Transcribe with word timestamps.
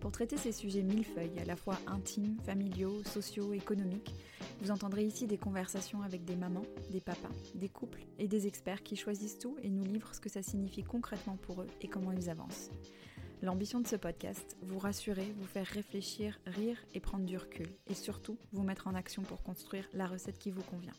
Pour 0.00 0.12
traiter 0.12 0.36
ces 0.36 0.52
sujets 0.52 0.82
millefeuilles, 0.82 1.38
à 1.40 1.44
la 1.44 1.56
fois 1.56 1.76
intimes, 1.86 2.36
familiaux, 2.44 3.02
sociaux, 3.04 3.52
économiques, 3.52 4.14
vous 4.60 4.70
entendrez 4.70 5.04
ici 5.04 5.26
des 5.26 5.38
conversations 5.38 6.02
avec 6.02 6.24
des 6.24 6.36
mamans, 6.36 6.64
des 6.90 7.00
papas, 7.00 7.28
des 7.54 7.68
couples 7.68 8.04
et 8.18 8.28
des 8.28 8.46
experts 8.46 8.82
qui 8.82 8.96
choisissent 8.96 9.38
tout 9.38 9.56
et 9.62 9.70
nous 9.70 9.84
livrent 9.84 10.14
ce 10.14 10.20
que 10.20 10.28
ça 10.28 10.42
signifie 10.42 10.84
concrètement 10.84 11.36
pour 11.36 11.62
eux 11.62 11.66
et 11.80 11.88
comment 11.88 12.12
ils 12.12 12.30
avancent. 12.30 12.70
L'ambition 13.42 13.80
de 13.80 13.86
ce 13.86 13.96
podcast, 13.96 14.56
vous 14.62 14.78
rassurer, 14.78 15.32
vous 15.36 15.46
faire 15.46 15.66
réfléchir, 15.66 16.38
rire 16.46 16.78
et 16.94 17.00
prendre 17.00 17.24
du 17.24 17.36
recul, 17.36 17.68
et 17.86 17.94
surtout 17.94 18.36
vous 18.52 18.64
mettre 18.64 18.88
en 18.88 18.94
action 18.94 19.22
pour 19.22 19.42
construire 19.42 19.88
la 19.94 20.06
recette 20.06 20.38
qui 20.38 20.50
vous 20.50 20.62
convient. 20.62 20.94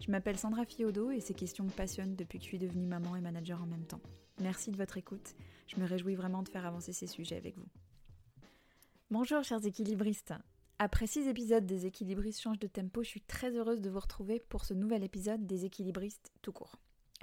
Je 0.00 0.10
m'appelle 0.10 0.38
Sandra 0.38 0.64
Fiodo 0.64 1.10
et 1.10 1.20
ces 1.20 1.34
questions 1.34 1.64
me 1.64 1.70
passionnent 1.70 2.16
depuis 2.16 2.38
que 2.38 2.44
je 2.44 2.48
suis 2.48 2.58
devenue 2.58 2.86
maman 2.86 3.16
et 3.16 3.20
manager 3.20 3.62
en 3.62 3.66
même 3.66 3.84
temps. 3.84 4.00
Merci 4.40 4.70
de 4.70 4.76
votre 4.76 4.96
écoute, 4.96 5.34
je 5.66 5.80
me 5.80 5.86
réjouis 5.86 6.14
vraiment 6.14 6.42
de 6.42 6.48
faire 6.48 6.66
avancer 6.66 6.92
ces 6.92 7.08
sujets 7.08 7.36
avec 7.36 7.56
vous. 7.56 7.66
Bonjour 9.10 9.42
chers 9.42 9.64
équilibristes. 9.64 10.34
Après 10.78 11.06
six 11.06 11.28
épisodes 11.28 11.64
des 11.64 11.86
équilibristes 11.86 12.42
changent 12.42 12.58
de 12.58 12.66
tempo, 12.66 13.02
je 13.02 13.08
suis 13.08 13.22
très 13.22 13.56
heureuse 13.56 13.80
de 13.80 13.88
vous 13.88 14.00
retrouver 14.00 14.38
pour 14.38 14.66
ce 14.66 14.74
nouvel 14.74 15.02
épisode 15.02 15.46
des 15.46 15.64
équilibristes 15.64 16.30
tout 16.42 16.52
court. 16.52 16.76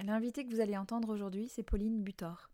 L'invité 0.04 0.44
que 0.44 0.50
vous 0.52 0.60
allez 0.60 0.76
entendre 0.76 1.10
aujourd'hui, 1.10 1.46
c'est 1.46 1.62
Pauline 1.62 2.02
Butor. 2.02 2.50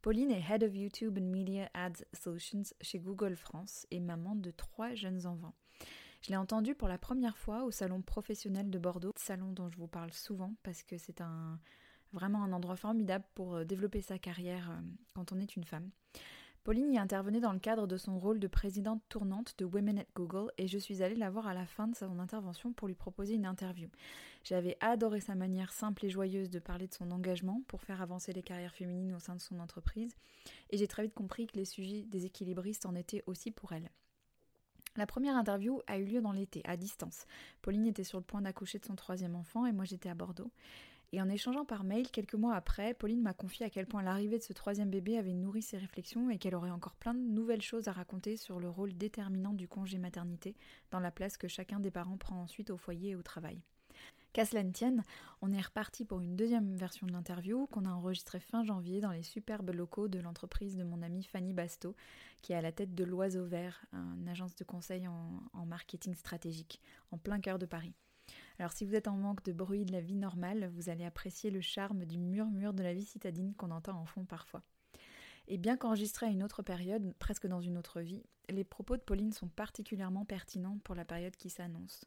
Pauline 0.00 0.30
est 0.30 0.42
Head 0.48 0.64
of 0.64 0.74
YouTube 0.74 1.18
and 1.18 1.26
Media 1.26 1.68
Ads 1.74 2.06
Solutions 2.14 2.62
chez 2.80 2.98
Google 2.98 3.36
France 3.36 3.86
et 3.90 4.00
maman 4.00 4.36
de 4.36 4.50
trois 4.50 4.94
jeunes 4.94 5.26
enfants. 5.26 5.54
Je 6.22 6.30
l'ai 6.30 6.38
entendue 6.38 6.74
pour 6.74 6.88
la 6.88 6.96
première 6.96 7.36
fois 7.36 7.64
au 7.64 7.70
salon 7.70 8.00
professionnel 8.00 8.70
de 8.70 8.78
Bordeaux, 8.78 9.12
salon 9.16 9.52
dont 9.52 9.68
je 9.68 9.76
vous 9.76 9.86
parle 9.86 10.14
souvent 10.14 10.54
parce 10.62 10.82
que 10.82 10.96
c'est 10.96 11.20
un 11.20 11.60
vraiment 12.14 12.42
un 12.42 12.52
endroit 12.52 12.76
formidable 12.76 13.26
pour 13.34 13.54
euh, 13.54 13.64
développer 13.64 14.00
sa 14.00 14.18
carrière 14.18 14.70
euh, 14.70 14.80
quand 15.12 15.32
on 15.32 15.40
est 15.40 15.56
une 15.56 15.64
femme. 15.64 15.90
Pauline 16.64 16.92
y 16.92 16.98
intervenait 16.98 17.40
dans 17.40 17.52
le 17.52 17.58
cadre 17.58 17.88
de 17.88 17.96
son 17.96 18.20
rôle 18.20 18.38
de 18.38 18.46
présidente 18.46 19.02
tournante 19.08 19.54
de 19.58 19.64
Women 19.64 19.98
at 19.98 20.06
Google 20.14 20.52
et 20.58 20.68
je 20.68 20.78
suis 20.78 21.02
allée 21.02 21.16
la 21.16 21.28
voir 21.28 21.48
à 21.48 21.54
la 21.54 21.66
fin 21.66 21.88
de 21.88 21.96
son 21.96 22.20
intervention 22.20 22.72
pour 22.72 22.86
lui 22.86 22.94
proposer 22.94 23.34
une 23.34 23.46
interview. 23.46 23.88
J'avais 24.44 24.76
adoré 24.80 25.18
sa 25.18 25.34
manière 25.34 25.72
simple 25.72 26.06
et 26.06 26.10
joyeuse 26.10 26.50
de 26.50 26.60
parler 26.60 26.86
de 26.86 26.94
son 26.94 27.10
engagement 27.10 27.62
pour 27.66 27.82
faire 27.82 28.00
avancer 28.00 28.32
les 28.32 28.44
carrières 28.44 28.76
féminines 28.76 29.12
au 29.12 29.18
sein 29.18 29.34
de 29.34 29.40
son 29.40 29.58
entreprise 29.58 30.14
et 30.70 30.76
j'ai 30.76 30.86
très 30.86 31.02
vite 31.02 31.14
compris 31.14 31.48
que 31.48 31.56
les 31.56 31.64
sujets 31.64 32.04
des 32.04 32.26
équilibristes 32.26 32.86
en 32.86 32.94
étaient 32.94 33.24
aussi 33.26 33.50
pour 33.50 33.72
elle. 33.72 33.90
La 34.94 35.06
première 35.06 35.36
interview 35.36 35.80
a 35.88 35.98
eu 35.98 36.04
lieu 36.04 36.20
dans 36.20 36.32
l'été, 36.32 36.60
à 36.64 36.76
distance. 36.76 37.26
Pauline 37.62 37.86
était 37.86 38.04
sur 38.04 38.18
le 38.18 38.24
point 38.24 38.42
d'accoucher 38.42 38.78
de 38.78 38.84
son 38.84 38.94
troisième 38.94 39.34
enfant 39.34 39.66
et 39.66 39.72
moi 39.72 39.84
j'étais 39.84 40.10
à 40.10 40.14
Bordeaux. 40.14 40.52
Et 41.14 41.20
en 41.20 41.28
échangeant 41.28 41.66
par 41.66 41.84
mail, 41.84 42.10
quelques 42.10 42.34
mois 42.34 42.54
après, 42.54 42.94
Pauline 42.94 43.20
m'a 43.20 43.34
confié 43.34 43.66
à 43.66 43.70
quel 43.70 43.86
point 43.86 44.02
l'arrivée 44.02 44.38
de 44.38 44.42
ce 44.42 44.54
troisième 44.54 44.88
bébé 44.88 45.18
avait 45.18 45.34
nourri 45.34 45.60
ses 45.60 45.76
réflexions 45.76 46.30
et 46.30 46.38
qu'elle 46.38 46.54
aurait 46.54 46.70
encore 46.70 46.96
plein 46.96 47.12
de 47.12 47.20
nouvelles 47.20 47.60
choses 47.60 47.86
à 47.86 47.92
raconter 47.92 48.38
sur 48.38 48.58
le 48.58 48.70
rôle 48.70 48.96
déterminant 48.96 49.52
du 49.52 49.68
congé 49.68 49.98
maternité 49.98 50.56
dans 50.90 51.00
la 51.00 51.10
place 51.10 51.36
que 51.36 51.48
chacun 51.48 51.80
des 51.80 51.90
parents 51.90 52.16
prend 52.16 52.40
ensuite 52.40 52.70
au 52.70 52.78
foyer 52.78 53.10
et 53.10 53.14
au 53.14 53.22
travail. 53.22 53.60
Qu'à 54.32 54.46
cela 54.46 54.62
ne 54.62 54.72
tienne, 54.72 55.02
on 55.42 55.52
est 55.52 55.60
reparti 55.60 56.06
pour 56.06 56.22
une 56.22 56.34
deuxième 56.34 56.74
version 56.74 57.06
de 57.06 57.12
l'interview 57.12 57.66
qu'on 57.66 57.84
a 57.84 57.90
enregistrée 57.90 58.40
fin 58.40 58.64
janvier 58.64 59.02
dans 59.02 59.10
les 59.10 59.22
superbes 59.22 59.74
locaux 59.74 60.08
de 60.08 60.18
l'entreprise 60.18 60.78
de 60.78 60.84
mon 60.84 61.02
amie 61.02 61.24
Fanny 61.24 61.52
Basto, 61.52 61.94
qui 62.40 62.54
est 62.54 62.56
à 62.56 62.62
la 62.62 62.72
tête 62.72 62.94
de 62.94 63.04
l'Oiseau 63.04 63.44
Vert, 63.44 63.84
une 63.92 64.28
agence 64.30 64.56
de 64.56 64.64
conseil 64.64 65.06
en, 65.06 65.42
en 65.52 65.66
marketing 65.66 66.14
stratégique, 66.14 66.80
en 67.10 67.18
plein 67.18 67.40
cœur 67.40 67.58
de 67.58 67.66
Paris. 67.66 67.92
Alors 68.58 68.72
si 68.72 68.84
vous 68.84 68.94
êtes 68.94 69.08
en 69.08 69.16
manque 69.16 69.44
de 69.44 69.52
bruit 69.52 69.84
de 69.84 69.92
la 69.92 70.00
vie 70.00 70.14
normale, 70.14 70.70
vous 70.74 70.88
allez 70.88 71.04
apprécier 71.04 71.50
le 71.50 71.60
charme 71.60 72.04
du 72.04 72.18
murmure 72.18 72.74
de 72.74 72.82
la 72.82 72.94
vie 72.94 73.04
citadine 73.04 73.54
qu'on 73.54 73.70
entend 73.70 73.98
en 73.98 74.06
fond 74.06 74.24
parfois. 74.24 74.62
Et 75.48 75.58
bien 75.58 75.76
qu'enregistré 75.76 76.26
à 76.26 76.30
une 76.30 76.42
autre 76.42 76.62
période, 76.62 77.14
presque 77.18 77.46
dans 77.46 77.60
une 77.60 77.76
autre 77.76 78.00
vie, 78.00 78.22
les 78.48 78.64
propos 78.64 78.96
de 78.96 79.02
Pauline 79.02 79.32
sont 79.32 79.48
particulièrement 79.48 80.24
pertinents 80.24 80.78
pour 80.84 80.94
la 80.94 81.04
période 81.04 81.36
qui 81.36 81.50
s'annonce. 81.50 82.04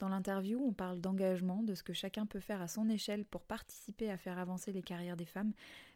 Dans 0.00 0.08
l'interview, 0.08 0.60
on 0.60 0.72
parle 0.72 1.00
d'engagement, 1.00 1.62
de 1.62 1.74
ce 1.74 1.84
que 1.84 1.92
chacun 1.92 2.26
peut 2.26 2.40
faire 2.40 2.60
à 2.60 2.68
son 2.68 2.88
échelle 2.88 3.24
pour 3.24 3.42
participer 3.42 4.10
à 4.10 4.18
faire 4.18 4.38
avancer 4.38 4.72
les 4.72 4.82
carrières 4.82 5.16
des 5.16 5.24
femmes, 5.24 5.52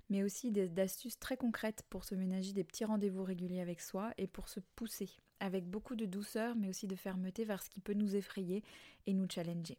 mais 0.09 0.22
aussi 0.22 0.53
d'astuces 0.53 1.19
très 1.19 1.37
concrètes 1.37 1.84
pour 1.91 2.05
se 2.05 2.15
ménager 2.15 2.53
des 2.53 2.65
petits 2.65 2.84
rendez-vous 2.84 3.25
réguliers 3.25 3.60
avec 3.60 3.81
soi 3.81 4.12
et 4.16 4.28
pour 4.28 4.49
se 4.49 4.60
pousser, 4.76 5.10
avec 5.41 5.69
beaucoup 5.69 5.97
de 5.97 6.06
douceur, 6.06 6.54
mais 6.56 6.69
aussi 6.69 6.87
de 6.87 6.97
fermeté 6.97 7.44
vers 7.44 7.62
ce 7.62 7.71
qui 7.71 7.81
peut 7.81 7.94
nous 7.94 8.16
effrayer 8.16 8.62
et 9.06 9.15
nous 9.15 9.26
challenger. 9.28 9.78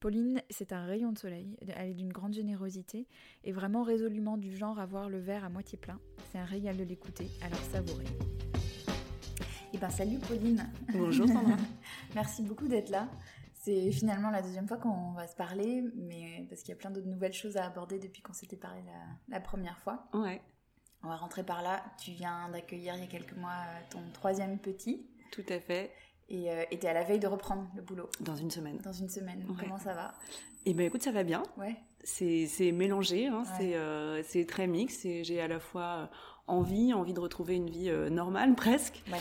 Pauline, 0.00 0.40
c'est 0.48 0.72
un 0.72 0.84
rayon 0.84 1.10
de 1.10 1.18
soleil, 1.18 1.56
elle 1.60 1.90
est 1.90 1.94
d'une 1.94 2.12
grande 2.12 2.32
générosité 2.32 3.08
et 3.42 3.50
vraiment 3.50 3.82
résolument 3.82 4.36
du 4.36 4.56
genre 4.56 4.78
à 4.78 4.86
voir 4.86 5.08
le 5.08 5.18
verre 5.18 5.44
à 5.44 5.48
moitié 5.48 5.76
plein. 5.76 5.98
C'est 6.30 6.38
un 6.38 6.44
régal 6.44 6.76
de 6.76 6.84
l'écouter, 6.84 7.28
alors 7.42 7.58
savourez. 7.72 8.06
Eh 9.74 9.78
ben 9.78 9.90
salut 9.90 10.18
Pauline 10.18 10.70
Bonjour 10.92 11.26
Sandra 11.26 11.56
Merci 12.14 12.42
beaucoup 12.42 12.68
d'être 12.68 12.90
là. 12.90 13.08
C'est 13.52 13.90
finalement 13.90 14.30
la 14.30 14.40
deuxième 14.40 14.68
fois 14.68 14.78
qu'on 14.78 15.12
va 15.12 15.26
se 15.26 15.34
parler, 15.34 15.82
mais 15.94 16.46
parce 16.48 16.62
qu'il 16.62 16.70
y 16.70 16.72
a 16.72 16.76
plein 16.76 16.90
d'autres 16.90 17.08
nouvelles 17.08 17.32
choses 17.32 17.56
à 17.56 17.66
aborder 17.66 17.98
depuis 17.98 18.22
qu'on 18.22 18.32
s'était 18.32 18.56
parlé 18.56 18.80
la, 18.86 19.36
la, 19.36 19.40
première 19.40 19.78
fois. 19.80 20.08
Ouais. 20.14 20.40
On 21.02 21.08
va 21.08 21.16
rentrer 21.16 21.44
par 21.44 21.62
là. 21.62 21.82
Tu 22.02 22.10
viens 22.12 22.48
d'accueillir 22.50 22.94
il 22.96 23.00
y 23.00 23.04
a 23.04 23.06
quelques 23.06 23.36
mois 23.36 23.64
ton 23.90 24.00
troisième 24.12 24.58
petit. 24.58 25.06
Tout 25.30 25.44
à 25.48 25.60
fait. 25.60 25.92
Et 26.28 26.50
euh, 26.50 26.64
t'es 26.70 26.88
à 26.88 26.92
la 26.92 27.04
veille 27.04 27.20
de 27.20 27.26
reprendre 27.26 27.66
le 27.74 27.82
boulot. 27.82 28.10
Dans 28.20 28.36
une 28.36 28.50
semaine. 28.50 28.78
Dans 28.78 28.92
une 28.92 29.08
semaine. 29.08 29.46
Ouais. 29.48 29.56
Comment 29.60 29.78
ça 29.78 29.94
va? 29.94 30.12
Eh 30.66 30.74
ben 30.74 30.86
écoute, 30.86 31.02
ça 31.02 31.12
va 31.12 31.22
bien. 31.22 31.42
Ouais. 31.56 31.76
C'est 32.04 32.72
mélangé, 32.72 33.28
hein. 33.28 33.44
Ouais. 33.58 34.22
c'est 34.24 34.42
euh, 34.42 34.46
très 34.46 34.66
mix. 34.66 35.04
Et 35.04 35.24
j'ai 35.24 35.40
à 35.40 35.48
la 35.48 35.60
fois 35.60 36.10
envie, 36.46 36.92
envie 36.92 37.14
de 37.14 37.20
retrouver 37.20 37.54
une 37.54 37.70
vie 37.70 37.90
euh, 37.90 38.10
normale 38.10 38.54
presque. 38.56 39.02
Ouais. 39.10 39.18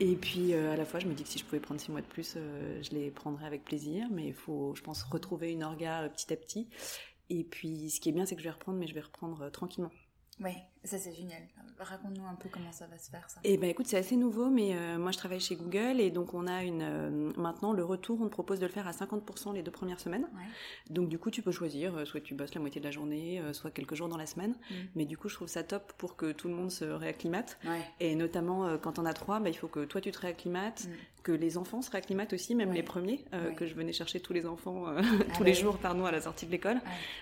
Et 0.00 0.16
puis 0.16 0.54
euh, 0.54 0.72
à 0.72 0.76
la 0.76 0.86
fois, 0.86 0.98
je 0.98 1.06
me 1.06 1.12
dis 1.12 1.22
que 1.22 1.28
si 1.28 1.38
je 1.38 1.44
pouvais 1.44 1.60
prendre 1.60 1.78
six 1.80 1.90
mois 1.90 2.00
de 2.00 2.06
plus, 2.06 2.34
euh, 2.36 2.82
je 2.82 2.90
les 2.90 3.10
prendrais 3.10 3.46
avec 3.46 3.64
plaisir. 3.64 4.06
Mais 4.10 4.28
il 4.28 4.34
faut, 4.34 4.74
je 4.74 4.82
pense, 4.82 5.02
retrouver 5.02 5.52
une 5.52 5.62
orga 5.62 6.02
euh, 6.02 6.08
petit 6.08 6.32
à 6.32 6.36
petit. 6.36 6.68
Et 7.28 7.44
puis, 7.44 7.90
ce 7.90 8.00
qui 8.00 8.08
est 8.08 8.12
bien, 8.12 8.26
c'est 8.26 8.34
que 8.34 8.40
je 8.40 8.46
vais 8.46 8.52
reprendre, 8.52 8.78
mais 8.78 8.86
je 8.86 8.94
vais 8.94 9.02
reprendre 9.02 9.42
euh, 9.42 9.50
tranquillement. 9.50 9.90
Ouais, 10.40 10.56
ça 10.84 10.98
c'est 10.98 11.12
génial. 11.12 11.42
Raconte-nous 11.78 12.24
un 12.26 12.34
peu 12.34 12.48
comment 12.50 12.72
ça 12.72 12.86
va 12.86 12.98
se 12.98 13.08
faire 13.10 13.28
ça. 13.30 13.40
Eh 13.42 13.56
ben 13.56 13.70
écoute, 13.70 13.86
c'est 13.86 13.96
assez 13.96 14.16
nouveau, 14.16 14.50
mais 14.50 14.74
euh, 14.74 14.98
moi 14.98 15.12
je 15.12 15.18
travaille 15.18 15.40
chez 15.40 15.56
Google 15.56 15.98
et 15.98 16.10
donc 16.10 16.34
on 16.34 16.46
a 16.46 16.62
une 16.62 16.82
euh, 16.82 17.32
maintenant 17.38 17.72
le 17.72 17.82
retour, 17.84 18.18
on 18.20 18.26
te 18.26 18.30
propose 18.30 18.60
de 18.60 18.66
le 18.66 18.72
faire 18.72 18.86
à 18.86 18.90
50% 18.90 19.54
les 19.54 19.62
deux 19.62 19.70
premières 19.70 19.98
semaines. 20.00 20.24
Ouais. 20.34 20.42
Donc 20.90 21.08
du 21.08 21.18
coup 21.18 21.30
tu 21.30 21.40
peux 21.40 21.52
choisir, 21.52 21.96
euh, 21.96 22.04
soit 22.04 22.20
tu 22.20 22.34
bosses 22.34 22.54
la 22.54 22.60
moitié 22.60 22.80
de 22.82 22.86
la 22.86 22.90
journée, 22.90 23.40
soit 23.52 23.70
quelques 23.70 23.94
jours 23.94 24.08
dans 24.08 24.18
la 24.18 24.26
semaine. 24.26 24.50
Mm. 24.70 24.74
Mais 24.94 25.04
du 25.06 25.16
coup 25.16 25.28
je 25.30 25.34
trouve 25.36 25.48
ça 25.48 25.62
top 25.62 25.92
pour 25.96 26.16
que 26.16 26.32
tout 26.32 26.48
le 26.48 26.54
monde 26.54 26.70
se 26.70 26.84
réacclimate. 26.84 27.58
Ouais. 27.64 27.80
Et 28.00 28.14
notamment 28.14 28.76
quand 28.78 28.98
on 28.98 29.06
a 29.06 29.14
trois, 29.14 29.40
bah, 29.40 29.48
il 29.48 29.56
faut 29.56 29.68
que 29.68 29.84
toi 29.86 30.00
tu 30.02 30.10
te 30.10 30.18
réacclimates, 30.18 30.84
Mm. 30.86 31.22
que 31.22 31.32
les 31.32 31.56
enfants 31.58 31.82
se 31.82 31.90
réacclimatent 31.90 32.32
aussi, 32.32 32.54
même 32.54 32.70
Ouais. 32.70 32.76
les 32.76 32.82
premiers, 32.82 33.24
que 33.56 33.66
je 33.66 33.74
venais 33.74 33.92
chercher 33.92 34.20
tous 34.20 34.32
les 34.32 34.46
enfants 34.46 34.84
Ah 34.96 35.02
tous 35.34 35.40
bah 35.40 35.44
les 35.44 35.54
jours 35.54 35.76
pardon 35.78 36.04
à 36.06 36.10
la 36.10 36.20
sortie 36.22 36.46
de 36.46 36.50
l'école. 36.50 36.78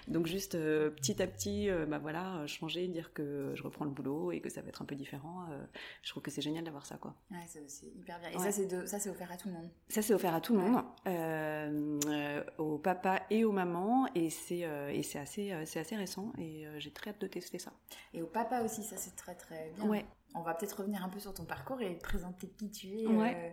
Donc 0.06 0.26
juste 0.26 0.52
petit 0.52 1.20
à 1.22 1.26
petit, 1.26 1.68
bah 1.88 1.98
voilà, 1.98 2.46
changer, 2.46 2.86
dire 2.88 3.12
que 3.12 3.47
je 3.54 3.62
reprends 3.62 3.84
le 3.84 3.90
boulot 3.90 4.32
et 4.32 4.40
que 4.40 4.48
ça 4.48 4.60
va 4.62 4.68
être 4.68 4.82
un 4.82 4.84
peu 4.84 4.94
différent. 4.94 5.46
euh, 5.50 5.64
je 6.02 6.10
trouve 6.10 6.22
que 6.22 6.30
c'est 6.30 6.40
génial 6.42 6.64
d'avoir 6.64 6.86
ça, 6.86 6.96
quoi. 6.96 7.14
Ouais, 7.30 7.38
c'est 7.46 7.86
hyper 7.86 8.18
bien. 8.20 8.30
Et 8.30 8.36
Ouais. 8.36 8.42
ça 8.44 8.52
c'est 8.52 8.66
de... 8.66 8.86
ça 8.86 8.98
c'est 8.98 9.10
offert 9.10 9.30
à 9.32 9.36
tout 9.36 9.48
le 9.48 9.54
monde. 9.54 9.70
Ça 9.88 10.02
c'est 10.02 10.14
offert 10.14 10.34
à 10.34 10.40
tout 10.40 10.54
le 10.54 10.60
monde, 10.60 10.84
euh, 11.06 11.98
euh, 12.06 12.44
aux 12.58 12.78
papas 12.78 13.20
et 13.30 13.44
aux 13.44 13.52
mamans, 13.52 14.06
et 14.14 14.30
c'est 14.30 14.58
et 14.92 15.02
c'est 15.02 15.18
assez 15.18 15.54
c'est 15.66 15.80
assez 15.80 15.96
récent 15.96 16.32
et 16.38 16.66
j'ai 16.78 16.90
très 16.92 17.10
hâte 17.10 17.20
de 17.20 17.26
tester 17.26 17.58
ça. 17.58 17.72
Et 18.14 18.22
au 18.22 18.26
papa 18.26 18.62
aussi, 18.62 18.82
ça 18.82 18.96
c'est 18.96 19.16
très 19.16 19.34
très 19.34 19.70
bien. 19.76 19.86
Ouais. 19.86 20.04
On 20.34 20.42
va 20.42 20.54
peut-être 20.54 20.80
revenir 20.80 21.02
un 21.02 21.08
peu 21.08 21.18
sur 21.18 21.32
ton 21.32 21.44
parcours 21.44 21.80
et 21.80 21.96
te 21.96 22.02
présenter 22.02 22.48
qui 22.50 22.70
tu 22.70 22.88
es. 23.00 23.06
Ouais. 23.06 23.34
euh, 23.34 23.50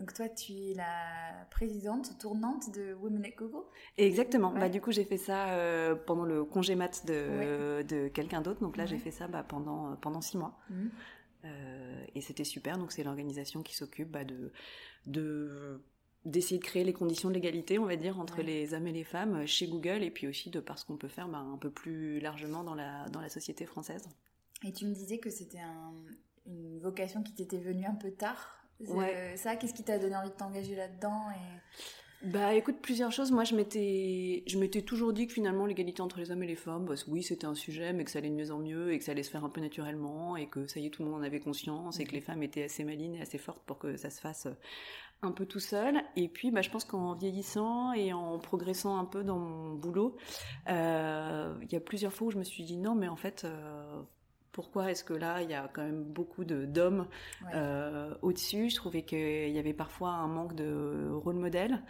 Donc 0.00 0.12
toi, 0.14 0.28
tu 0.28 0.52
es 0.52 0.74
la 0.74 1.46
présidente 1.50 2.18
tournante 2.18 2.70
de 2.74 2.94
Women 2.94 3.24
at 3.26 3.30
Google. 3.36 3.64
Exactement. 3.98 4.52
Ouais. 4.52 4.60
Bah 4.60 4.68
du 4.68 4.80
coup 4.80 4.90
j'ai 4.92 5.04
fait 5.04 5.18
ça 5.18 5.50
euh, 5.50 5.94
pendant 5.94 6.24
le 6.24 6.42
congé 6.44 6.74
mat 6.74 7.04
de 7.06 7.82
de 7.82 8.08
quelqu'un 8.08 8.40
d'autre. 8.40 8.60
Donc 8.60 8.76
là 8.76 8.86
j'ai 8.86 8.98
fait 8.98 9.10
ça 9.12 9.28
bah, 9.28 9.44
pendant 9.44 9.94
pendant 9.96 10.20
six 10.22 10.38
mois. 10.38 10.58
Mhm. 10.70 10.90
Euh, 11.44 12.04
et 12.14 12.20
c'était 12.20 12.44
super. 12.44 12.78
Donc 12.78 12.92
c'est 12.92 13.04
l'organisation 13.04 13.62
qui 13.62 13.74
s'occupe 13.76 14.10
bah, 14.10 14.24
de 14.24 14.52
de 15.06 15.80
d'essayer 16.26 16.58
de 16.58 16.64
créer 16.64 16.84
les 16.84 16.92
conditions 16.92 17.30
de 17.30 17.34
l'égalité, 17.34 17.78
on 17.78 17.86
va 17.86 17.96
dire, 17.96 18.18
entre 18.20 18.38
Ouais. 18.38 18.42
les 18.44 18.74
hommes 18.74 18.86
et 18.86 18.92
les 18.92 19.04
femmes 19.04 19.46
chez 19.46 19.66
Google, 19.68 20.02
et 20.02 20.10
puis 20.10 20.26
aussi 20.28 20.50
de 20.50 20.60
par 20.60 20.78
ce 20.78 20.84
qu'on 20.84 20.98
peut 20.98 21.08
faire 21.08 21.28
bah, 21.28 21.38
un 21.38 21.56
peu 21.56 21.70
plus 21.70 22.20
largement 22.20 22.62
dans 22.64 22.74
la 22.74 23.08
dans 23.08 23.20
la 23.22 23.28
société 23.30 23.64
française. 23.66 24.06
Et 24.64 24.72
tu 24.72 24.86
me 24.86 24.92
disais 24.94 25.18
que 25.18 25.30
c'était 25.30 25.60
un- 25.60 25.94
une 26.46 26.78
vocation 26.80 27.22
qui 27.22 27.34
t'était 27.34 27.58
venue 27.58 27.86
un 27.86 27.94
peu 27.94 28.10
tard. 28.10 28.59
Ouais. 28.88 29.34
Ça, 29.36 29.56
qu'est-ce 29.56 29.74
qui 29.74 29.84
t'a 29.84 29.98
donné 29.98 30.16
envie 30.16 30.30
de 30.30 30.34
t'engager 30.34 30.74
là-dedans 30.74 31.30
et... 31.30 31.60
Bah 32.22 32.52
écoute, 32.52 32.76
plusieurs 32.82 33.12
choses. 33.12 33.32
Moi, 33.32 33.44
je 33.44 33.54
m'étais, 33.54 34.42
je 34.46 34.58
m'étais 34.58 34.82
toujours 34.82 35.14
dit 35.14 35.26
que 35.26 35.32
finalement 35.32 35.64
l'égalité 35.64 36.02
entre 36.02 36.18
les 36.18 36.30
hommes 36.30 36.42
et 36.42 36.46
les 36.46 36.54
femmes, 36.54 36.84
bah, 36.84 36.94
oui, 37.08 37.22
c'était 37.22 37.46
un 37.46 37.54
sujet, 37.54 37.94
mais 37.94 38.04
que 38.04 38.10
ça 38.10 38.18
allait 38.18 38.28
de 38.28 38.34
mieux 38.34 38.50
en 38.50 38.58
mieux 38.58 38.92
et 38.92 38.98
que 38.98 39.04
ça 39.04 39.12
allait 39.12 39.22
se 39.22 39.30
faire 39.30 39.42
un 39.42 39.48
peu 39.48 39.62
naturellement 39.62 40.36
et 40.36 40.46
que 40.46 40.66
ça 40.66 40.80
y 40.80 40.86
est, 40.86 40.90
tout 40.90 41.02
le 41.02 41.08
monde 41.08 41.22
en 41.22 41.24
avait 41.24 41.40
conscience 41.40 41.98
et 41.98 42.04
que 42.04 42.12
les 42.12 42.20
femmes 42.20 42.42
étaient 42.42 42.64
assez 42.64 42.84
malines 42.84 43.14
et 43.14 43.22
assez 43.22 43.38
fortes 43.38 43.62
pour 43.64 43.78
que 43.78 43.96
ça 43.96 44.10
se 44.10 44.20
fasse 44.20 44.44
euh, 44.46 44.54
un 45.22 45.32
peu 45.32 45.46
tout 45.46 45.60
seul. 45.60 46.02
Et 46.14 46.28
puis, 46.28 46.50
bah, 46.50 46.60
je 46.60 46.68
pense 46.68 46.84
qu'en 46.84 47.14
vieillissant 47.14 47.94
et 47.94 48.12
en 48.12 48.38
progressant 48.38 48.98
un 48.98 49.06
peu 49.06 49.24
dans 49.24 49.38
mon 49.38 49.74
boulot, 49.76 50.18
euh, 50.68 51.54
il 51.62 51.72
y 51.72 51.76
a 51.76 51.80
plusieurs 51.80 52.12
fois 52.12 52.26
où 52.26 52.30
je 52.30 52.38
me 52.38 52.44
suis 52.44 52.64
dit 52.64 52.76
non, 52.76 52.94
mais 52.94 53.08
en 53.08 53.16
fait, 53.16 53.44
euh, 53.46 54.02
pourquoi 54.52 54.90
est-ce 54.90 55.04
que 55.04 55.14
là, 55.14 55.42
il 55.42 55.50
y 55.50 55.54
a 55.54 55.68
quand 55.72 55.82
même 55.82 56.02
beaucoup 56.02 56.44
d'hommes 56.44 57.06
euh, 57.54 58.14
au-dessus? 58.22 58.70
Je 58.70 58.76
trouvais 58.76 59.02
qu'il 59.02 59.50
y 59.50 59.58
avait 59.58 59.74
parfois 59.74 60.10
un 60.10 60.28
manque 60.28 60.54
de 60.54 61.10
rôle 61.12 61.36
modèle. 61.36 61.82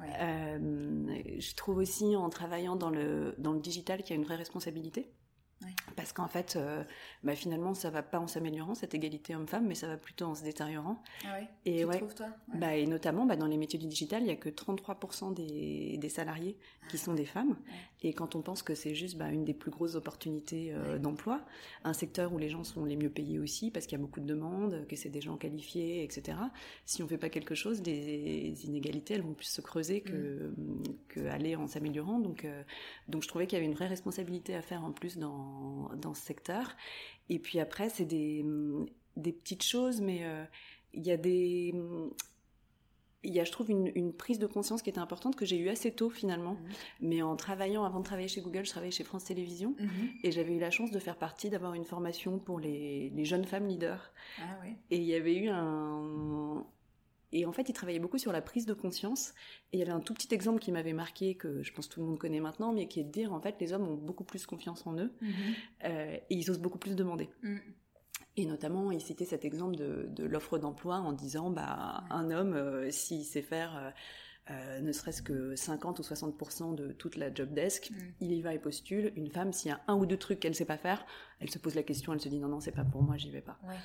Euh, 0.00 1.38
je 1.38 1.54
trouve 1.54 1.78
aussi, 1.78 2.14
en 2.16 2.28
travaillant 2.30 2.76
dans 2.76 2.90
le, 2.90 3.34
dans 3.38 3.52
le 3.52 3.60
digital, 3.60 4.02
qu'il 4.02 4.10
y 4.10 4.18
a 4.18 4.20
une 4.20 4.26
vraie 4.26 4.36
responsabilité. 4.36 5.10
Parce 5.96 6.12
qu'en 6.12 6.28
fait, 6.28 6.56
euh, 6.56 6.82
bah, 7.22 7.34
finalement, 7.34 7.74
ça 7.74 7.90
va 7.90 8.02
pas 8.02 8.18
en 8.18 8.26
s'améliorant 8.26 8.74
cette 8.74 8.94
égalité 8.94 9.34
homme-femme, 9.34 9.66
mais 9.66 9.74
ça 9.74 9.86
va 9.86 9.96
plutôt 9.96 10.26
en 10.26 10.34
se 10.34 10.42
détériorant. 10.42 11.02
Ah 11.24 11.34
ouais. 11.34 11.48
Et 11.64 11.78
tu 11.78 11.84
ouais, 11.84 11.98
trouves 11.98 12.14
toi 12.14 12.26
bah, 12.54 12.76
et 12.76 12.86
notamment 12.86 13.26
bah, 13.26 13.36
dans 13.36 13.46
les 13.46 13.56
métiers 13.56 13.78
du 13.78 13.86
digital, 13.86 14.22
il 14.22 14.28
y 14.28 14.30
a 14.30 14.36
que 14.36 14.48
33% 14.48 15.34
des, 15.34 15.96
des, 15.96 16.08
salariés 16.08 16.56
qui 16.90 16.98
sont 16.98 17.14
des 17.14 17.24
femmes. 17.24 17.56
Et 18.02 18.12
quand 18.12 18.34
on 18.34 18.42
pense 18.42 18.62
que 18.62 18.74
c'est 18.74 18.94
juste 18.94 19.16
bah, 19.16 19.30
une 19.30 19.44
des 19.44 19.54
plus 19.54 19.70
grosses 19.70 19.94
opportunités 19.94 20.72
euh, 20.72 20.98
d'emploi, 20.98 21.40
un 21.84 21.92
secteur 21.92 22.32
où 22.32 22.38
les 22.38 22.48
gens 22.48 22.64
sont 22.64 22.84
les 22.84 22.96
mieux 22.96 23.08
payés 23.08 23.38
aussi 23.38 23.70
parce 23.70 23.86
qu'il 23.86 23.98
y 23.98 24.00
a 24.00 24.04
beaucoup 24.04 24.20
de 24.20 24.26
demandes, 24.26 24.86
que 24.88 24.96
c'est 24.96 25.08
des 25.08 25.20
gens 25.20 25.36
qualifiés, 25.36 26.02
etc. 26.02 26.36
Si 26.84 27.02
on 27.02 27.08
fait 27.08 27.18
pas 27.18 27.30
quelque 27.30 27.54
chose, 27.54 27.82
les 27.82 28.66
inégalités 28.66 29.14
elles 29.14 29.22
vont 29.22 29.34
plus 29.34 29.46
se 29.46 29.60
creuser 29.60 30.00
que, 30.02 30.52
mm. 30.56 30.82
que 31.08 31.20
aller 31.28 31.56
en 31.56 31.66
s'améliorant. 31.66 32.18
Donc, 32.18 32.44
euh, 32.44 32.62
donc 33.08 33.22
je 33.22 33.28
trouvais 33.28 33.46
qu'il 33.46 33.56
y 33.56 33.60
avait 33.60 33.70
une 33.70 33.74
vraie 33.74 33.86
responsabilité 33.86 34.54
à 34.54 34.62
faire 34.62 34.84
en 34.84 34.92
plus 34.92 35.16
dans, 35.16 35.43
dans 35.96 36.14
ce 36.14 36.22
secteur. 36.22 36.76
Et 37.28 37.38
puis 37.38 37.60
après, 37.60 37.88
c'est 37.88 38.04
des, 38.04 38.44
des 39.16 39.32
petites 39.32 39.62
choses, 39.62 40.00
mais 40.00 40.20
euh, 40.24 40.44
il 40.92 41.06
y 41.06 41.10
a 41.10 41.16
des 41.16 41.74
il 43.24 43.32
y 43.32 43.40
a, 43.40 43.44
je 43.44 43.50
trouve, 43.50 43.70
une, 43.70 43.90
une, 43.94 44.12
prise 44.12 44.38
de 44.38 44.46
conscience 44.46 44.82
qui 44.82 44.90
était 44.90 45.00
importante 45.00 45.34
que 45.34 45.46
j'ai 45.46 45.56
eu 45.56 45.68
assez 45.70 45.90
tôt 45.90 46.10
finalement. 46.10 46.52
Mmh. 46.52 46.68
Mais 47.00 47.22
en 47.22 47.36
travaillant, 47.36 47.84
avant 47.84 48.00
de 48.00 48.04
travailler 48.04 48.28
chez 48.28 48.42
Google, 48.42 48.64
je 48.64 48.70
travaillais 48.70 48.92
chez 48.92 49.02
France 49.02 49.24
Télévisions 49.24 49.74
mmh. 49.78 49.88
et 50.22 50.30
j'avais 50.30 50.54
eu 50.54 50.58
la 50.58 50.70
chance 50.70 50.90
de 50.90 50.98
faire 50.98 51.16
partie, 51.16 51.48
d'avoir 51.48 51.74
une 51.74 51.84
formation 51.84 52.38
pour 52.38 52.60
les, 52.60 53.10
les, 53.10 53.24
jeunes 53.24 53.44
femmes 53.44 53.66
leaders. 53.66 54.12
Ah, 54.38 54.58
oui. 54.62 54.74
Et 54.90 54.98
il 54.98 55.04
y 55.04 55.14
avait 55.14 55.36
eu 55.36 55.48
un. 55.48 56.64
Et 57.34 57.44
en 57.44 57.52
fait, 57.52 57.68
ils 57.68 57.72
travaillaient 57.72 57.98
beaucoup 57.98 58.18
sur 58.18 58.32
la 58.32 58.40
prise 58.40 58.64
de 58.64 58.72
conscience. 58.72 59.34
Et 59.72 59.76
il 59.76 59.80
y 59.80 59.82
avait 59.82 59.92
un 59.92 60.00
tout 60.00 60.14
petit 60.14 60.32
exemple 60.32 60.60
qui 60.60 60.72
m'avait 60.72 60.92
marqué, 60.92 61.34
que 61.34 61.62
je 61.62 61.72
pense 61.72 61.88
tout 61.88 62.00
le 62.00 62.06
monde 62.06 62.18
connaît 62.18 62.40
maintenant, 62.40 62.72
mais 62.72 62.88
qui 62.88 63.00
est 63.00 63.04
de 63.04 63.10
dire, 63.10 63.32
en 63.32 63.40
fait, 63.40 63.56
les 63.60 63.72
hommes 63.72 63.86
ont 63.86 63.96
beaucoup 63.96 64.24
plus 64.24 64.46
confiance 64.46 64.86
en 64.86 64.96
eux 64.96 65.12
mmh. 65.20 65.28
euh, 65.84 66.16
et 66.30 66.34
ils 66.34 66.50
osent 66.50 66.60
beaucoup 66.60 66.78
plus 66.78 66.94
demander. 66.94 67.28
Et 68.36 68.46
notamment, 68.46 68.90
il 68.90 69.00
citait 69.00 69.24
cet 69.24 69.44
exemple 69.44 69.76
de, 69.76 70.06
de 70.08 70.24
l'offre 70.24 70.58
d'emploi 70.58 70.96
en 70.96 71.12
disant, 71.12 71.50
bah, 71.50 72.04
un 72.10 72.30
homme, 72.30 72.54
euh, 72.54 72.90
s'il 72.90 73.24
sait 73.24 73.42
faire 73.42 73.76
euh, 73.76 73.90
euh, 74.50 74.80
ne 74.80 74.92
serait-ce 74.92 75.22
que 75.22 75.56
50 75.56 76.00
ou 76.00 76.02
60% 76.02 76.74
de 76.74 76.92
toute 76.92 77.16
la 77.16 77.32
job 77.32 77.52
desk, 77.54 77.90
mm. 77.90 77.94
il 78.20 78.32
y 78.32 78.42
va 78.42 78.52
et 78.52 78.58
postule. 78.58 79.12
Une 79.16 79.30
femme, 79.30 79.52
s'il 79.52 79.70
y 79.70 79.72
a 79.72 79.80
un 79.86 79.94
ou 79.94 80.04
deux 80.04 80.18
trucs 80.18 80.40
qu'elle 80.40 80.54
sait 80.54 80.64
pas 80.64 80.76
faire, 80.76 81.06
elle 81.40 81.50
se 81.50 81.58
pose 81.58 81.74
la 81.74 81.82
question, 81.82 82.12
elle 82.12 82.20
se 82.20 82.28
dit 82.28 82.38
non, 82.38 82.48
non, 82.48 82.60
c'est 82.60 82.72
pas 82.72 82.84
pour 82.84 83.02
moi, 83.02 83.16
j'y 83.16 83.30
vais 83.30 83.40
pas. 83.40 83.58
Ouais. 83.66 83.76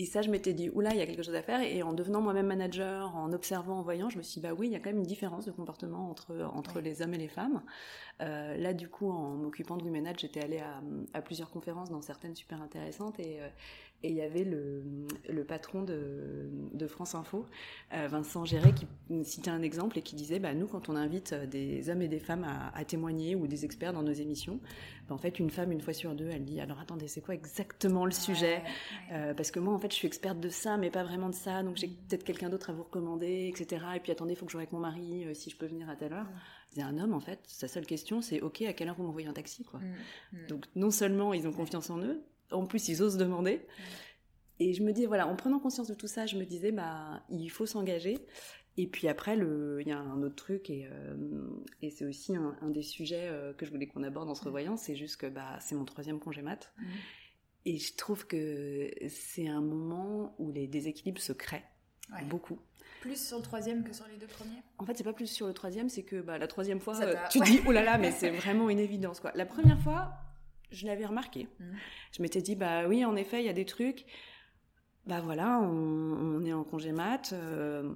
Et 0.00 0.06
ça, 0.06 0.22
je 0.22 0.30
m'étais 0.30 0.54
dit, 0.54 0.70
oula, 0.70 0.94
il 0.94 0.98
y 0.98 1.00
a 1.00 1.06
quelque 1.06 1.24
chose 1.24 1.34
à 1.34 1.42
faire. 1.42 1.60
Et 1.60 1.82
en 1.82 1.92
devenant 1.92 2.20
moi-même 2.20 2.46
manager, 2.46 3.16
en 3.16 3.32
observant, 3.32 3.80
en 3.80 3.82
voyant, 3.82 4.08
je 4.08 4.18
me 4.18 4.22
suis 4.22 4.40
dit, 4.40 4.46
bah 4.46 4.54
oui, 4.56 4.68
il 4.68 4.72
y 4.72 4.76
a 4.76 4.78
quand 4.78 4.90
même 4.90 4.98
une 4.98 5.02
différence 5.02 5.44
de 5.44 5.50
comportement 5.50 6.08
entre, 6.08 6.48
entre 6.54 6.76
ouais. 6.76 6.82
les 6.82 7.02
hommes 7.02 7.14
et 7.14 7.18
les 7.18 7.28
femmes. 7.28 7.62
Euh, 8.20 8.56
là, 8.56 8.74
du 8.74 8.88
coup, 8.88 9.10
en 9.10 9.34
m'occupant 9.34 9.76
de 9.76 9.82
Womenage, 9.82 10.20
j'étais 10.20 10.40
allée 10.40 10.60
à, 10.60 10.80
à, 11.14 11.20
plusieurs 11.20 11.50
conférences, 11.50 11.90
dans 11.90 12.00
certaines 12.00 12.36
super 12.36 12.62
intéressantes. 12.62 13.18
Et, 13.18 13.40
euh, 13.40 13.48
et 14.02 14.10
il 14.10 14.14
y 14.14 14.22
avait 14.22 14.44
le, 14.44 14.82
le 15.28 15.44
patron 15.44 15.82
de, 15.82 16.48
de, 16.72 16.86
France 16.86 17.16
Info, 17.16 17.46
euh, 17.92 18.06
Vincent 18.06 18.44
Géret, 18.44 18.72
qui 18.72 18.86
citait 19.24 19.50
un 19.50 19.62
exemple 19.62 19.98
et 19.98 20.02
qui 20.02 20.14
disait 20.14 20.38
bah, 20.38 20.54
Nous, 20.54 20.68
quand 20.68 20.88
on 20.88 20.94
invite 20.94 21.34
des 21.34 21.90
hommes 21.90 22.02
et 22.02 22.08
des 22.08 22.20
femmes 22.20 22.44
à, 22.44 22.76
à 22.76 22.84
témoigner 22.84 23.34
ou 23.34 23.48
des 23.48 23.64
experts 23.64 23.92
dans 23.92 24.04
nos 24.04 24.12
émissions, 24.12 24.60
bah, 25.08 25.14
en 25.14 25.18
fait, 25.18 25.40
une 25.40 25.50
femme, 25.50 25.72
une 25.72 25.80
fois 25.80 25.92
sur 25.94 26.14
deux, 26.14 26.28
elle 26.28 26.44
dit 26.44 26.60
Alors 26.60 26.78
attendez, 26.78 27.08
c'est 27.08 27.20
quoi 27.20 27.34
exactement 27.34 28.04
le 28.04 28.12
sujet? 28.12 28.62
Euh, 29.12 29.34
Parce 29.34 29.50
que 29.50 29.58
moi, 29.58 29.74
en 29.74 29.78
fait, 29.78 29.90
je 29.90 29.96
suis 29.96 30.06
experte 30.06 30.38
de 30.38 30.48
ça, 30.48 30.76
mais 30.76 30.90
pas 30.90 31.02
vraiment 31.02 31.28
de 31.28 31.34
ça, 31.34 31.64
donc 31.64 31.76
j'ai 31.76 31.88
peut-être 31.88 32.24
quelqu'un 32.24 32.50
d'autre 32.50 32.70
à 32.70 32.72
vous 32.72 32.84
recommander, 32.84 33.52
etc. 33.52 33.84
Et 33.96 34.00
puis 34.00 34.12
attendez, 34.12 34.34
il 34.34 34.36
faut 34.36 34.46
que 34.46 34.50
je 34.50 34.54
joue 34.54 34.58
avec 34.58 34.72
mon 34.72 34.80
mari 34.80 35.24
euh, 35.24 35.34
si 35.34 35.50
je 35.50 35.56
peux 35.56 35.66
venir 35.66 35.88
à 35.90 35.96
telle 35.96 36.12
heure. 36.12 36.26
C'est 36.70 36.82
un 36.82 36.98
homme, 36.98 37.14
en 37.14 37.20
fait, 37.20 37.40
sa 37.46 37.66
seule 37.66 37.86
question, 37.86 38.20
c'est 38.20 38.42
Ok, 38.42 38.62
à 38.62 38.72
quelle 38.74 38.88
heure 38.88 38.96
vous 38.96 39.04
m'envoyez 39.04 39.26
un 39.26 39.32
taxi 39.32 39.64
quoi? 39.64 39.80
Mmh. 39.80 40.46
Donc, 40.48 40.66
non 40.76 40.90
seulement 40.90 41.32
ils 41.34 41.48
ont 41.48 41.52
confiance 41.52 41.90
en 41.90 41.98
eux, 41.98 42.22
en 42.50 42.66
plus, 42.66 42.88
ils 42.88 43.02
osent 43.02 43.16
demander. 43.16 43.66
Et 44.60 44.72
je 44.72 44.82
me 44.82 44.92
dis, 44.92 45.06
voilà, 45.06 45.26
en 45.26 45.36
prenant 45.36 45.58
conscience 45.60 45.88
de 45.88 45.94
tout 45.94 46.08
ça, 46.08 46.26
je 46.26 46.36
me 46.36 46.44
disais, 46.44 46.72
bah, 46.72 47.22
il 47.30 47.48
faut 47.48 47.66
s'engager. 47.66 48.18
Et 48.76 48.86
puis 48.86 49.08
après, 49.08 49.34
le, 49.34 49.78
il 49.80 49.88
y 49.88 49.92
a 49.92 49.98
un 49.98 50.22
autre 50.22 50.36
truc, 50.36 50.70
et, 50.70 50.88
euh, 50.90 51.16
et 51.82 51.90
c'est 51.90 52.04
aussi 52.04 52.36
un, 52.36 52.56
un, 52.60 52.70
des 52.70 52.82
sujets 52.82 53.26
euh, 53.28 53.52
que 53.52 53.66
je 53.66 53.72
voulais 53.72 53.88
qu'on 53.88 54.04
aborde 54.04 54.28
en 54.28 54.36
se 54.36 54.44
revoyant, 54.44 54.76
c'est 54.76 54.94
juste 54.94 55.16
que 55.16 55.26
bah, 55.26 55.58
c'est 55.60 55.74
mon 55.74 55.84
troisième 55.84 56.20
congé 56.20 56.42
mat. 56.42 56.72
Mmh. 56.78 56.84
Et 57.64 57.76
je 57.78 57.96
trouve 57.96 58.26
que 58.26 58.88
c'est 59.08 59.48
un 59.48 59.60
moment 59.60 60.36
où 60.38 60.52
les 60.52 60.68
déséquilibres 60.68 61.20
se 61.20 61.32
créent, 61.32 61.64
ouais. 62.12 62.24
beaucoup. 62.26 62.60
Plus 63.00 63.20
sur 63.20 63.38
le 63.38 63.42
troisième 63.42 63.82
que 63.82 63.92
sur 63.92 64.06
les 64.06 64.16
deux 64.16 64.28
premiers? 64.28 64.62
En 64.78 64.86
fait, 64.86 64.96
c'est 64.96 65.04
pas 65.04 65.12
plus 65.12 65.26
sur 65.26 65.48
le 65.48 65.54
troisième, 65.54 65.88
c'est 65.88 66.04
que 66.04 66.20
bah, 66.20 66.38
la 66.38 66.46
troisième 66.46 66.80
fois, 66.80 67.00
euh, 67.00 67.14
tu 67.30 67.40
dis, 67.40 67.60
oh 67.66 67.72
là 67.72 67.82
là, 67.82 67.98
mais 67.98 68.12
c'est 68.12 68.30
vraiment 68.30 68.70
une 68.70 68.78
évidence. 68.78 69.18
Quoi. 69.18 69.32
La 69.34 69.44
première 69.44 69.80
fois, 69.80 70.12
je 70.70 70.86
l'avais 70.86 71.06
remarqué. 71.06 71.48
Mmh. 71.58 71.64
Je 72.16 72.22
m'étais 72.22 72.42
dit, 72.42 72.56
bah 72.56 72.86
oui, 72.86 73.04
en 73.04 73.16
effet, 73.16 73.42
il 73.42 73.46
y 73.46 73.48
a 73.48 73.54
des 73.54 73.64
trucs. 73.64 74.06
Bah 75.06 75.20
voilà, 75.20 75.60
on, 75.60 76.36
on 76.36 76.44
est 76.44 76.52
en 76.52 76.64
congé 76.64 76.92
mat. 76.92 77.32
Euh, 77.32 77.94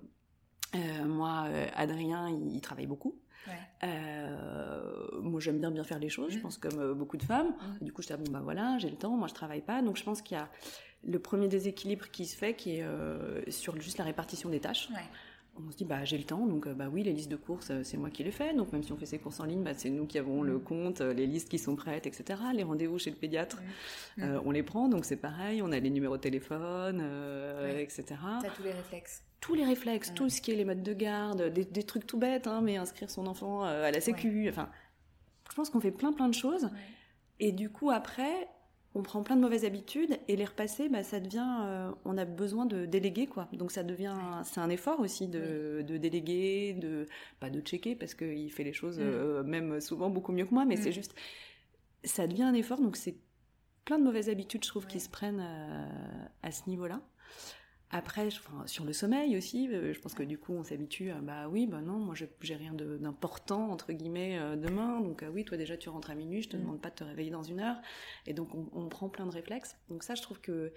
euh, 0.74 1.04
moi, 1.04 1.44
euh, 1.48 1.66
Adrien, 1.74 2.28
il, 2.28 2.54
il 2.54 2.60
travaille 2.60 2.86
beaucoup. 2.86 3.18
Ouais. 3.46 3.88
Euh, 3.88 5.20
moi, 5.20 5.40
j'aime 5.40 5.58
bien 5.58 5.70
bien 5.70 5.84
faire 5.84 5.98
les 5.98 6.08
choses, 6.08 6.32
mmh. 6.32 6.36
je 6.36 6.42
pense 6.42 6.58
comme 6.58 6.94
beaucoup 6.94 7.16
de 7.16 7.24
femmes. 7.24 7.48
Mmh. 7.48 7.84
Du 7.84 7.92
coup, 7.92 8.00
je 8.02 8.08
dis 8.08 8.14
bon 8.14 8.30
bah 8.30 8.40
voilà, 8.42 8.78
j'ai 8.78 8.88
le 8.88 8.96
temps, 8.96 9.16
moi 9.16 9.26
je 9.28 9.34
travaille 9.34 9.62
pas, 9.62 9.82
donc 9.82 9.96
je 9.96 10.04
pense 10.04 10.22
qu'il 10.22 10.36
y 10.36 10.40
a 10.40 10.48
le 11.02 11.18
premier 11.18 11.48
déséquilibre 11.48 12.08
qui 12.10 12.26
se 12.26 12.36
fait, 12.36 12.54
qui 12.54 12.76
est 12.76 12.84
euh, 12.84 13.42
sur 13.50 13.78
juste 13.80 13.98
la 13.98 14.04
répartition 14.04 14.48
des 14.48 14.60
tâches. 14.60 14.88
Ouais 14.90 15.02
on 15.56 15.70
se 15.70 15.76
dit 15.76 15.84
bah 15.84 16.04
j'ai 16.04 16.16
le 16.16 16.24
temps 16.24 16.46
donc 16.46 16.66
bah 16.68 16.86
oui 16.90 17.02
les 17.02 17.12
listes 17.12 17.30
de 17.30 17.36
courses 17.36 17.72
c'est 17.82 17.96
moi 17.96 18.10
qui 18.10 18.24
les 18.24 18.30
fais. 18.30 18.54
Donc 18.54 18.72
même 18.72 18.82
si 18.82 18.92
on 18.92 18.96
fait 18.96 19.06
ses 19.06 19.18
courses 19.18 19.40
en 19.40 19.44
ligne 19.44 19.62
bah, 19.62 19.72
c'est 19.74 19.90
nous 19.90 20.06
qui 20.06 20.18
avons 20.18 20.42
le 20.42 20.58
compte 20.58 21.00
les 21.00 21.26
listes 21.26 21.48
qui 21.48 21.58
sont 21.58 21.76
prêtes 21.76 22.06
etc 22.06 22.40
les 22.54 22.62
rendez-vous 22.62 22.98
chez 22.98 23.10
le 23.10 23.16
pédiatre 23.16 23.60
mmh. 24.16 24.22
euh, 24.22 24.40
on 24.44 24.50
les 24.50 24.62
prend 24.62 24.88
donc 24.88 25.04
c'est 25.04 25.16
pareil 25.16 25.60
on 25.62 25.70
a 25.70 25.78
les 25.78 25.90
numéros 25.90 26.16
de 26.16 26.22
téléphone 26.22 27.00
euh, 27.02 27.74
oui. 27.76 27.82
etc 27.82 28.04
t'as 28.40 28.48
tous 28.50 28.62
les 28.62 28.72
réflexes. 28.72 29.22
Tous 29.40 29.54
les 29.54 29.64
réflexes 29.64 30.10
mmh. 30.10 30.14
tout 30.14 30.28
ce 30.30 30.40
qui 30.40 30.52
est 30.52 30.56
les 30.56 30.64
modes 30.64 30.82
de 30.82 30.94
garde 30.94 31.42
des, 31.52 31.64
des 31.64 31.82
trucs 31.82 32.06
tout 32.06 32.18
bêtes 32.18 32.46
hein, 32.46 32.60
mais 32.62 32.76
inscrire 32.76 33.10
son 33.10 33.26
enfant 33.26 33.66
euh, 33.66 33.84
à 33.84 33.90
la 33.90 34.00
sécu 34.00 34.48
enfin 34.48 34.70
je 35.52 35.56
pense 35.56 35.68
qu'on 35.68 35.80
fait 35.80 35.90
plein 35.90 36.14
plein 36.14 36.28
de 36.28 36.34
choses. 36.34 36.70
Et 37.38 37.52
du 37.52 37.68
coup 37.68 37.90
après 37.90 38.48
on 38.94 39.02
prend 39.02 39.22
plein 39.22 39.36
de 39.36 39.40
mauvaises 39.40 39.64
habitudes 39.64 40.18
et 40.28 40.36
les 40.36 40.44
repasser, 40.44 40.88
bah, 40.88 41.02
ça 41.02 41.18
devient, 41.18 41.46
euh, 41.62 41.90
on 42.04 42.18
a 42.18 42.24
besoin 42.24 42.66
de 42.66 42.84
déléguer 42.84 43.26
quoi. 43.26 43.48
Donc 43.52 43.72
ça 43.72 43.82
devient, 43.82 44.14
c'est 44.44 44.60
un 44.60 44.68
effort 44.68 45.00
aussi 45.00 45.28
de, 45.28 45.78
oui. 45.78 45.84
de, 45.84 45.96
déléguer, 45.96 46.74
de 46.74 47.06
pas 47.40 47.48
de 47.48 47.60
checker 47.60 47.96
parce 47.96 48.14
qu'il 48.14 48.50
fait 48.52 48.64
les 48.64 48.72
choses 48.72 48.98
mm. 48.98 49.02
euh, 49.02 49.42
même 49.44 49.80
souvent 49.80 50.10
beaucoup 50.10 50.32
mieux 50.32 50.44
que 50.44 50.54
moi, 50.54 50.64
mais 50.64 50.76
mm. 50.76 50.82
c'est 50.82 50.92
juste, 50.92 51.14
ça 52.04 52.26
devient 52.26 52.42
un 52.42 52.54
effort. 52.54 52.80
Donc 52.80 52.96
c'est 52.96 53.16
plein 53.84 53.98
de 53.98 54.04
mauvaises 54.04 54.28
habitudes, 54.28 54.62
je 54.64 54.68
trouve, 54.68 54.84
ouais. 54.84 54.90
qui 54.90 55.00
se 55.00 55.08
prennent 55.08 55.40
euh, 55.42 56.26
à 56.42 56.50
ce 56.50 56.68
niveau-là. 56.68 57.00
Après, 57.94 58.26
enfin, 58.26 58.66
sur 58.66 58.84
le 58.84 58.94
sommeil 58.94 59.36
aussi, 59.36 59.68
euh, 59.68 59.92
je 59.92 60.00
pense 60.00 60.14
que 60.14 60.22
du 60.22 60.38
coup, 60.38 60.54
on 60.54 60.64
s'habitue 60.64 61.10
à 61.10 61.20
bah 61.20 61.48
oui, 61.48 61.66
bah 61.66 61.82
non, 61.82 61.98
moi 61.98 62.14
j'ai 62.14 62.54
rien 62.54 62.72
d'important 62.72 63.70
entre 63.70 63.92
guillemets 63.92 64.38
euh, 64.38 64.56
demain, 64.56 65.00
donc 65.02 65.22
euh, 65.22 65.28
oui, 65.28 65.44
toi 65.44 65.58
déjà 65.58 65.76
tu 65.76 65.90
rentres 65.90 66.10
à 66.10 66.14
minuit, 66.14 66.40
je 66.40 66.48
te 66.48 66.56
mmh. 66.56 66.60
demande 66.60 66.80
pas 66.80 66.88
de 66.88 66.94
te 66.94 67.04
réveiller 67.04 67.30
dans 67.30 67.42
une 67.42 67.60
heure, 67.60 67.76
et 68.26 68.32
donc 68.32 68.54
on, 68.54 68.66
on 68.72 68.88
prend 68.88 69.10
plein 69.10 69.26
de 69.26 69.32
réflexes. 69.32 69.76
Donc 69.90 70.04
ça, 70.04 70.14
je 70.14 70.22
trouve 70.22 70.40
que 70.40 70.72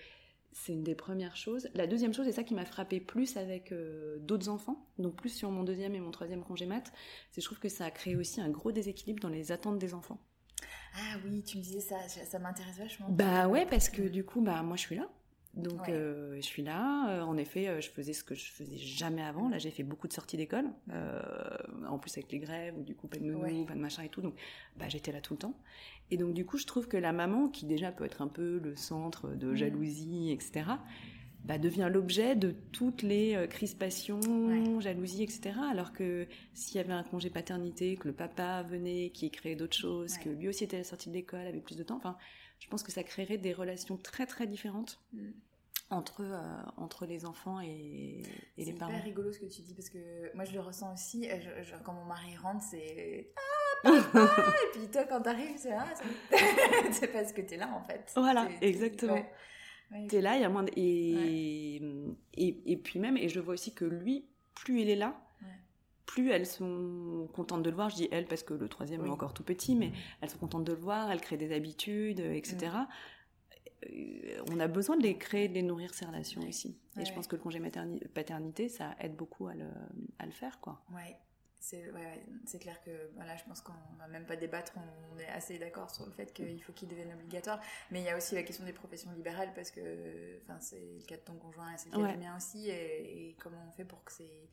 c'est 0.51 0.73
une 0.73 0.83
des 0.83 0.95
premières 0.95 1.35
choses. 1.35 1.69
La 1.73 1.85
deuxième 1.85 2.13
chose, 2.13 2.27
et 2.27 2.31
ça 2.31 2.43
qui 2.43 2.53
m'a 2.53 2.65
frappé 2.65 2.99
plus 2.99 3.37
avec 3.37 3.71
euh, 3.71 4.17
d'autres 4.19 4.49
enfants, 4.49 4.87
donc 4.97 5.15
plus 5.15 5.29
sur 5.29 5.51
mon 5.51 5.63
deuxième 5.63 5.95
et 5.95 5.99
mon 5.99 6.11
troisième 6.11 6.43
congé 6.43 6.65
mat, 6.65 6.91
c'est 7.31 7.41
je 7.41 7.45
trouve 7.45 7.59
que 7.59 7.69
ça 7.69 7.85
a 7.85 7.91
créé 7.91 8.15
aussi 8.15 8.41
un 8.41 8.49
gros 8.49 8.71
déséquilibre 8.71 9.21
dans 9.21 9.29
les 9.29 9.51
attentes 9.51 9.77
des 9.79 9.93
enfants. 9.93 10.19
Ah 10.97 11.17
oui, 11.25 11.43
tu 11.43 11.57
me 11.57 11.61
disais 11.61 11.81
ça, 11.81 11.97
ça 12.07 12.39
m'intéresse 12.39 12.77
vachement. 12.77 13.07
Bah 13.09 13.47
ouais, 13.49 13.65
parce 13.65 13.89
que 13.89 14.01
du 14.01 14.23
coup, 14.23 14.41
bah 14.41 14.61
moi 14.63 14.77
je 14.77 14.81
suis 14.81 14.95
là. 14.95 15.09
Donc 15.55 15.87
ouais. 15.87 15.93
euh, 15.93 16.35
je 16.35 16.41
suis 16.41 16.63
là. 16.63 17.09
Euh, 17.09 17.21
en 17.21 17.37
effet, 17.37 17.67
euh, 17.67 17.79
je 17.79 17.89
faisais 17.89 18.13
ce 18.13 18.23
que 18.23 18.35
je 18.35 18.51
faisais 18.51 18.77
jamais 18.77 19.21
avant. 19.21 19.47
Là, 19.47 19.57
j'ai 19.57 19.71
fait 19.71 19.83
beaucoup 19.83 20.07
de 20.07 20.13
sorties 20.13 20.35
d'école, 20.35 20.65
euh, 20.91 21.21
en 21.87 21.97
plus 21.97 22.17
avec 22.17 22.31
les 22.31 22.39
grèves, 22.39 22.77
ou 22.77 22.83
du 22.83 22.93
coup 22.93 23.07
pas 23.07 23.17
de 23.17 23.23
nounou, 23.23 23.41
ouais. 23.41 23.65
pas 23.65 23.73
de 23.73 23.79
machin 23.79 24.03
et 24.03 24.09
tout. 24.09 24.21
Donc, 24.21 24.35
bah, 24.77 24.89
j'étais 24.89 25.11
là 25.11 25.21
tout 25.21 25.33
le 25.33 25.39
temps. 25.39 25.57
Et 26.11 26.17
donc 26.17 26.33
du 26.33 26.45
coup, 26.45 26.57
je 26.57 26.65
trouve 26.65 26.87
que 26.87 26.97
la 26.97 27.13
maman, 27.13 27.47
qui 27.47 27.65
déjà 27.65 27.91
peut 27.91 28.03
être 28.03 28.21
un 28.21 28.27
peu 28.27 28.59
le 28.59 28.75
centre 28.75 29.29
de 29.29 29.55
jalousie, 29.55 30.31
etc., 30.31 30.65
bah, 31.45 31.57
devient 31.57 31.89
l'objet 31.91 32.35
de 32.35 32.55
toutes 32.71 33.03
les 33.03 33.47
crispations, 33.49 34.81
jalousies, 34.81 35.23
etc. 35.23 35.51
Alors 35.71 35.93
que 35.93 36.27
s'il 36.53 36.77
y 36.77 36.79
avait 36.79 36.93
un 36.93 37.03
congé 37.03 37.29
paternité, 37.29 37.95
que 37.95 38.07
le 38.07 38.13
papa 38.13 38.63
venait, 38.63 39.11
qui 39.11 39.29
créait 39.31 39.55
d'autres 39.55 39.77
choses, 39.77 40.17
que 40.17 40.29
lui 40.29 40.47
aussi 40.47 40.63
était 40.63 40.77
à 40.77 40.79
la 40.79 40.83
sortie 40.83 41.09
de 41.09 41.13
l'école, 41.13 41.45
avec 41.47 41.63
plus 41.63 41.77
de 41.77 41.83
temps, 41.83 41.97
enfin, 41.97 42.17
je 42.59 42.67
pense 42.67 42.83
que 42.83 42.91
ça 42.91 43.03
créerait 43.03 43.37
des 43.37 43.53
relations 43.53 43.97
très 43.97 44.25
très 44.25 44.47
différentes. 44.47 44.99
Entre, 45.91 46.21
euh, 46.21 46.63
entre 46.77 47.05
les 47.05 47.25
enfants 47.25 47.61
et, 47.61 48.23
et 48.57 48.65
les 48.65 48.73
parents. 48.73 48.91
C'est 48.91 48.97
hyper 48.97 49.03
rigolo 49.03 49.31
ce 49.31 49.39
que 49.39 49.45
tu 49.45 49.61
dis 49.61 49.75
parce 49.75 49.89
que 49.89 50.35
moi 50.35 50.43
je 50.43 50.53
le 50.53 50.59
ressens 50.59 50.91
aussi. 50.91 51.27
quand 51.83 51.93
mon 51.93 52.05
mari 52.05 52.35
rentre, 52.37 52.63
c'est 52.63 53.31
ah, 53.83 53.91
et 53.93 54.77
puis 54.77 54.87
toi 54.91 55.03
quand 55.03 55.21
t'arrives, 55.21 55.57
c'est 55.57 55.73
ah, 55.73 55.85
c'est 56.91 57.07
parce 57.13 57.31
que 57.31 57.41
t'es 57.41 57.57
là 57.57 57.69
en 57.71 57.83
fait. 57.83 58.11
Voilà, 58.15 58.49
exactement. 58.61 59.23
T'es 60.09 60.21
là, 60.21 60.35
il 60.35 60.41
y 60.41 60.43
a 60.43 60.49
moins 60.49 60.63
de... 60.63 60.71
et, 60.75 61.75
et, 62.33 62.71
et, 62.71 62.77
puis 62.77 62.99
même, 62.99 63.17
et 63.17 63.29
je 63.29 63.39
vois 63.39 63.53
aussi 63.53 63.73
que 63.73 63.85
lui, 63.85 64.25
plus 64.55 64.81
il 64.81 64.89
est 64.89 64.95
là, 64.95 65.15
plus 66.05 66.31
elles 66.31 66.45
sont 66.45 67.27
contentes 67.33 67.63
de 67.63 67.69
le 67.69 67.75
voir. 67.75 67.89
Je 67.89 67.95
dis 67.95 68.07
elles 68.11 68.25
parce 68.25 68.43
que 68.43 68.53
le 68.53 68.67
troisième 68.67 69.05
est 69.05 69.09
encore 69.09 69.33
tout 69.33 69.43
petit, 69.43 69.75
mais 69.75 69.91
elles 70.21 70.29
sont 70.29 70.37
contentes 70.37 70.63
de 70.63 70.73
le 70.73 70.79
voir, 70.79 71.11
elles 71.11 71.21
créent 71.21 71.37
des 71.37 71.53
habitudes, 71.53 72.19
etc. 72.19 72.57
Euh, 72.63 72.79
on 74.51 74.59
a 74.59 74.67
besoin 74.67 74.97
de 74.97 75.03
les 75.03 75.17
créer, 75.17 75.47
de 75.47 75.53
les 75.53 75.63
nourrir 75.63 75.93
ces 75.93 76.05
relations 76.05 76.41
aussi. 76.47 76.77
Et 76.99 77.05
je 77.05 77.13
pense 77.13 77.27
que 77.27 77.35
le 77.35 77.41
congé 77.41 77.59
paternité, 78.13 78.69
ça 78.69 78.95
aide 78.99 79.15
beaucoup 79.15 79.47
à 79.47 79.53
le, 79.53 79.67
à 80.19 80.25
le 80.25 80.31
faire, 80.31 80.59
quoi. 80.59 80.81
Ouais. 80.93 81.17
C'est 81.59 81.91
ouais, 81.93 82.59
clair 82.59 82.79
que 82.83 82.91
voilà, 83.15 83.35
je 83.37 83.43
pense 83.45 83.59
qu'on 83.61 83.73
va 83.97 84.07
même 84.07 84.27
pas 84.27 84.35
débattre, 84.35 84.73
on, 84.77 85.17
est 85.17 85.27
assez 85.29 85.57
d'accord 85.57 85.89
sur 85.89 86.05
le 86.05 86.11
fait 86.11 86.31
qu'il 86.31 86.61
faut 86.61 86.73
qu'il 86.73 86.87
devienne 86.87 87.11
obligatoire. 87.13 87.59
Mais 87.89 88.01
il 88.01 88.05
y 88.05 88.09
a 88.09 88.15
aussi 88.15 88.35
la 88.35 88.43
question 88.43 88.65
des 88.65 88.73
professions 88.73 89.11
libérales 89.13 89.51
parce 89.55 89.71
que 89.71 90.39
enfin, 90.43 90.59
c'est 90.59 90.79
le 90.99 91.05
cas 91.07 91.15
de 91.15 91.21
ton 91.21 91.33
conjoint 91.33 91.73
et 91.73 91.77
c'est 91.77 91.89
le 91.89 91.97
cas 91.97 92.11
du 92.11 92.19
mien 92.19 92.37
aussi. 92.37 92.69
Et, 92.69 93.35
comment 93.39 93.65
on 93.67 93.71
fait 93.71 93.85
pour 93.85 94.03
que 94.03 94.11
c'est 94.11 94.49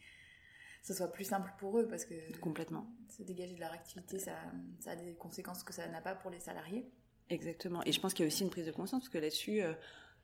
ce 0.82 0.94
soit 0.94 1.12
plus 1.12 1.24
simple 1.24 1.52
pour 1.58 1.78
eux? 1.78 1.86
Parce 1.86 2.06
que 2.06 2.14
complètement. 2.38 2.86
se 3.10 3.22
dégager 3.22 3.56
de 3.56 3.60
leur 3.60 3.72
activité 3.72 4.18
ça, 4.18 4.38
ça 4.80 4.92
a 4.92 4.96
des 4.96 5.12
conséquences 5.12 5.62
que 5.64 5.74
ça 5.74 5.86
n'a 5.88 6.00
pas 6.00 6.14
pour 6.14 6.30
les 6.30 6.40
salariés 6.40 6.90
exactement 7.28 7.82
et 7.84 7.92
je 7.92 8.00
pense 8.00 8.14
qu'il 8.14 8.24
y 8.24 8.26
a 8.26 8.28
aussi 8.28 8.42
une 8.42 8.50
prise 8.50 8.66
de 8.66 8.72
conscience 8.72 9.02
parce 9.02 9.08
que 9.08 9.18
là-dessus 9.18 9.62
euh, 9.62 9.72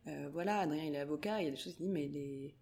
euh, 0.06 0.28
voilà 0.32 0.60
Adrien 0.60 0.84
il 0.84 0.94
est 0.94 1.00
avocat 1.00 1.40
il 1.40 1.46
y 1.46 1.48
a 1.48 1.50
des 1.50 1.56
choses 1.56 1.74
qui 1.74 1.82
disent 1.82 1.92
mais 1.92 2.08
les 2.08 2.54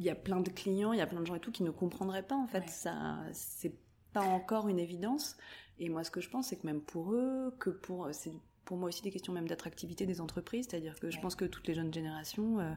il 0.00 0.06
y 0.06 0.10
a 0.10 0.14
plein 0.14 0.40
de 0.40 0.48
clients, 0.48 0.94
il 0.94 0.98
y 0.98 1.02
a 1.02 1.06
plein 1.06 1.20
de 1.20 1.26
gens 1.26 1.34
et 1.34 1.40
tout 1.40 1.52
qui 1.52 1.62
ne 1.62 1.70
comprendraient 1.70 2.22
pas 2.22 2.34
en 2.34 2.46
fait. 2.46 2.68
Ça, 2.70 3.18
c'est 3.32 3.74
pas 4.14 4.22
encore 4.22 4.68
une 4.68 4.78
évidence. 4.78 5.36
Et 5.78 5.90
moi, 5.90 6.04
ce 6.04 6.10
que 6.10 6.22
je 6.22 6.30
pense, 6.30 6.48
c'est 6.48 6.56
que 6.56 6.66
même 6.66 6.80
pour 6.80 7.12
eux, 7.12 7.54
que 7.58 7.68
pour, 7.68 8.08
c'est 8.12 8.32
pour 8.64 8.78
moi 8.78 8.88
aussi 8.88 9.02
des 9.02 9.10
questions 9.10 9.32
même 9.32 9.46
d'attractivité 9.46 10.06
des 10.06 10.22
entreprises, 10.22 10.66
c'est-à-dire 10.68 10.98
que 10.98 11.10
je 11.10 11.20
pense 11.20 11.34
que 11.34 11.44
toutes 11.44 11.68
les 11.68 11.74
jeunes 11.74 11.92
générations, 11.92 12.60
euh, 12.60 12.72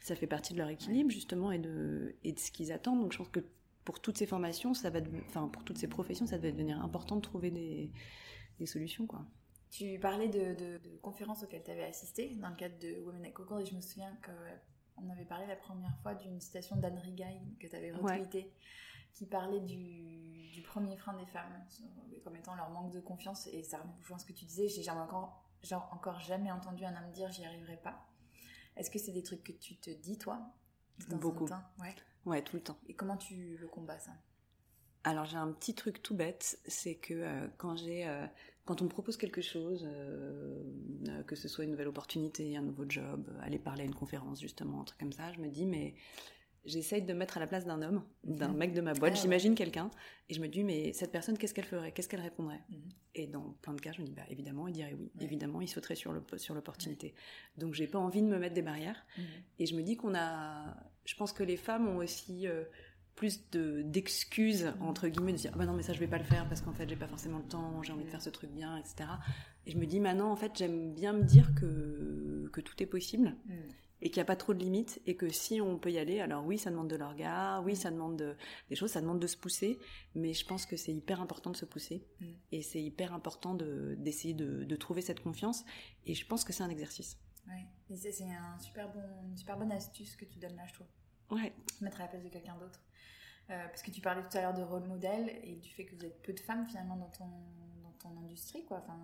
ça 0.00 0.16
fait 0.16 0.26
partie 0.26 0.52
de 0.52 0.58
leur 0.58 0.68
équilibre 0.68 1.10
justement 1.10 1.52
et 1.52 1.58
de 1.58 2.16
et 2.24 2.32
de 2.32 2.40
ce 2.40 2.50
qu'ils 2.50 2.72
attendent. 2.72 3.00
Donc 3.00 3.12
je 3.12 3.18
pense 3.18 3.28
que 3.28 3.40
pour 3.84 4.00
toutes 4.00 4.18
ces 4.18 4.26
formations, 4.26 4.74
ça 4.74 4.90
va, 4.90 4.98
enfin 5.28 5.46
pour 5.48 5.62
toutes 5.62 5.78
ces 5.78 5.88
professions, 5.88 6.26
ça 6.26 6.38
devait 6.38 6.52
devenir 6.52 6.82
important 6.82 7.16
de 7.16 7.20
trouver 7.20 7.52
des, 7.52 7.92
des 8.58 8.66
solutions 8.66 9.06
quoi. 9.06 9.24
Tu 9.74 9.98
parlais 9.98 10.28
de, 10.28 10.54
de, 10.54 10.78
de 10.78 10.96
conférences 10.98 11.42
auxquelles 11.42 11.64
tu 11.64 11.70
avais 11.72 11.82
assisté 11.82 12.36
dans 12.36 12.48
le 12.48 12.54
cadre 12.54 12.78
de 12.78 13.00
Women 13.00 13.24
at 13.24 13.32
Coco 13.32 13.58
et 13.58 13.64
je 13.64 13.74
me 13.74 13.80
souviens 13.80 14.14
que 14.22 14.30
on 14.96 15.10
avait 15.10 15.24
parlé 15.24 15.48
la 15.48 15.56
première 15.56 15.98
fois 15.98 16.14
d'une 16.14 16.40
citation 16.40 16.76
d'Anne 16.76 16.98
Rigail 16.98 17.40
que 17.58 17.66
tu 17.66 17.74
avais 17.74 17.90
retweetée, 17.90 18.52
qui 19.14 19.26
parlait 19.26 19.58
du, 19.58 20.62
premier 20.62 20.96
frein 20.96 21.14
des 21.14 21.26
femmes, 21.26 21.66
comme 22.22 22.36
étant 22.36 22.54
leur 22.54 22.70
manque 22.70 22.92
de 22.92 23.00
confiance. 23.00 23.48
Et 23.48 23.64
ça 23.64 23.80
rejoint 23.98 24.16
ce 24.18 24.24
que 24.24 24.32
tu 24.32 24.44
disais, 24.44 24.68
j'ai 24.68 24.88
encore, 24.90 25.44
genre, 25.64 25.88
encore 25.92 26.20
jamais 26.20 26.52
entendu 26.52 26.84
un 26.84 26.94
homme 26.94 27.10
dire 27.10 27.32
j'y 27.32 27.44
arriverai 27.44 27.76
pas. 27.78 28.06
Est-ce 28.76 28.92
que 28.92 29.00
c'est 29.00 29.10
des 29.10 29.24
trucs 29.24 29.42
que 29.42 29.52
tu 29.52 29.74
te 29.76 29.90
dis, 29.90 30.18
toi 30.18 30.54
Beaucoup. 31.08 31.48
Ouais. 31.80 31.96
ouais, 32.26 32.42
tout 32.42 32.54
le 32.54 32.62
temps. 32.62 32.78
Et 32.86 32.94
comment 32.94 33.16
tu 33.16 33.56
le 33.56 33.66
combats, 33.66 33.98
ça? 33.98 34.12
Alors 35.04 35.26
j'ai 35.26 35.36
un 35.36 35.52
petit 35.52 35.74
truc 35.74 36.02
tout 36.02 36.14
bête, 36.14 36.58
c'est 36.66 36.94
que 36.94 37.14
euh, 37.14 37.46
quand 37.58 37.76
j'ai, 37.76 38.08
euh, 38.08 38.26
quand 38.64 38.80
on 38.80 38.84
me 38.84 38.88
propose 38.88 39.16
quelque 39.16 39.42
chose, 39.42 39.86
euh, 39.86 41.22
que 41.26 41.36
ce 41.36 41.46
soit 41.46 41.64
une 41.64 41.70
nouvelle 41.70 41.88
opportunité, 41.88 42.56
un 42.56 42.62
nouveau 42.62 42.84
job, 42.88 43.30
aller 43.42 43.58
parler 43.58 43.82
à 43.82 43.84
une 43.84 43.94
conférence 43.94 44.40
justement, 44.40 44.80
un 44.80 44.84
truc 44.84 44.98
comme 44.98 45.12
ça, 45.12 45.32
je 45.32 45.40
me 45.40 45.48
dis 45.48 45.66
mais 45.66 45.94
j'essaye 46.64 47.02
de 47.02 47.12
mettre 47.12 47.36
à 47.36 47.40
la 47.40 47.46
place 47.46 47.66
d'un 47.66 47.82
homme, 47.82 48.02
d'un 48.24 48.48
mhm. 48.48 48.56
mec 48.56 48.72
de 48.72 48.80
ma 48.80 48.94
boîte, 48.94 49.12
ah 49.16 49.20
j'imagine 49.20 49.54
quelqu'un, 49.54 49.90
et 50.30 50.34
je 50.34 50.40
me 50.40 50.48
dis 50.48 50.64
mais 50.64 50.94
cette 50.94 51.12
personne 51.12 51.36
qu'est-ce 51.36 51.52
qu'elle 51.52 51.66
ferait, 51.66 51.92
qu'est-ce 51.92 52.08
qu'elle 52.08 52.22
répondrait? 52.22 52.62
Mhm. 52.70 52.78
Et 53.16 53.26
dans 53.26 53.54
plein 53.60 53.74
de 53.74 53.80
cas 53.82 53.92
je 53.92 54.00
me 54.00 54.06
dis 54.06 54.12
bah 54.12 54.24
évidemment 54.30 54.66
il 54.66 54.72
dirait 54.72 54.94
oui, 54.98 55.12
évidemment 55.20 55.60
il 55.60 55.68
sauterait 55.68 55.96
sur 55.96 56.12
le 56.12 56.22
sur 56.38 56.54
l'opportunité. 56.54 57.14
Donc 57.58 57.74
j'ai 57.74 57.86
pas 57.86 57.98
envie 57.98 58.22
de 58.22 58.26
me 58.26 58.38
mettre 58.38 58.54
des 58.54 58.62
barrières, 58.62 59.04
mhm. 59.18 59.24
et 59.58 59.66
je 59.66 59.76
me 59.76 59.82
dis 59.82 59.98
qu'on 59.98 60.14
a, 60.14 60.74
je 61.04 61.14
pense 61.14 61.34
que 61.34 61.42
les 61.42 61.58
femmes 61.58 61.86
ont 61.86 61.98
aussi 61.98 62.46
plus 63.14 63.48
de 63.50 63.82
d'excuses 63.82 64.72
entre 64.80 65.08
guillemets 65.08 65.32
de 65.32 65.38
dire 65.38 65.50
ah 65.54 65.58
bah 65.58 65.66
non 65.66 65.74
mais 65.74 65.82
ça 65.82 65.92
je 65.92 66.00
vais 66.00 66.08
pas 66.08 66.18
le 66.18 66.24
faire 66.24 66.48
parce 66.48 66.60
qu'en 66.60 66.72
fait 66.72 66.88
j'ai 66.88 66.96
pas 66.96 67.06
forcément 67.06 67.38
le 67.38 67.44
temps 67.44 67.82
j'ai 67.82 67.92
envie 67.92 68.04
de 68.04 68.10
faire 68.10 68.22
ce 68.22 68.30
truc 68.30 68.50
bien 68.50 68.76
etc 68.76 69.08
et 69.66 69.70
je 69.70 69.78
me 69.78 69.86
dis 69.86 70.00
maintenant 70.00 70.30
en 70.30 70.36
fait 70.36 70.52
j'aime 70.56 70.94
bien 70.94 71.12
me 71.12 71.22
dire 71.22 71.54
que 71.54 72.50
que 72.52 72.60
tout 72.60 72.82
est 72.82 72.86
possible 72.86 73.36
mm. 73.46 73.52
et 74.02 74.10
qu'il 74.10 74.18
n'y 74.18 74.22
a 74.22 74.26
pas 74.26 74.36
trop 74.36 74.52
de 74.52 74.58
limites 74.58 75.00
et 75.06 75.16
que 75.16 75.28
si 75.28 75.60
on 75.60 75.78
peut 75.78 75.92
y 75.92 75.98
aller 75.98 76.20
alors 76.20 76.44
oui 76.44 76.58
ça 76.58 76.70
demande 76.70 76.88
de 76.88 76.96
l'orga 76.96 77.60
oui 77.64 77.76
ça 77.76 77.90
demande 77.90 78.36
des 78.68 78.74
choses 78.74 78.90
ça 78.90 79.00
demande 79.00 79.20
de 79.20 79.28
se 79.28 79.36
pousser 79.36 79.78
mais 80.16 80.32
je 80.32 80.44
pense 80.44 80.66
que 80.66 80.76
c'est 80.76 80.92
hyper 80.92 81.20
important 81.20 81.50
de 81.50 81.56
se 81.56 81.66
pousser 81.66 82.04
mm. 82.20 82.26
et 82.50 82.62
c'est 82.62 82.82
hyper 82.82 83.14
important 83.14 83.54
de 83.54 83.94
d'essayer 83.98 84.34
de, 84.34 84.64
de, 84.64 84.76
trouver 84.76 85.02
cette 85.02 85.20
confiance 85.20 85.64
et 86.04 86.14
je 86.14 86.26
pense 86.26 86.42
que 86.42 86.52
c'est 86.52 86.64
un 86.64 86.70
exercice 86.70 87.16
ouais 87.46 87.64
et 87.90 87.96
c'est 87.96 88.24
un 88.24 88.58
super 88.58 88.92
bon 88.92 89.04
une 89.28 89.36
super 89.36 89.56
bonne 89.56 89.72
astuce 89.72 90.16
que 90.16 90.24
tu 90.24 90.40
donnes 90.40 90.56
là 90.56 90.66
je 90.66 90.74
trouve 90.74 90.88
ouais 91.30 91.52
mettre 91.80 92.00
à 92.00 92.04
la 92.04 92.08
place 92.08 92.22
de 92.22 92.28
quelqu'un 92.28 92.56
d'autre 92.56 92.80
euh, 93.50 93.66
parce 93.68 93.82
que 93.82 93.90
tu 93.90 94.00
parlais 94.00 94.22
tout 94.22 94.38
à 94.38 94.40
l'heure 94.40 94.54
de 94.54 94.62
rôle 94.62 94.84
modèle 94.84 95.30
et 95.42 95.56
du 95.56 95.68
fait 95.68 95.84
que 95.84 95.94
vous 95.94 96.04
êtes 96.04 96.22
peu 96.22 96.32
de 96.32 96.40
femmes 96.40 96.66
finalement 96.66 96.96
dans 96.96 97.10
ton, 97.10 97.26
dans 97.82 97.92
ton 98.00 98.18
industrie. 98.24 98.64
Quoi. 98.64 98.78
Enfin, 98.82 98.98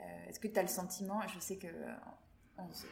euh, 0.00 0.28
est-ce 0.28 0.40
que 0.40 0.48
tu 0.48 0.58
as 0.58 0.62
le 0.62 0.68
sentiment, 0.68 1.20
je 1.34 1.38
sais 1.38 1.56
que 1.56 1.68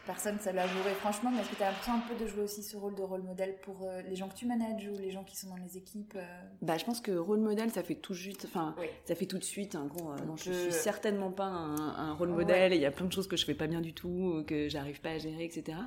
personne 0.04 0.36
ne 0.36 0.52
l'a 0.52 0.66
joué 0.66 0.90
franchement, 0.98 1.30
mais 1.30 1.40
est-ce 1.40 1.50
que 1.50 1.56
tu 1.56 1.62
as 1.62 1.68
l'impression 1.68 1.94
un 1.94 2.00
peu 2.00 2.14
de 2.14 2.26
jouer 2.26 2.42
aussi 2.42 2.62
ce 2.62 2.76
rôle 2.76 2.94
de 2.94 3.02
rôle 3.02 3.22
modèle 3.22 3.56
pour 3.62 3.84
euh, 3.84 4.02
les 4.02 4.16
gens 4.16 4.28
que 4.28 4.34
tu 4.34 4.44
manages 4.44 4.86
ou 4.86 4.98
les 4.98 5.10
gens 5.10 5.24
qui 5.24 5.36
sont 5.36 5.48
dans 5.48 5.56
les 5.56 5.78
équipes 5.78 6.18
Bah, 6.60 6.76
je 6.76 6.84
pense 6.84 7.00
que 7.00 7.12
rôle 7.12 7.40
modèle, 7.40 7.70
ça 7.70 7.82
fait 7.82 7.94
tout 7.94 8.12
de 8.12 8.18
suite, 8.18 8.44
enfin, 8.46 8.74
ça 9.06 9.14
fait 9.14 9.26
tout 9.26 9.38
de 9.38 9.44
suite 9.44 9.76
un 9.76 9.86
gros. 9.86 10.14
je, 10.36 10.52
suis 10.52 10.72
certainement 10.72 11.30
pas 11.30 11.44
un, 11.46 12.12
rôle 12.12 12.30
modèle 12.30 12.74
et 12.74 12.76
il 12.76 12.82
y 12.82 12.86
a 12.86 12.90
plein 12.90 13.06
de 13.06 13.12
choses 13.12 13.28
que 13.28 13.36
je 13.36 13.46
fais 13.46 13.54
pas 13.54 13.66
bien 13.66 13.80
du 13.80 13.94
tout, 13.94 14.44
que 14.46 14.68
j'arrive 14.68 15.00
pas 15.00 15.12
à 15.12 15.18
gérer, 15.18 15.44
etc. 15.44 15.78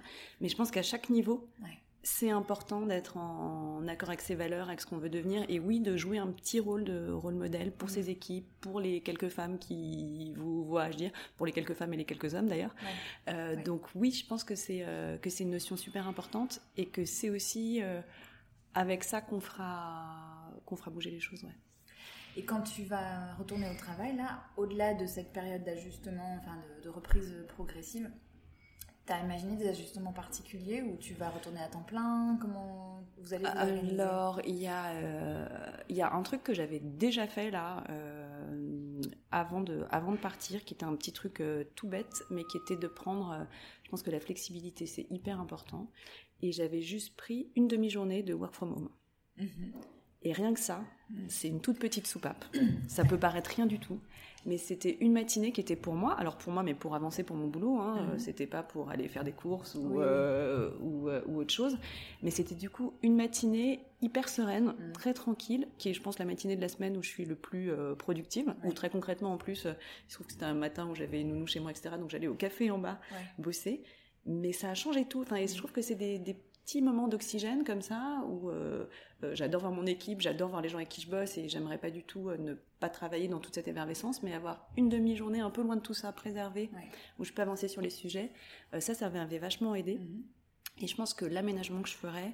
Mais 0.41 0.48
je 0.48 0.55
pense 0.55 0.72
qu'à 0.72 0.83
chaque 0.83 1.12
niveau, 1.12 1.48
c'est 2.03 2.29
important 2.29 2.86
d'être 2.86 3.15
en, 3.15 3.88
accord 3.88 4.10
avec 4.10 4.22
ses 4.22 4.36
valeurs, 4.36 4.67
avec 4.67 4.81
ce 4.81 4.86
qu'on 4.86 4.98
veut 4.98 5.10
devenir, 5.10 5.45
et 5.48 5.60
oui, 5.60 5.79
de 5.79 5.95
jouer 5.95 6.17
un 6.17 6.27
petit 6.27 6.60
rôle 6.60 6.83
de 6.83 7.10
rôle 7.10 7.36
modèle 7.36 7.72
pour 7.72 7.89
ses 7.89 8.10
équipes, 8.10 8.45
pour 8.60 8.81
les 8.81 9.01
quelques 9.01 9.29
femmes 9.29 9.57
qui 9.57 10.33
vous 10.36 10.65
voient 10.65 10.83
agir, 10.83 11.12
pour 11.38 11.45
les 11.45 11.53
quelques 11.53 11.74
femmes 11.74 11.93
et 11.93 11.98
les 11.98 12.05
quelques 12.05 12.33
hommes 12.33 12.48
d'ailleurs. 12.48 12.75
Euh, 13.29 13.55
donc 13.63 13.83
oui, 13.95 14.12
je 14.12 14.25
pense 14.25 14.43
que 14.43 14.55
c'est 14.55 14.83
euh, 14.83 15.17
que 15.17 15.29
c'est 15.29 15.43
une 15.43 15.51
notion 15.51 15.77
super 15.77 16.07
importante 16.07 16.62
et 16.75 16.88
que 16.88 17.05
c'est 17.05 17.29
aussi 17.29 17.81
euh, 17.81 18.01
avec 18.74 19.05
ça 19.05 19.22
qu'on 19.22 19.39
fera 19.39 20.51
qu'on 20.65 20.75
fera 20.75 20.91
bouger 20.91 21.12
les 21.12 21.22
choses. 21.22 21.43
Ouais. 21.43 21.55
Et 22.36 22.43
quand 22.43 22.62
tu 22.62 22.83
vas 22.83 23.33
retourner 23.36 23.69
au 23.69 23.77
travail, 23.77 24.15
là, 24.17 24.43
au-delà 24.57 24.93
de 24.93 25.05
cette 25.05 25.31
période 25.31 25.63
d'ajustement, 25.63 26.38
enfin 26.41 26.57
de 26.83 26.89
reprise 26.89 27.33
progressive, 27.48 28.10
T'as 29.05 29.22
imaginé 29.22 29.57
des 29.57 29.67
ajustements 29.67 30.13
particuliers 30.13 30.81
où 30.81 30.95
tu 30.95 31.13
vas 31.13 31.29
retourner 31.29 31.60
à 31.62 31.67
temps 31.67 31.83
plein? 31.83 32.38
Comment 32.39 33.03
vous 33.17 33.33
allez 33.33 33.43
vous 33.43 34.00
Alors, 34.00 34.39
il 34.45 34.55
y, 34.55 34.67
a, 34.67 34.91
euh, 34.93 35.48
il 35.89 35.98
y 35.98 36.01
a 36.01 36.13
un 36.13 36.22
truc 36.24 36.41
que 36.41 36.53
j'avais 36.53 36.79
déjà 36.79 37.27
fait 37.27 37.51
là, 37.51 37.83
euh, 37.89 39.01
avant, 39.31 39.60
de, 39.60 39.86
avant 39.89 40.13
de 40.13 40.17
partir, 40.17 40.63
qui 40.63 40.74
était 40.74 40.86
un 40.86 40.95
petit 40.95 41.12
truc 41.12 41.41
euh, 41.41 41.65
tout 41.75 41.88
bête, 41.89 42.24
mais 42.29 42.45
qui 42.45 42.57
était 42.57 42.77
de 42.77 42.88
prendre. 42.88 43.45
je 43.83 43.89
pense 43.89 44.03
que 44.03 44.12
la 44.12 44.22
flexibilité, 44.22 44.86
c'est 44.86 45.07
hyper 45.10 45.41
important. 45.41 45.91
Et 46.41 46.53
j'avais 46.53 46.81
juste 46.81 47.17
pris 47.17 47.51
une 47.57 47.67
demi-journée 47.67 48.24
de 48.24 48.33
work 48.33 48.53
from 48.53 48.72
home. 48.72 48.89
Mhm. 49.38 49.74
Et 50.22 50.31
rien 50.31 50.53
que 50.53 50.60
ça. 50.62 50.81
C'est 51.27 51.48
une 51.48 51.62
toute 51.62 51.79
petite 51.79 52.08
soupape. 52.08 52.46
ça 52.88 53.03
peut 53.05 53.17
paraître 53.17 53.51
rien 53.55 53.65
du 53.65 53.79
tout, 53.79 54.00
mais 54.46 54.58
c'était 54.58 54.98
une 55.00 55.13
matinée 55.13 55.51
qui 55.51 55.62
était 55.62 55.75
pour 55.75 55.93
moi. 55.93 56.13
Alors 56.13 56.38
pour 56.38 56.51
moi, 56.51 56.63
mais 56.63 56.74
pour 56.74 56.96
avancer 56.96 57.24
pour 57.24 57.36
mon 57.36 57.48
boulot. 57.48 57.77
Hein, 57.79 58.08
mhm. 58.12 58.20
C'était 58.20 58.48
pas 58.48 58.63
pour 58.63 58.89
aller 58.89 59.08
faire 59.08 59.24
des 59.24 59.32
courses 59.32 59.75
ou, 59.75 60.01
euh, 60.01 60.72
euh, 60.82 61.22
ou, 61.27 61.39
autre 61.39 61.53
chose. 61.53 61.77
Mais 62.22 62.29
c'était 62.29 62.55
du 62.55 62.70
coup 62.70 62.93
une 63.03 63.15
matinée 63.15 63.79
hyper 64.01 64.27
sereine, 64.27 64.74
mhm. 64.77 64.93
très 64.93 65.13
tranquille, 65.13 65.67
qui 65.77 65.89
est, 65.89 65.93
je 65.93 66.01
pense, 66.01 66.20
la 66.20 66.25
matinée 66.25 66.55
de 66.55 66.62
la 66.62 66.70
semaine 66.70 66.98
où 66.98 67.03
je 67.03 67.10
suis 67.10 67.25
le 67.25 67.36
plus 67.36 67.72
euh, 67.72 67.96
productive. 67.96 68.53
Ou 68.63 68.74
très 68.74 68.89
concrètement, 68.89 69.34
en 69.34 69.38
plus, 69.38 69.65
il 69.65 70.10
se 70.10 70.15
trouve 70.15 70.27
que 70.27 70.34
c'était 70.34 70.46
un 70.46 70.53
matin 70.53 70.88
où 70.88 70.96
j'avais 70.96 71.22
une 71.22 71.29
nounou 71.29 71.48
chez 71.48 71.60
moi, 71.60 71.72
etc. 71.72 71.96
Donc 71.98 72.10
j'allais 72.10 72.27
au 72.27 72.36
café 72.36 72.70
en 72.72 72.79
bas 72.79 73.00
bosser. 73.38 73.84
Mais 74.25 74.53
ça 74.53 74.70
a 74.70 74.74
changé 74.74 75.05
tout. 75.05 75.22
Enfin, 75.22 75.38
et 75.38 75.48
je 75.48 75.53
mhm. 75.53 75.58
trouve 75.58 75.72
que 75.72 75.82
c'est 75.82 75.96
des, 75.96 76.20
des 76.20 76.36
petits 76.63 76.82
moments 76.82 77.08
d'oxygène 77.08 77.63
comme 77.63 77.82
ça 77.82 78.24
où 78.27 78.50
euh, 78.50 78.86
euh, 79.24 79.36
j'adore 79.36 79.62
voir 79.62 79.74
mon 79.74 79.86
équipe, 79.86 80.22
j'adore 80.22 80.50
voir 80.50 80.62
les 80.62 80.70
gens 80.70 80.77
avec 80.77 80.89
qui 80.89 81.01
je 81.01 81.10
bosse 81.10 81.38
et 81.38 81.50
j'aimerais 81.50 81.77
pas 81.77 81.91
du 81.91 82.03
tout 82.03 82.29
euh, 82.29 82.38
ne 82.38 82.53
pas 82.79 82.89
travailler 82.89 83.27
dans 83.27 83.39
toute 83.39 83.55
cette 83.55 83.67
effervescence, 83.67 84.24
mais 84.24 84.34
avoir 84.34 84.67
une 84.77 84.89
demi-journée 84.89 85.41
un 85.41 85.50
peu 85.50 85.62
loin 85.62 85.75
de 85.75 85.82
tout 85.82 85.93
ça, 85.93 86.12
préservée, 86.12 86.70
où 87.20 87.25
je 87.25 87.34
peux 87.34 87.41
avancer 87.41 87.67
sur 87.67 87.82
les 87.82 87.89
sujets. 87.89 88.32
ça, 88.79 88.93
ça 88.93 89.10
m'avait 89.10 89.39
vachement 89.39 89.75
aidé. 89.75 90.00
Et 90.82 90.88
je 90.88 90.96
pense 90.96 91.13
que 91.13 91.25
l'aménagement 91.25 91.82
que 91.82 91.89
je 91.89 91.96
ferais, 91.96 92.34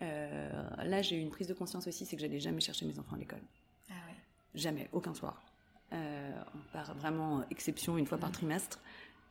là 0.00 1.00
j'ai 1.00 1.16
eu 1.16 1.20
une 1.20 1.30
prise 1.30 1.46
de 1.46 1.54
conscience 1.54 1.86
aussi, 1.86 2.04
c'est 2.04 2.16
que 2.16 2.20
j'allais 2.20 2.40
jamais 2.40 2.60
chercher 2.60 2.84
mes 2.84 2.98
enfants 2.98 3.16
à 3.16 3.18
l'école. 3.18 3.42
Ah 3.88 3.94
ouais. 4.08 4.16
Jamais, 4.54 4.88
aucun 4.92 5.14
soir. 5.14 5.42
par 6.72 6.94
vraiment 6.96 7.44
exception 7.50 7.96
une 7.96 8.06
fois 8.06 8.18
par 8.18 8.28
mmh. 8.28 8.32
trimestre. 8.32 8.80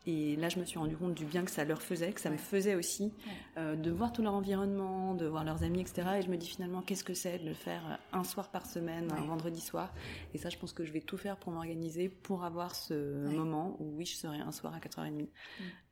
Et 0.07 0.35
là, 0.35 0.49
je 0.49 0.59
me 0.59 0.65
suis 0.65 0.77
rendu 0.77 0.95
compte 0.95 1.15
du 1.15 1.25
bien 1.25 1.43
que 1.43 1.49
ça 1.49 1.65
leur 1.65 1.81
faisait, 1.81 2.11
que 2.11 2.21
ça 2.21 2.29
me 2.29 2.37
faisait 2.37 2.75
aussi, 2.75 3.11
euh, 3.57 3.75
de 3.75 3.89
voir 3.89 4.13
tout 4.13 4.21
leur 4.21 4.35
environnement, 4.35 5.15
de 5.15 5.25
voir 5.25 5.43
leurs 5.43 5.63
amis, 5.63 5.81
etc. 5.81 6.07
Et 6.19 6.21
je 6.21 6.29
me 6.29 6.37
dis 6.37 6.47
finalement, 6.47 6.83
qu'est-ce 6.83 7.03
que 7.03 7.15
c'est 7.15 7.39
de 7.39 7.45
le 7.45 7.55
faire 7.55 7.99
un 8.13 8.23
soir 8.23 8.49
par 8.51 8.67
semaine, 8.67 9.11
un 9.11 9.25
vendredi 9.25 9.61
soir? 9.61 9.91
Et 10.35 10.37
ça, 10.37 10.49
je 10.49 10.57
pense 10.57 10.73
que 10.73 10.85
je 10.85 10.91
vais 10.91 11.01
tout 11.01 11.17
faire 11.17 11.37
pour 11.37 11.51
m'organiser, 11.51 12.09
pour 12.09 12.43
avoir 12.43 12.75
ce 12.75 12.93
moment 13.29 13.77
où, 13.79 13.95
oui, 13.97 14.05
je 14.05 14.15
serai 14.15 14.37
un 14.37 14.51
soir 14.51 14.75
à 14.75 14.79
4h30 14.79 15.11
mm. 15.11 15.27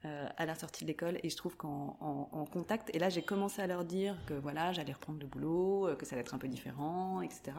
euh, 0.05 0.27
à 0.37 0.45
la 0.45 0.53
sortie 0.53 0.83
de 0.83 0.89
l'école. 0.89 1.17
Et 1.23 1.29
je 1.29 1.35
trouve 1.35 1.57
qu'en 1.57 1.97
en, 1.99 2.45
contact, 2.45 2.95
et 2.95 2.99
là, 2.99 3.09
j'ai 3.09 3.23
commencé 3.23 3.63
à 3.63 3.67
leur 3.67 3.83
dire 3.83 4.15
que 4.27 4.35
voilà, 4.35 4.73
j'allais 4.73 4.93
reprendre 4.93 5.19
le 5.19 5.25
boulot, 5.25 5.87
euh, 5.87 5.95
que 5.95 6.05
ça 6.05 6.13
allait 6.13 6.21
être 6.21 6.35
un 6.35 6.39
peu 6.39 6.47
différent, 6.47 7.21
etc. 7.21 7.57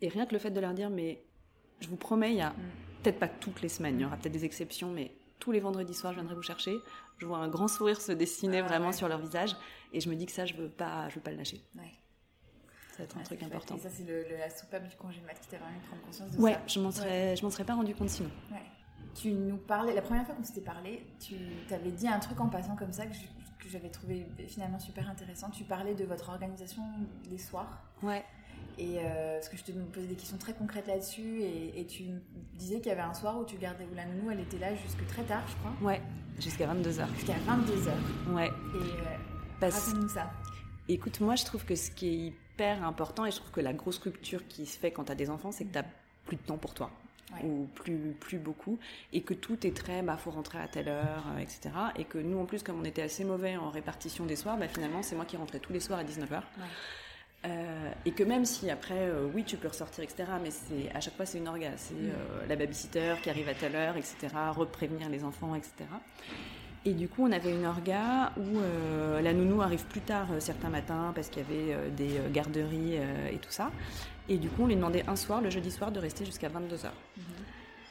Et 0.00 0.08
rien 0.08 0.24
que 0.24 0.34
le 0.34 0.38
fait 0.38 0.52
de 0.52 0.60
leur 0.60 0.72
dire, 0.72 0.90
mais 0.90 1.24
je 1.80 1.88
vous 1.88 1.96
promets, 1.96 2.30
il 2.30 2.36
y 2.36 2.42
a 2.42 2.50
mm. 2.50 2.54
peut-être 3.02 3.18
pas 3.18 3.28
toutes 3.28 3.60
les 3.60 3.68
semaines, 3.68 3.98
il 3.98 4.02
y 4.02 4.04
aura 4.04 4.16
peut-être 4.16 4.32
des 4.32 4.44
exceptions, 4.44 4.92
mais 4.92 5.16
tous 5.44 5.52
les 5.52 5.60
vendredis 5.60 5.92
soirs, 5.92 6.14
je 6.14 6.16
viendrai 6.16 6.34
vous 6.34 6.42
chercher. 6.42 6.78
Je 7.18 7.26
vois 7.26 7.36
un 7.36 7.48
grand 7.48 7.68
sourire 7.68 8.00
se 8.00 8.12
dessiner 8.12 8.60
ah, 8.60 8.62
vraiment 8.62 8.92
sur 8.92 9.08
leur 9.08 9.18
visage. 9.18 9.54
Et 9.92 10.00
je 10.00 10.08
me 10.08 10.14
dis 10.16 10.24
que 10.24 10.32
ça, 10.32 10.46
je 10.46 10.54
veux 10.54 10.70
pas, 10.70 11.10
je 11.10 11.16
veux 11.16 11.20
pas 11.20 11.32
le 11.32 11.36
lâcher. 11.36 11.62
Ouais. 11.76 11.92
Ça 12.92 12.98
va 12.98 13.04
être 13.04 13.18
un 13.18 13.22
truc 13.22 13.42
important. 13.42 13.76
Et 13.76 13.78
ça, 13.78 13.90
c'est 13.90 14.06
la 14.38 14.48
soupape 14.48 14.88
du 14.88 14.96
congé 14.96 15.20
mat 15.20 15.34
qui 15.34 15.48
t'a 15.48 15.58
vraiment 15.58 15.78
prendre 15.86 16.02
conscience 16.02 16.30
de 16.30 16.40
ouais, 16.40 16.54
ça. 16.54 16.60
je 16.66 16.80
m'en 16.80 16.90
serais, 16.90 17.36
je 17.36 17.44
m'en 17.44 17.50
serais 17.50 17.64
pas 17.64 17.74
rendu 17.74 17.94
compte 17.94 18.08
sinon. 18.08 18.30
Ouais. 18.50 18.62
Tu 19.14 19.32
nous 19.32 19.58
parlais, 19.58 19.94
la 19.94 20.00
première 20.00 20.24
fois 20.24 20.34
qu'on 20.34 20.42
s'était 20.44 20.62
parlé, 20.62 21.06
tu 21.20 21.34
t'avais 21.68 21.90
dit 21.90 22.08
un 22.08 22.18
truc 22.20 22.40
en 22.40 22.48
passant 22.48 22.74
comme 22.74 22.92
ça 22.92 23.04
que 23.04 23.14
j'avais 23.68 23.90
trouvé 23.90 24.26
finalement 24.48 24.78
super 24.78 25.10
intéressant. 25.10 25.50
Tu 25.50 25.64
parlais 25.64 25.94
de 25.94 26.04
votre 26.04 26.30
organisation 26.30 26.82
des 27.28 27.38
soirs. 27.38 27.82
Ouais. 28.02 28.24
Et 28.78 28.98
euh, 28.98 29.34
parce 29.34 29.48
que 29.48 29.56
je 29.56 29.64
te 29.64 29.72
posais 29.72 30.06
des 30.06 30.14
questions 30.14 30.36
très 30.36 30.52
concrètes 30.52 30.86
là-dessus, 30.86 31.42
et, 31.42 31.86
tu 31.86 32.04
disais 32.54 32.78
qu'il 32.78 32.88
y 32.88 32.90
avait 32.90 33.02
un 33.02 33.14
soir 33.14 33.38
où 33.38 33.44
tu 33.44 33.56
gardais 33.56 33.86
où 33.90 33.94
la 33.94 34.04
nounou, 34.04 34.30
elle 34.30 34.40
était 34.40 34.58
là 34.58 34.74
jusque 34.74 35.06
très 35.06 35.22
tard, 35.22 35.42
je 35.48 35.54
crois. 35.56 35.72
Ouais, 35.82 36.00
jusqu'à 36.38 36.66
22h. 36.66 37.06
Jusqu'à 37.14 37.34
22h. 37.34 38.34
Ouais. 38.34 38.46
Et 38.48 39.66
euh, 39.66 39.70
nous 39.94 40.08
ça. 40.08 40.30
Écoute, 40.88 41.20
moi 41.20 41.36
je 41.36 41.44
trouve 41.44 41.64
que 41.64 41.74
ce 41.74 41.90
qui 41.90 42.08
est 42.08 42.16
hyper 42.28 42.84
important, 42.84 43.24
et 43.24 43.30
je 43.30 43.36
trouve 43.36 43.50
que 43.50 43.60
la 43.60 43.72
grosse 43.72 43.98
rupture 43.98 44.46
qui 44.48 44.66
se 44.66 44.78
fait 44.78 44.90
quand 44.90 45.04
tu 45.04 45.12
as 45.12 45.16
des 45.16 45.30
enfants, 45.30 45.52
c'est 45.52 45.64
que 45.64 45.78
tu 45.78 45.84
plus 46.26 46.36
de 46.36 46.42
temps 46.42 46.58
pour 46.58 46.74
toi. 46.74 46.90
ou 47.42 47.66
plus 47.74 48.14
plus 48.20 48.38
beaucoup 48.38 48.78
et 49.12 49.22
que 49.22 49.34
tout 49.34 49.66
est 49.66 49.76
très 49.76 50.02
bah 50.02 50.16
faut 50.16 50.30
rentrer 50.30 50.58
à 50.58 50.68
telle 50.68 50.88
heure 50.88 51.24
euh, 51.34 51.38
etc 51.38 51.70
et 51.96 52.04
que 52.04 52.18
nous 52.18 52.38
en 52.38 52.44
plus 52.44 52.62
comme 52.62 52.78
on 52.78 52.84
était 52.84 53.02
assez 53.02 53.24
mauvais 53.24 53.56
en 53.56 53.70
répartition 53.70 54.24
des 54.24 54.36
soirs 54.36 54.56
bah 54.56 54.68
finalement 54.68 55.02
c'est 55.02 55.16
moi 55.16 55.24
qui 55.24 55.36
rentrais 55.36 55.58
tous 55.58 55.72
les 55.72 55.80
soirs 55.80 55.98
à 55.98 56.04
19h 56.04 56.42
euh, 57.44 57.90
et 58.06 58.12
que 58.12 58.22
même 58.22 58.44
si 58.44 58.70
après, 58.70 58.98
euh, 58.98 59.26
oui, 59.34 59.44
tu 59.44 59.56
peux 59.56 59.68
ressortir, 59.68 60.02
etc., 60.02 60.24
mais 60.42 60.50
c'est 60.50 60.90
à 60.94 61.00
chaque 61.00 61.14
fois 61.14 61.26
c'est 61.26 61.38
une 61.38 61.48
orga, 61.48 61.70
c'est 61.76 61.94
mm. 61.94 62.08
euh, 62.08 62.46
la 62.48 62.56
babysitter 62.56 63.14
qui 63.22 63.28
arrive 63.28 63.48
à 63.48 63.54
telle 63.54 63.76
heure, 63.76 63.96
etc., 63.96 64.16
reprévenir 64.54 65.08
les 65.10 65.24
enfants, 65.24 65.54
etc. 65.54 65.72
Et 66.86 66.92
du 66.92 67.08
coup, 67.08 67.26
on 67.26 67.32
avait 67.32 67.50
une 67.50 67.64
orga 67.64 68.32
où 68.36 68.58
la 69.22 69.32
nounou 69.32 69.62
arrive 69.62 69.86
plus 69.86 70.02
tard 70.02 70.26
certains 70.38 70.68
matins 70.68 71.12
parce 71.14 71.30
qu'il 71.30 71.42
y 71.42 71.46
avait 71.46 71.90
des 71.92 72.20
garderies 72.30 72.96
et 72.96 73.38
tout 73.40 73.50
ça. 73.50 73.70
Et 74.28 74.36
du 74.36 74.50
coup, 74.50 74.64
on 74.64 74.66
lui 74.66 74.76
demandait 74.76 75.02
un 75.08 75.16
soir, 75.16 75.40
le 75.40 75.48
jeudi 75.48 75.70
soir, 75.70 75.92
de 75.92 75.98
rester 75.98 76.26
jusqu'à 76.26 76.50
22h. 76.50 76.90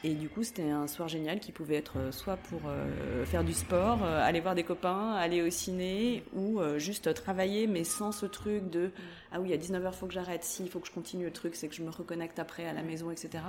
Et 0.06 0.12
du 0.12 0.28
coup, 0.28 0.42
c'était 0.42 0.68
un 0.68 0.86
soir 0.86 1.08
génial 1.08 1.40
qui 1.40 1.50
pouvait 1.50 1.76
être 1.76 1.96
euh, 1.96 2.12
soit 2.12 2.36
pour 2.36 2.60
euh, 2.66 3.24
faire 3.24 3.42
du 3.42 3.54
sport, 3.54 4.04
euh, 4.04 4.22
aller 4.22 4.40
voir 4.40 4.54
des 4.54 4.62
copains, 4.62 5.12
aller 5.14 5.40
au 5.40 5.48
ciné, 5.48 6.22
ou 6.34 6.60
juste 6.76 7.14
travailler, 7.14 7.66
mais 7.66 7.84
sans 7.84 8.12
ce 8.12 8.26
truc 8.26 8.68
de 8.68 8.90
ah 9.32 9.40
oui, 9.40 9.54
à 9.54 9.56
19h, 9.56 9.88
il 9.92 9.96
faut 9.96 10.06
que 10.06 10.12
j'arrête, 10.12 10.44
si, 10.44 10.62
il 10.62 10.68
faut 10.68 10.78
que 10.78 10.86
je 10.86 10.92
continue 10.92 11.24
le 11.24 11.32
truc, 11.32 11.56
c'est 11.56 11.68
que 11.68 11.74
je 11.74 11.82
me 11.82 11.88
reconnecte 11.88 12.38
après 12.38 12.66
à 12.66 12.74
la 12.74 12.82
maison, 12.82 13.10
etc. 13.10 13.42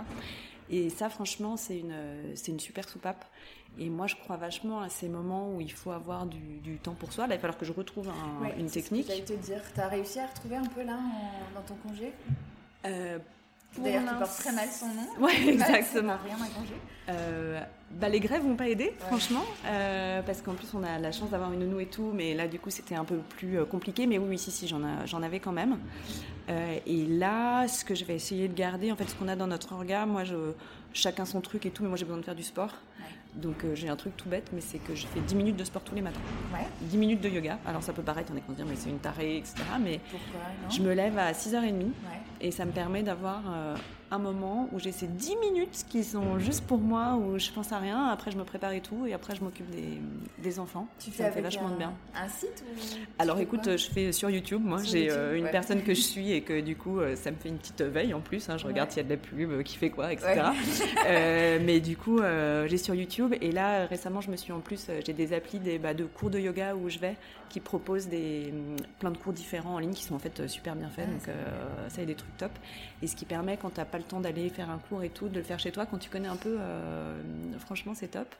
Et 0.70 0.90
ça, 0.90 1.10
franchement, 1.10 1.58
c'est 1.58 1.78
une, 1.78 1.96
c'est 2.36 2.52
une 2.52 2.60
super 2.60 2.88
soupape. 2.88 3.26
Et 3.78 3.90
moi, 3.90 4.08
je 4.08 4.16
crois 4.16 4.38
vachement 4.38 4.80
à 4.80 4.90
ces 4.90 5.10
moments 5.10 5.54
où 5.54 5.62
il 5.62 5.72
faut 5.72 5.92
avoir 5.92 6.26
du, 6.26 6.78
temps 6.82 6.96
pour 6.96 7.12
soi. 7.12 7.28
Là, 7.28 7.36
il 7.36 7.38
va 7.38 7.42
falloir 7.42 7.58
que 7.58 7.66
je 7.66 7.74
retrouve 7.74 8.10
une 8.58 8.70
technique. 8.70 9.08
Que 9.08 9.20
te 9.20 9.34
dire. 9.34 9.62
Tu 9.74 9.82
as 9.82 9.90
réussi 9.90 10.20
à 10.20 10.28
retrouver 10.28 10.56
un 10.56 10.66
peu 10.66 10.84
là 10.84 10.98
dans 11.54 11.62
ton 11.62 11.76
congé? 11.76 12.14
D'ailleurs, 13.78 14.04
tu 14.08 14.16
portes 14.16 14.38
très 14.38 14.52
mal 14.52 14.70
son 14.70 14.88
nom. 14.88 15.26
Ouais, 15.26 15.48
exactement. 15.48 16.18
rien 16.24 16.36
à 16.36 16.48
congé. 16.48 16.76
Euh, 17.10 17.62
bah, 17.92 18.10
les 18.10 18.20
grèves 18.20 18.42
vont 18.42 18.56
pas 18.56 18.68
aider, 18.68 18.94
franchement, 19.00 19.44
euh, 19.66 20.22
parce 20.24 20.42
qu'en 20.42 20.54
plus 20.54 20.68
on 20.74 20.84
a 20.84 20.98
la 20.98 21.12
chance 21.12 21.30
d'avoir 21.30 21.54
une 21.54 21.60
nounou 21.60 21.80
et 21.80 21.86
tout, 21.86 22.12
mais 22.14 22.34
là 22.34 22.48
du 22.48 22.60
coup 22.60 22.72
c'était 22.72 22.96
un 22.96 23.06
peu 23.06 23.18
plus 23.18 23.60
euh, 23.60 23.66
compliqué. 23.66 24.08
Mais 24.08 24.18
oui, 24.18 24.26
oui, 24.30 24.38
si, 24.40 24.52
si, 24.52 24.68
j'en 24.68 25.22
avais 25.22 25.40
quand 25.40 25.52
même. 25.52 25.78
et 26.50 27.06
là, 27.06 27.68
ce 27.68 27.86
que 27.86 27.96
je 27.96 28.06
vais 28.06 28.16
essayer 28.16 28.48
de 28.48 28.56
garder, 28.56 28.92
en 28.92 28.96
fait, 28.96 29.06
ce 29.06 29.16
qu'on 29.16 29.28
a 29.28 29.36
dans 29.36 29.48
notre 29.48 29.74
orga, 29.74 30.06
moi, 30.06 30.24
je, 30.24 30.36
chacun 30.94 31.26
son 31.26 31.42
truc 31.42 31.66
et 31.66 31.72
tout, 31.72 31.84
mais 31.84 31.90
moi 31.90 31.98
j'ai 31.98 32.06
besoin 32.06 32.20
de 32.20 32.26
faire 32.26 32.36
du 32.36 32.44
sport. 32.44 32.74
Donc 33.36 33.66
j'ai 33.74 33.90
un 33.90 33.98
truc 33.98 34.16
tout 34.16 34.30
bête, 34.30 34.50
mais 34.54 34.62
c'est 34.62 34.78
que 34.78 34.96
je 34.96 35.06
fais 35.08 35.20
10 35.20 35.36
minutes 35.36 35.58
de 35.58 35.66
sport 35.66 35.82
tous 35.84 35.94
les 35.94 36.02
matins. 36.02 36.22
Ouais. 36.54 36.66
10 36.82 36.98
minutes 36.98 37.22
de 37.22 37.28
yoga. 37.28 37.60
Alors 37.68 37.84
ça 37.84 37.92
peut 37.92 38.02
paraître, 38.02 38.32
on 38.34 38.38
est 38.38 38.42
qu'on 38.42 38.54
dire, 38.54 38.66
mais 38.66 38.78
c'est 38.78 38.90
une 38.90 39.00
tarée, 39.00 39.38
etc. 39.38 39.56
Mais 39.84 40.00
Pourquoi, 40.10 40.40
je 40.70 40.82
me 40.82 40.94
lève 40.94 41.18
à 41.18 41.34
6h30 41.34 41.88
et 42.42 42.52
ça 42.52 42.66
me 42.66 42.72
permet 42.72 43.04
d'avoir 43.04 43.42
un 44.12 44.20
moment 44.20 44.70
où 44.72 44.80
j'ai 44.80 44.92
ces 44.92 45.08
10 45.08 45.36
minutes 45.38 45.86
qui 45.90 46.04
sont 46.04 46.38
juste 46.40 46.66
pour 46.66 46.80
moi, 46.80 47.16
où 47.16 47.40
je 47.40 47.50
pense 47.52 47.72
à 47.72 47.80
rien, 47.80 48.06
après 48.08 48.32
je 48.32 48.38
me 48.38 48.44
prépare 48.44 48.72
et 48.72 48.82
tout, 48.82 49.06
et 49.06 49.14
après 49.14 49.36
je 49.36 49.44
m'occupe 49.44 49.70
des, 49.72 50.00
des, 50.38 50.60
enfants. 50.60 50.88
Tu 51.00 51.12
fais 51.12 51.26
avec 51.26 51.44
vachement 51.44 51.68
un, 51.68 51.72
de 51.72 51.78
bien. 51.78 51.94
Un 52.16 52.30
site 52.30 52.64
Alors 53.18 53.40
écoute, 53.40 53.78
je 53.78 53.90
fais 53.90 54.12
sur 54.12 54.30
YouTube, 54.30 54.62
moi 54.64 54.80
j'ai 54.84 55.12
euh, 55.12 55.38
une 55.38 55.50
personne 55.50 55.82
que 55.82 55.94
je 55.94 56.02
suis 56.14 56.32
et 56.32 56.42
que 56.42 56.62
du 56.62 56.76
coup 56.76 57.00
euh, 57.00 57.16
ça 57.16 57.32
me 57.32 57.36
fait 57.36 57.50
une 57.50 57.58
petite 57.58 57.82
veille 57.82 58.14
en 58.14 58.22
plus, 58.22 58.48
hein, 58.50 58.58
je 58.58 58.68
regarde 58.68 58.92
s'il 58.92 59.02
y 59.02 59.06
a 59.06 59.10
de 59.10 59.10
la 59.10 59.18
pub, 59.18 59.52
euh, 59.52 59.64
qui 59.64 59.78
fait 59.78 59.90
quoi, 59.90 60.14
etc. 60.14 60.42
mais 61.66 61.80
du 61.80 61.98
coup 61.98 62.20
j'ai 62.68 62.78
sur 62.78 62.94
YouTube, 62.94 63.34
et 63.42 63.52
là 63.52 63.86
récemment 63.88 64.22
je 64.22 64.30
me 64.30 64.38
suis 64.38 64.54
en 64.54 64.60
plus, 64.60 64.88
j'ai 65.06 65.14
des 65.14 65.34
applis 65.34 65.60
des, 65.60 65.80
bah, 65.80 65.94
de 65.94 66.06
cours 66.06 66.30
de 66.30 66.40
yoga 66.40 66.76
où 66.76 66.90
je 66.90 67.00
vais, 67.00 67.16
qui 67.50 67.60
proposent 67.60 68.08
des, 68.08 68.54
plein 69.00 69.12
de 69.12 69.18
cours 69.18 69.34
différents 69.34 69.76
en 69.76 69.80
ligne 69.80 69.94
qui 69.94 70.04
sont 70.04 70.16
en 70.16 70.20
fait 70.20 70.48
super 70.48 70.76
bien 70.76 70.90
faits, 70.90 71.10
donc 71.10 71.30
ça 71.90 72.02
y 72.02 72.04
a 72.04 72.08
des 72.08 72.16
trucs 72.16 72.36
top. 72.38 72.52
Et 73.02 73.08
ce 73.08 73.16
qui 73.16 73.26
permet 73.26 73.58
quand 73.58 73.72
t'as 73.72 73.86
pas 73.86 73.98
le 73.98 74.04
temps 74.04 74.20
d'aller 74.20 74.50
faire 74.50 74.70
un 74.70 74.78
cours 74.78 75.04
et 75.04 75.10
tout, 75.10 75.30
de 75.30 75.36
le 75.36 75.44
faire 75.44 75.60
chez 75.60 75.72
toi 75.72 75.86
quand 75.86 75.98
tu 75.98 76.10
connais 76.10 76.28
un 76.28 76.36
peu. 76.36 76.58
Euh, 76.60 77.22
franchement, 77.60 77.94
c'est 77.94 78.10
top. 78.10 78.34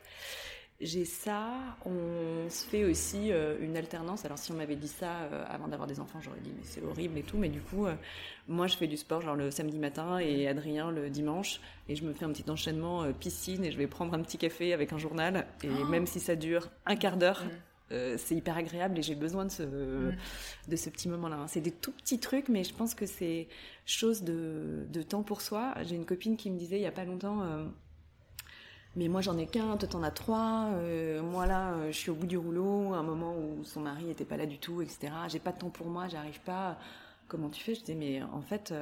J'ai 0.82 1.06
ça. 1.06 1.54
On 1.86 2.50
se 2.50 2.66
fait 2.66 2.84
aussi 2.84 3.32
euh, 3.32 3.58
une 3.62 3.78
alternance. 3.78 4.26
Alors 4.26 4.38
si 4.38 4.52
on 4.52 4.56
m'avait 4.56 4.76
dit 4.76 4.90
ça 4.90 5.22
euh, 5.32 5.46
avant 5.48 5.70
d'avoir 5.70 5.88
des 5.88 6.02
enfants, 6.02 6.20
j'aurais 6.22 6.42
dit 6.42 6.52
mais 6.54 6.64
c'est 6.64 6.84
horrible 6.84 7.18
et 7.18 7.24
tout. 7.24 7.38
Mais 7.38 7.48
du 7.48 7.62
coup, 7.62 7.88
moi 8.48 8.68
je 8.68 8.76
fais 8.76 8.88
du 8.88 8.98
sport 8.98 9.22
genre 9.22 9.36
le 9.36 9.52
samedi 9.52 9.80
matin 9.80 10.18
et 10.20 10.48
Adrien 10.48 10.92
le 10.92 11.10
dimanche. 11.10 11.62
Et 11.88 11.96
je 11.96 12.04
me 12.04 12.12
fais 12.12 12.26
un 12.26 12.32
petit 12.32 12.50
enchaînement 12.50 13.12
piscine 13.14 13.64
et 13.64 13.72
je 13.72 13.78
vais 13.78 13.88
prendre 13.88 14.14
un 14.14 14.22
petit 14.22 14.38
café 14.38 14.74
avec 14.74 14.92
un 14.92 14.98
journal. 14.98 15.48
Et 15.64 15.70
oh. 15.70 15.86
même 15.86 16.08
si 16.08 16.20
ça 16.20 16.36
dure 16.36 16.70
un 16.86 16.98
quart 16.98 17.16
d'heure. 17.16 17.44
Mm. 17.46 17.50
Euh, 17.92 18.16
c'est 18.18 18.36
hyper 18.36 18.58
agréable 18.58 18.98
et 18.98 19.04
j'ai 19.04 19.14
besoin 19.14 19.46
de 19.46 19.52
ce, 19.52 19.62
mm. 19.62 20.16
de 20.68 20.76
ce 20.76 20.90
petit 20.90 21.08
moment-là. 21.08 21.46
C'est 21.48 21.62
des 21.62 21.72
tout 21.72 21.92
petits 21.92 22.20
trucs, 22.20 22.50
mais 22.50 22.64
je 22.64 22.74
pense 22.74 22.96
que 22.96 23.06
c'est 23.06 23.48
chose 23.86 24.24
de, 24.24 24.88
de, 24.90 25.02
temps 25.04 25.22
pour 25.22 25.42
soi. 25.42 25.76
J'ai 25.84 25.96
une 25.96 26.06
copine 26.06 26.36
qui 26.36 26.50
me 26.50 26.58
disait 26.58 26.78
il 26.78 26.82
y 26.82 26.88
a 26.88 26.92
pas 26.92 27.06
longtemps, 27.06 27.44
euh, 27.44 27.66
mais 28.96 29.08
moi 29.08 29.22
j'en 29.22 29.38
ai 29.38 29.46
qu'un, 29.46 29.78
toi 29.78 29.88
t'en 29.88 30.02
as 30.02 30.12
trois. 30.12 30.70
Euh, 30.74 31.22
moi 31.22 31.46
là, 31.46 31.76
je 31.92 31.98
suis 31.98 32.10
au 32.10 32.16
bout 32.16 32.26
du 32.26 32.38
rouleau, 32.38 32.94
un 32.94 33.04
moment 33.04 33.38
où 33.38 33.64
son 33.64 33.82
mari 33.82 34.10
était 34.10 34.26
pas 34.26 34.38
là 34.38 34.48
du 34.48 34.58
tout, 34.58 34.82
etc. 34.82 35.12
J'ai 35.28 35.40
pas 35.40 35.52
de 35.52 35.60
temps 35.60 35.70
pour 35.70 35.88
moi, 35.88 36.08
j'arrive 36.08 36.40
pas. 36.42 36.80
Comment 37.28 37.50
tu 37.50 37.64
fais? 37.64 37.76
Je 37.76 37.82
disais 37.82 37.96
mais 37.96 38.24
en 38.24 38.42
fait 38.42 38.74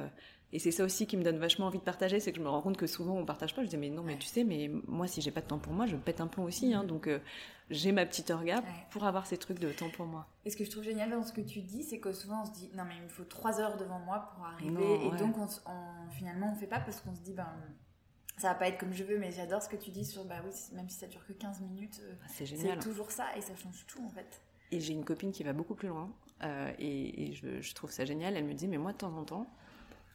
et 0.54 0.60
c'est 0.60 0.70
ça 0.70 0.84
aussi 0.84 1.08
qui 1.08 1.16
me 1.16 1.24
donne 1.24 1.38
vachement 1.38 1.66
envie 1.66 1.80
de 1.80 1.82
partager, 1.82 2.20
c'est 2.20 2.30
que 2.30 2.38
je 2.38 2.42
me 2.42 2.48
rends 2.48 2.62
compte 2.62 2.76
que 2.76 2.86
souvent 2.86 3.16
on 3.16 3.24
partage 3.24 3.56
pas. 3.56 3.64
Je 3.64 3.68
dis 3.68 3.76
mais 3.76 3.90
non, 3.90 4.04
mais 4.04 4.16
tu 4.16 4.28
sais, 4.28 4.44
mais 4.44 4.70
moi 4.86 5.08
si 5.08 5.20
j'ai 5.20 5.32
pas 5.32 5.40
de 5.40 5.48
temps 5.48 5.58
pour 5.58 5.72
moi, 5.72 5.86
je 5.86 5.96
pète 5.96 6.20
un 6.20 6.28
plomb 6.28 6.44
aussi. 6.44 6.72
Hein, 6.72 6.84
donc 6.84 7.08
euh, 7.08 7.18
j'ai 7.70 7.92
ma 7.92 8.06
petite 8.06 8.30
orga 8.30 8.62
pour 8.90 9.04
avoir 9.04 9.26
ces 9.26 9.38
trucs 9.38 9.58
de 9.58 9.72
temps 9.72 9.90
pour 9.90 10.06
moi. 10.06 10.26
Et 10.44 10.50
ce 10.50 10.56
que 10.56 10.64
je 10.64 10.70
trouve 10.70 10.84
génial 10.84 11.10
dans 11.10 11.22
ce 11.22 11.32
que 11.32 11.40
tu 11.40 11.60
dis, 11.60 11.82
c'est 11.82 11.98
que 11.98 12.12
souvent 12.12 12.42
on 12.42 12.44
se 12.44 12.52
dit 12.52 12.70
non 12.74 12.84
mais 12.84 12.96
il 12.96 13.02
me 13.02 13.08
faut 13.08 13.24
trois 13.24 13.60
heures 13.60 13.76
devant 13.76 13.98
moi 14.00 14.30
pour 14.34 14.44
arriver, 14.46 15.06
et 15.06 15.10
donc 15.16 15.36
on, 15.38 15.48
finalement 16.10 16.52
on 16.52 16.54
fait 16.54 16.66
pas 16.66 16.80
parce 16.80 17.00
qu'on 17.00 17.14
se 17.14 17.20
dit 17.20 17.32
ben 17.32 17.48
ça 18.36 18.48
va 18.48 18.54
pas 18.54 18.68
être 18.68 18.78
comme 18.78 18.92
je 18.92 19.04
veux, 19.04 19.18
mais 19.18 19.30
j'adore 19.30 19.62
ce 19.62 19.68
que 19.68 19.76
tu 19.76 19.90
dis 19.90 20.04
sur 20.04 20.24
bah 20.24 20.40
oui, 20.44 20.52
même 20.72 20.88
si 20.88 20.98
ça 20.98 21.06
dure 21.06 21.24
que 21.26 21.32
15 21.32 21.60
minutes, 21.60 22.00
euh, 22.02 22.14
ah, 22.20 22.26
c'est 22.28 22.46
génial. 22.46 22.78
C'est 22.80 22.88
toujours 22.88 23.10
ça 23.10 23.26
et 23.36 23.40
ça 23.40 23.54
change 23.54 23.84
tout 23.86 24.04
en 24.04 24.10
fait. 24.10 24.42
Et 24.72 24.80
j'ai 24.80 24.92
une 24.92 25.04
copine 25.04 25.30
qui 25.30 25.44
va 25.44 25.52
beaucoup 25.52 25.74
plus 25.74 25.88
loin 25.88 26.10
euh, 26.42 26.72
et, 26.78 27.32
je, 27.34 27.60
je, 27.60 27.74
trouve 27.74 27.92
ça 27.92 28.04
génial. 28.04 28.36
Elle 28.36 28.44
me 28.44 28.54
dit 28.54 28.66
mais 28.66 28.78
moi 28.78 28.92
de 28.92 28.98
temps 28.98 29.16
en 29.16 29.24
temps 29.24 29.46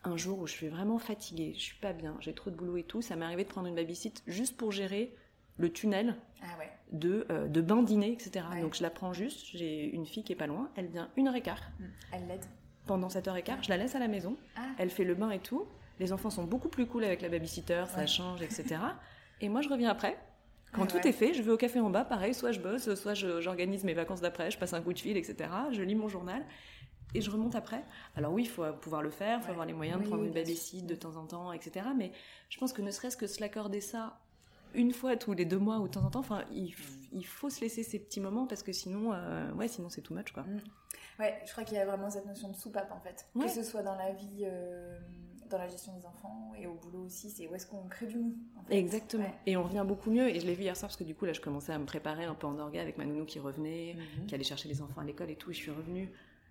un 0.03 0.17
jour 0.17 0.39
où 0.39 0.47
je 0.47 0.53
suis 0.53 0.67
vraiment 0.67 0.97
fatiguée, 0.97 1.53
je 1.55 1.61
suis 1.61 1.77
pas 1.77 1.93
bien, 1.93 2.15
j'ai 2.19 2.33
trop 2.33 2.49
de 2.49 2.55
boulot 2.55 2.77
et 2.77 2.83
tout, 2.83 3.01
ça 3.01 3.15
m'est 3.15 3.25
arrivé 3.25 3.43
de 3.43 3.49
prendre 3.49 3.67
une 3.67 3.75
babysit 3.75 4.23
juste 4.27 4.55
pour 4.55 4.71
gérer 4.71 5.13
le 5.57 5.71
tunnel 5.71 6.15
ah 6.41 6.48
de, 6.91 7.25
euh, 7.29 7.47
de 7.47 7.61
bain 7.61 7.83
dîner, 7.83 8.11
etc. 8.11 8.45
Donc 8.61 8.75
je 8.75 8.83
la 8.83 8.89
prends 8.89 9.13
juste, 9.13 9.47
j'ai 9.53 9.93
une 9.93 10.05
fille 10.05 10.23
qui 10.23 10.33
est 10.33 10.37
pas 10.37 10.47
loin, 10.47 10.69
elle 10.75 10.87
vient 10.87 11.09
une 11.17 11.27
heure 11.27 11.35
et 11.35 11.41
quart. 11.41 11.61
Hmm. 11.79 11.85
Elle 12.13 12.27
l'aide 12.27 12.45
Pendant 12.85 13.09
cette 13.09 13.27
heure 13.27 13.37
et 13.37 13.43
quart, 13.43 13.61
je 13.61 13.69
la 13.69 13.77
laisse 13.77 13.95
à 13.95 13.99
la 13.99 14.07
maison, 14.07 14.37
ah. 14.55 14.61
elle 14.77 14.89
fait 14.89 15.03
le 15.03 15.15
bain 15.15 15.29
et 15.31 15.39
tout. 15.39 15.65
Les 15.99 16.13
enfants 16.13 16.29
sont 16.29 16.45
beaucoup 16.45 16.69
plus 16.69 16.87
cool 16.87 17.03
avec 17.03 17.21
la 17.21 17.29
babysitter, 17.29 17.83
ça 17.87 18.05
change, 18.07 18.41
etc. 18.41 18.77
et 19.41 19.49
moi 19.49 19.61
je 19.61 19.69
reviens 19.69 19.89
après, 19.89 20.17
Quand 20.71 20.85
tout 20.85 21.05
est 21.05 21.11
fait, 21.11 21.33
je 21.33 21.41
vais 21.41 21.51
au 21.51 21.57
café 21.57 21.79
en 21.79 21.89
bas, 21.89 22.05
pareil, 22.05 22.33
soit 22.33 22.51
je 22.51 22.59
bosse, 22.59 22.93
soit 22.95 23.13
j'organise 23.13 23.83
mes 23.83 23.93
vacances 23.93 24.21
d'après, 24.21 24.49
je 24.49 24.57
passe 24.57 24.73
un 24.73 24.81
coup 24.81 24.93
de 24.93 24.99
fil, 24.99 25.17
etc. 25.17 25.49
Je 25.71 25.81
lis 25.81 25.95
mon 25.95 26.07
journal 26.07 26.45
et 27.13 27.21
je 27.21 27.29
remonte 27.29 27.55
après. 27.55 27.83
Alors 28.15 28.33
oui, 28.33 28.43
il 28.43 28.49
faut 28.49 28.63
pouvoir 28.81 29.01
le 29.01 29.09
faire, 29.09 29.39
il 29.39 29.43
faut 29.43 29.51
avoir 29.51 29.65
les 29.65 29.73
moyens 29.73 30.01
de 30.01 30.07
prendre 30.07 30.23
une 30.23 30.31
babysitte 30.31 30.85
de 30.85 30.95
temps 30.95 31.15
en 31.15 31.25
temps, 31.25 31.51
etc. 31.51 31.87
Mais 31.97 32.11
je 32.49 32.57
pense 32.59 32.73
que 32.73 32.81
ne 32.81 32.91
serait-ce 32.91 33.17
que 33.17 33.27
se 33.27 33.41
l'accorder 33.41 33.81
ça 33.81 34.19
une 34.73 34.93
fois 34.93 35.15
tous 35.17 35.33
les 35.33 35.45
deux 35.45 35.57
mois 35.57 35.79
ou 35.79 35.87
de 35.87 35.93
temps 35.93 36.03
en 36.03 36.09
temps, 36.09 36.19
enfin, 36.19 36.45
il, 36.51 36.73
faut 37.25 37.49
se 37.49 37.61
laisser 37.61 37.83
ces 37.83 37.99
petits 37.99 38.19
moments 38.19 38.47
parce 38.47 38.63
que 38.63 38.71
sinon, 38.71 39.13
euh, 39.13 39.51
ouais, 39.53 39.67
sinon 39.67 39.89
c'est 39.89 40.01
too 40.01 40.13
much, 40.13 40.31
quoi. 40.31 40.43
Mm. 40.43 40.59
Ouais, 41.19 41.41
je 41.45 41.51
crois 41.51 41.63
qu'il 41.63 41.75
y 41.75 41.79
a 41.79 41.85
vraiment 41.85 42.09
cette 42.09 42.25
notion 42.25 42.49
de 42.49 42.55
soupape 42.55 42.91
en 42.91 42.99
fait. 42.99 43.27
Que 43.39 43.49
ce 43.49 43.63
soit 43.63 43.83
dans 43.83 43.95
la 43.95 44.13
vie, 44.13 44.43
euh, 44.43 44.97
dans 45.49 45.57
la 45.57 45.67
gestion 45.67 45.93
des 45.97 46.05
enfants 46.05 46.53
et 46.57 46.65
au 46.65 46.75
boulot 46.75 47.05
aussi, 47.05 47.29
c'est 47.29 47.47
où 47.47 47.55
est-ce 47.55 47.67
qu'on 47.67 47.87
crée 47.89 48.07
du 48.07 48.17
mou. 48.17 48.37
Exactement. 48.69 49.29
Et 49.45 49.57
on 49.57 49.63
revient 49.63 49.83
beaucoup 49.85 50.11
mieux. 50.11 50.29
Et 50.29 50.39
je 50.39 50.45
l'ai 50.45 50.55
vu 50.55 50.63
hier 50.63 50.77
soir 50.77 50.87
parce 50.87 50.97
que 50.97 51.03
du 51.03 51.15
coup, 51.15 51.25
là, 51.25 51.33
je 51.33 51.41
commençais 51.41 51.73
à 51.73 51.77
me 51.77 51.85
préparer 51.85 52.23
un 52.23 52.35
peu 52.35 52.47
en 52.47 52.57
orga 52.57 52.81
avec 52.81 52.97
ma 52.97 53.03
nounou 53.03 53.25
qui 53.25 53.39
revenait, 53.39 53.95
mhm. 53.95 54.27
qui 54.27 54.35
allait 54.35 54.43
chercher 54.45 54.69
les 54.69 54.81
enfants 54.81 55.01
à 55.01 55.03
l'école 55.03 55.29
et 55.29 55.35
tout. 55.35 55.51
Et 55.51 55.53
je 55.53 55.59
suis 55.59 55.71
revenue 55.71 56.09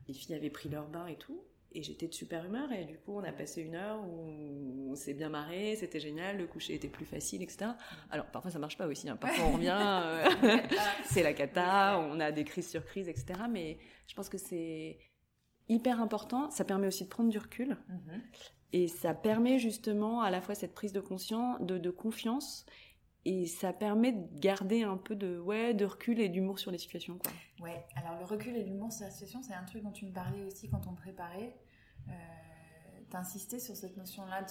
les 0.08 0.14
filles 0.14 0.34
avaient 0.34 0.50
pris 0.50 0.68
leur 0.68 0.88
bain 0.88 1.06
et 1.06 1.16
tout. 1.16 1.40
Et 1.72 1.82
j'étais 1.82 2.08
de 2.08 2.14
super 2.14 2.46
humeur 2.46 2.72
et 2.72 2.86
du 2.86 2.96
coup 2.98 3.12
on 3.12 3.24
a 3.24 3.32
passé 3.32 3.60
une 3.60 3.74
heure 3.74 4.02
où 4.02 4.90
on 4.90 4.94
s'est 4.94 5.12
bien 5.12 5.28
marré, 5.28 5.76
c'était 5.76 6.00
génial, 6.00 6.38
le 6.38 6.46
coucher 6.46 6.74
était 6.74 6.88
plus 6.88 7.04
facile, 7.04 7.42
etc. 7.42 7.72
Alors 8.10 8.26
parfois 8.26 8.50
ça 8.50 8.58
marche 8.58 8.78
pas 8.78 8.86
aussi, 8.86 9.08
hein. 9.08 9.16
parfois 9.20 9.44
on 9.44 9.52
revient, 9.52 9.78
euh, 9.78 10.58
c'est 11.04 11.22
la 11.22 11.34
cata, 11.34 11.98
on 11.98 12.20
a 12.20 12.32
des 12.32 12.44
crises 12.44 12.70
sur 12.70 12.84
crises, 12.86 13.08
etc. 13.08 13.40
Mais 13.50 13.78
je 14.06 14.14
pense 14.14 14.30
que 14.30 14.38
c'est 14.38 14.98
hyper 15.68 16.00
important, 16.00 16.50
ça 16.50 16.64
permet 16.64 16.86
aussi 16.86 17.04
de 17.04 17.10
prendre 17.10 17.28
du 17.28 17.38
recul 17.38 17.76
mm-hmm. 17.90 18.20
et 18.72 18.88
ça 18.88 19.12
permet 19.12 19.58
justement 19.58 20.22
à 20.22 20.30
la 20.30 20.40
fois 20.40 20.54
cette 20.54 20.72
prise 20.72 20.94
de 20.94 21.00
conscience, 21.00 21.60
de, 21.60 21.76
de 21.76 21.90
confiance 21.90 22.64
et 23.28 23.44
ça 23.44 23.74
permet 23.74 24.12
de 24.12 24.40
garder 24.40 24.82
un 24.84 24.96
peu 24.96 25.14
de 25.14 25.38
ouais 25.38 25.74
de 25.74 25.84
recul 25.84 26.18
et 26.18 26.30
d'humour 26.30 26.58
sur 26.58 26.70
les 26.70 26.78
situations 26.78 27.18
quoi. 27.18 27.30
Ouais, 27.60 27.84
alors 27.94 28.18
le 28.18 28.24
recul 28.24 28.56
et 28.56 28.64
l'humour 28.64 28.90
sur 28.90 29.04
la 29.04 29.10
situation, 29.10 29.42
c'est 29.42 29.52
un 29.52 29.64
truc 29.64 29.82
dont 29.82 29.92
tu 29.92 30.06
me 30.06 30.12
parlais 30.12 30.44
aussi 30.44 30.70
quand 30.70 30.86
on 30.86 30.94
préparait. 30.94 31.54
Euh, 32.08 32.12
T'insistais 33.10 33.58
sur 33.58 33.74
cette 33.74 33.96
notion-là. 33.96 34.44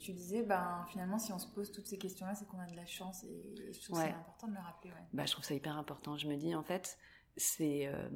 Tu, 0.00 0.12
disais, 0.12 0.44
ben 0.44 0.86
finalement, 0.88 1.18
si 1.18 1.32
on 1.32 1.38
se 1.40 1.48
pose 1.48 1.72
toutes 1.72 1.88
ces 1.88 1.98
questions-là, 1.98 2.36
c'est 2.36 2.46
qu'on 2.46 2.60
a 2.60 2.66
de 2.66 2.76
la 2.76 2.86
chance. 2.86 3.24
Et, 3.24 3.72
je 3.72 3.82
trouve 3.82 3.98
ouais. 3.98 4.04
c'est 4.04 4.12
important 4.12 4.46
de 4.46 4.54
le 4.54 4.60
rappeler. 4.60 4.90
Ouais. 4.90 5.06
Bah, 5.12 5.26
je 5.26 5.32
trouve 5.32 5.44
ça 5.44 5.52
hyper 5.52 5.76
important. 5.76 6.16
Je 6.16 6.28
me 6.28 6.36
dis, 6.36 6.54
en 6.54 6.62
fait, 6.62 6.96
c'est 7.36 7.88
euh, 7.88 8.08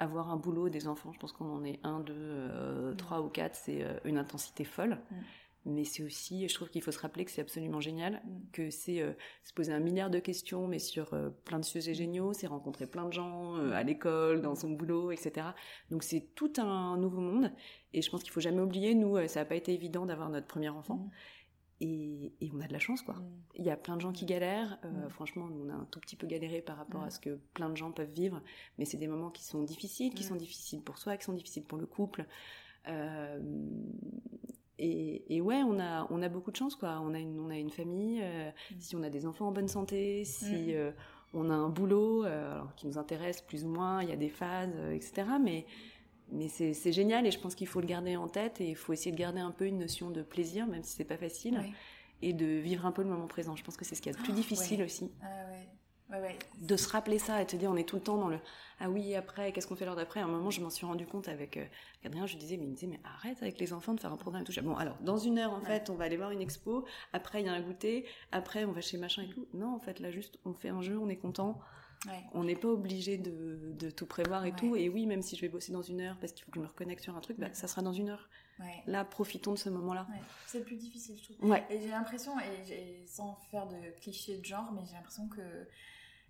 avoir 0.00 0.30
un 0.30 0.36
boulot, 0.36 0.68
des 0.68 0.88
enfants. 0.88 1.12
Je 1.12 1.20
pense 1.20 1.32
qu'on 1.32 1.48
en 1.48 1.62
est 1.62 1.78
un, 1.84 2.00
deux, 2.00 2.12
euh, 2.16 2.92
trois 2.96 3.22
ou 3.22 3.28
quatre. 3.28 3.54
C'est 3.54 3.84
euh, 3.84 4.00
une 4.04 4.18
intensité 4.18 4.64
folle. 4.64 4.98
Mm 5.12 5.16
mais 5.66 5.84
c'est 5.84 6.02
aussi, 6.02 6.48
je 6.48 6.54
trouve 6.54 6.70
qu'il 6.70 6.80
faut 6.82 6.90
se 6.90 6.98
rappeler 6.98 7.24
que 7.24 7.30
c'est 7.30 7.42
absolument 7.42 7.80
génial, 7.80 8.22
que 8.52 8.70
c'est 8.70 9.02
euh, 9.02 9.12
se 9.44 9.52
poser 9.52 9.72
un 9.72 9.80
milliard 9.80 10.08
de 10.08 10.18
questions, 10.18 10.66
mais 10.66 10.78
sur 10.78 11.12
euh, 11.12 11.28
plein 11.44 11.58
de 11.58 11.64
sujets 11.64 11.92
géniaux, 11.92 12.32
c'est 12.32 12.46
rencontrer 12.46 12.86
plein 12.86 13.06
de 13.06 13.12
gens 13.12 13.56
euh, 13.56 13.72
à 13.72 13.82
l'école, 13.82 14.40
dans 14.40 14.54
son 14.54 14.70
boulot, 14.70 15.10
etc. 15.12 15.48
Donc 15.90 16.02
c'est 16.02 16.34
tout 16.34 16.52
un 16.56 16.96
nouveau 16.96 17.20
monde, 17.20 17.52
et 17.92 18.00
je 18.00 18.10
pense 18.10 18.22
qu'il 18.22 18.32
faut 18.32 18.40
jamais 18.40 18.60
oublier, 18.60 18.94
nous, 18.94 19.16
ça 19.28 19.40
n'a 19.40 19.46
pas 19.46 19.56
été 19.56 19.74
évident 19.74 20.06
d'avoir 20.06 20.30
notre 20.30 20.46
premier 20.46 20.70
enfant. 20.70 20.96
Mm. 20.96 21.10
Et, 21.82 22.34
et, 22.42 22.50
on 22.54 22.60
a 22.60 22.66
de 22.66 22.74
la 22.74 22.78
chance, 22.78 23.00
quoi. 23.00 23.14
Mm. 23.14 23.42
Il 23.56 23.64
y 23.64 23.70
a 23.70 23.76
plein 23.76 23.96
de 23.96 24.02
gens 24.02 24.12
qui 24.12 24.26
galèrent. 24.26 24.78
Franchement, 25.08 25.48
on 25.50 25.70
a 25.70 25.74
un 25.74 25.86
tout 25.90 25.98
petit 25.98 26.16
peu 26.16 26.26
galéré 26.26 26.60
par 26.60 26.76
rapport 26.76 27.02
à 27.02 27.10
ce 27.10 27.18
que 27.18 27.38
plein 27.54 27.70
de 27.70 27.76
gens 27.76 27.90
peuvent 27.90 28.12
vivre, 28.12 28.42
mais 28.78 28.84
c'est 28.84 28.98
des 28.98 29.06
moments 29.06 29.30
qui 29.30 29.44
sont 29.44 29.62
difficiles, 29.62 30.12
qui 30.12 30.22
sont 30.22 30.36
difficiles 30.36 30.82
pour 30.82 30.98
soi, 30.98 31.16
qui 31.16 31.24
sont 31.24 31.32
difficiles 31.32 31.64
pour 31.64 31.78
le 31.78 31.86
couple. 31.86 32.26
Euh, 32.88 33.38
et, 34.82 35.40
ouais, 35.40 35.62
on 35.62 35.78
a, 35.78 36.06
on 36.10 36.22
a 36.22 36.28
beaucoup 36.28 36.50
de 36.50 36.56
chance, 36.56 36.74
quoi. 36.74 37.00
On 37.02 37.14
a 37.14 37.18
une, 37.18 37.38
on 37.38 37.50
a 37.50 37.56
une 37.56 37.70
famille, 37.70 38.20
euh, 38.22 38.50
mm. 38.50 38.74
si 38.78 38.96
on 38.96 39.02
a 39.02 39.10
des 39.10 39.26
enfants 39.26 39.48
en 39.48 39.52
bonne 39.52 39.68
santé, 39.68 40.24
si 40.24 40.44
mm. 40.44 40.70
euh, 40.70 40.90
on 41.34 41.50
a 41.50 41.54
un 41.54 41.68
boulot 41.68 42.24
euh, 42.24 42.60
qui 42.76 42.86
nous 42.86 42.98
intéresse 42.98 43.42
plus 43.42 43.64
ou 43.64 43.68
moins, 43.68 44.02
il 44.02 44.08
y 44.08 44.12
a 44.12 44.16
des 44.16 44.28
phases, 44.28 44.74
etc. 44.92 45.24
Mais, 45.42 45.66
mais 46.32 46.48
c'est 46.48 46.92
génial 46.92 47.26
et 47.26 47.30
je 47.30 47.38
pense 47.38 47.54
qu'il 47.54 47.66
faut 47.66 47.80
le 47.80 47.86
garder 47.86 48.16
en 48.16 48.28
tête 48.28 48.60
et 48.60 48.70
il 48.70 48.76
faut 48.76 48.92
essayer 48.92 49.12
de 49.12 49.18
garder 49.18 49.40
un 49.40 49.50
peu 49.50 49.66
une 49.66 49.78
notion 49.78 50.10
de 50.10 50.22
plaisir, 50.22 50.66
même 50.66 50.82
si 50.82 50.94
c'est 50.94 51.04
pas 51.04 51.18
facile, 51.18 51.60
et 52.22 52.32
de 52.32 52.46
vivre 52.46 52.86
un 52.86 52.92
peu 52.92 53.02
le 53.02 53.08
moment 53.08 53.26
présent. 53.26 53.56
Je 53.56 53.64
pense 53.64 53.76
que 53.76 53.84
c'est 53.84 53.94
ce 53.94 54.02
qui 54.02 54.08
est 54.08 54.16
le 54.16 54.22
plus 54.22 54.32
ah, 54.32 54.36
difficile 54.36 54.82
aussi. 54.82 55.10
Ah, 55.22 55.26
ouais 55.50 55.68
de 56.60 56.76
se 56.76 56.88
rappeler 56.88 57.18
ça 57.18 57.40
et 57.42 57.46
te 57.46 57.56
dire 57.56 57.70
on 57.70 57.76
est 57.76 57.88
tout 57.88 57.96
le 57.96 58.02
temps 58.02 58.16
dans 58.16 58.28
le 58.28 58.38
ah 58.80 58.88
oui 58.88 59.14
après 59.14 59.52
qu'est-ce 59.52 59.66
qu'on 59.66 59.76
fait 59.76 59.84
l'heure 59.84 59.96
d'après? 59.96 60.20
À 60.20 60.24
un 60.24 60.28
moment 60.28 60.50
je 60.50 60.60
m'en 60.60 60.70
suis 60.70 60.86
rendu 60.86 61.06
compte 61.06 61.28
avec 61.28 61.56
euh, 61.56 61.64
Adrien 62.04 62.26
je 62.26 62.32
lui 62.32 62.40
disais 62.40 62.56
mais 62.56 62.64
il 62.64 62.70
me 62.70 62.74
disait 62.74 62.86
mais 62.86 63.00
arrête 63.04 63.42
avec 63.42 63.58
les 63.58 63.72
enfants 63.72 63.94
de 63.94 64.00
faire 64.00 64.12
un 64.12 64.16
programme 64.16 64.42
et 64.42 64.44
tout 64.44 64.58
bon 64.62 64.76
alors 64.76 64.96
dans 65.00 65.18
une 65.18 65.38
heure 65.38 65.52
en 65.52 65.60
fait 65.60 65.90
on 65.90 65.94
va 65.94 66.04
aller 66.04 66.16
voir 66.16 66.30
une 66.30 66.40
expo. 66.40 66.84
Après 67.12 67.42
il 67.42 67.46
y 67.46 67.48
a 67.48 67.52
un 67.52 67.60
goûter. 67.60 68.06
Après 68.32 68.64
on 68.64 68.72
va 68.72 68.80
chez 68.80 68.96
machin 68.96 69.22
et 69.22 69.28
tout 69.28 69.46
non 69.54 69.74
en 69.74 69.80
fait 69.80 70.00
là 70.00 70.10
juste 70.10 70.38
on 70.44 70.54
fait 70.54 70.70
un 70.70 70.82
jeu 70.82 70.98
on 70.98 71.08
est 71.08 71.16
content. 71.16 71.58
On 72.32 72.44
n'est 72.44 72.56
pas 72.56 72.68
obligé 72.68 73.18
de, 73.18 73.90
tout 73.90 74.06
prévoir 74.06 74.46
et 74.46 74.52
tout. 74.52 74.74
Et 74.74 74.88
oui 74.88 75.04
même 75.04 75.20
si 75.20 75.36
je 75.36 75.42
vais 75.42 75.50
bosser 75.50 75.72
dans 75.72 75.82
une 75.82 76.00
heure 76.00 76.16
parce 76.18 76.32
qu'il 76.32 76.44
faut 76.44 76.50
que 76.50 76.56
je 76.56 76.62
me 76.62 76.68
reconnecte 76.68 77.02
sur 77.02 77.14
un 77.14 77.20
truc 77.20 77.38
bah, 77.38 77.52
ça 77.52 77.68
sera 77.68 77.82
dans 77.82 77.92
une 77.92 78.08
heure. 78.08 78.28
Là, 78.86 79.04
profitons 79.04 79.52
de 79.52 79.58
ce 79.58 79.70
moment-là. 79.70 80.06
C'est 80.46 80.58
le 80.58 80.64
plus 80.64 80.76
difficile, 80.76 81.16
je 81.16 81.32
trouve. 81.32 81.54
Et 81.70 81.80
j'ai 81.80 81.88
l'impression, 81.88 82.32
et, 82.40 83.04
sans 83.06 83.34
faire 83.50 83.66
de 83.66 83.76
clichés 84.00 84.38
de 84.38 84.44
genre, 84.44 84.72
mais 84.72 84.82
j'ai 84.86 84.94
l'impression 84.94 85.28
que 85.28 85.40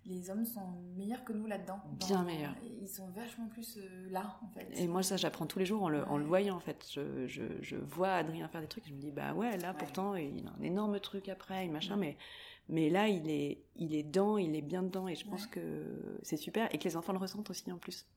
les 0.05 0.29
hommes 0.29 0.45
sont 0.45 0.65
meilleurs 0.95 1.23
que 1.23 1.33
nous 1.33 1.45
là-dedans. 1.45 1.79
Bien 2.07 2.23
meilleurs. 2.23 2.55
Ils 2.81 2.89
sont 2.89 3.07
vachement 3.09 3.47
plus 3.47 3.77
euh, 3.77 4.09
là, 4.09 4.39
en 4.41 4.47
fait. 4.47 4.67
Et 4.75 4.87
moi, 4.87 5.03
ça, 5.03 5.17
j'apprends 5.17 5.45
tous 5.45 5.59
les 5.59 5.65
jours 5.65 5.83
en 5.83 5.89
le, 5.89 6.03
en 6.07 6.17
le 6.17 6.25
voyant, 6.25 6.55
en 6.55 6.59
fait. 6.59 6.87
Je, 6.91 7.27
je, 7.27 7.43
je, 7.61 7.75
vois 7.75 8.13
Adrien 8.13 8.47
faire 8.47 8.61
des 8.61 8.67
trucs, 8.67 8.87
je 8.87 8.93
me 8.93 8.99
dis, 8.99 9.11
bah 9.11 9.33
ouais, 9.33 9.57
là, 9.57 9.73
pourtant, 9.73 10.15
il 10.15 10.47
a 10.47 10.51
un 10.59 10.63
énorme 10.63 10.99
truc 10.99 11.29
après, 11.29 11.65
une 11.65 11.71
machin, 11.71 11.97
mais, 11.97 12.17
mais 12.67 12.89
là, 12.89 13.07
il 13.07 13.29
est, 13.29 13.63
il 13.75 13.93
est 13.93 14.03
dedans, 14.03 14.37
il 14.37 14.55
est 14.55 14.61
bien 14.61 14.81
dedans, 14.81 15.07
et 15.07 15.15
je 15.15 15.27
pense 15.27 15.45
que 15.45 16.19
c'est 16.23 16.37
super, 16.37 16.73
et 16.73 16.79
que 16.79 16.85
les 16.85 16.97
enfants 16.97 17.13
le 17.13 17.19
ressentent 17.19 17.49
aussi, 17.49 17.71
en 17.71 17.77
plus. 17.77 18.07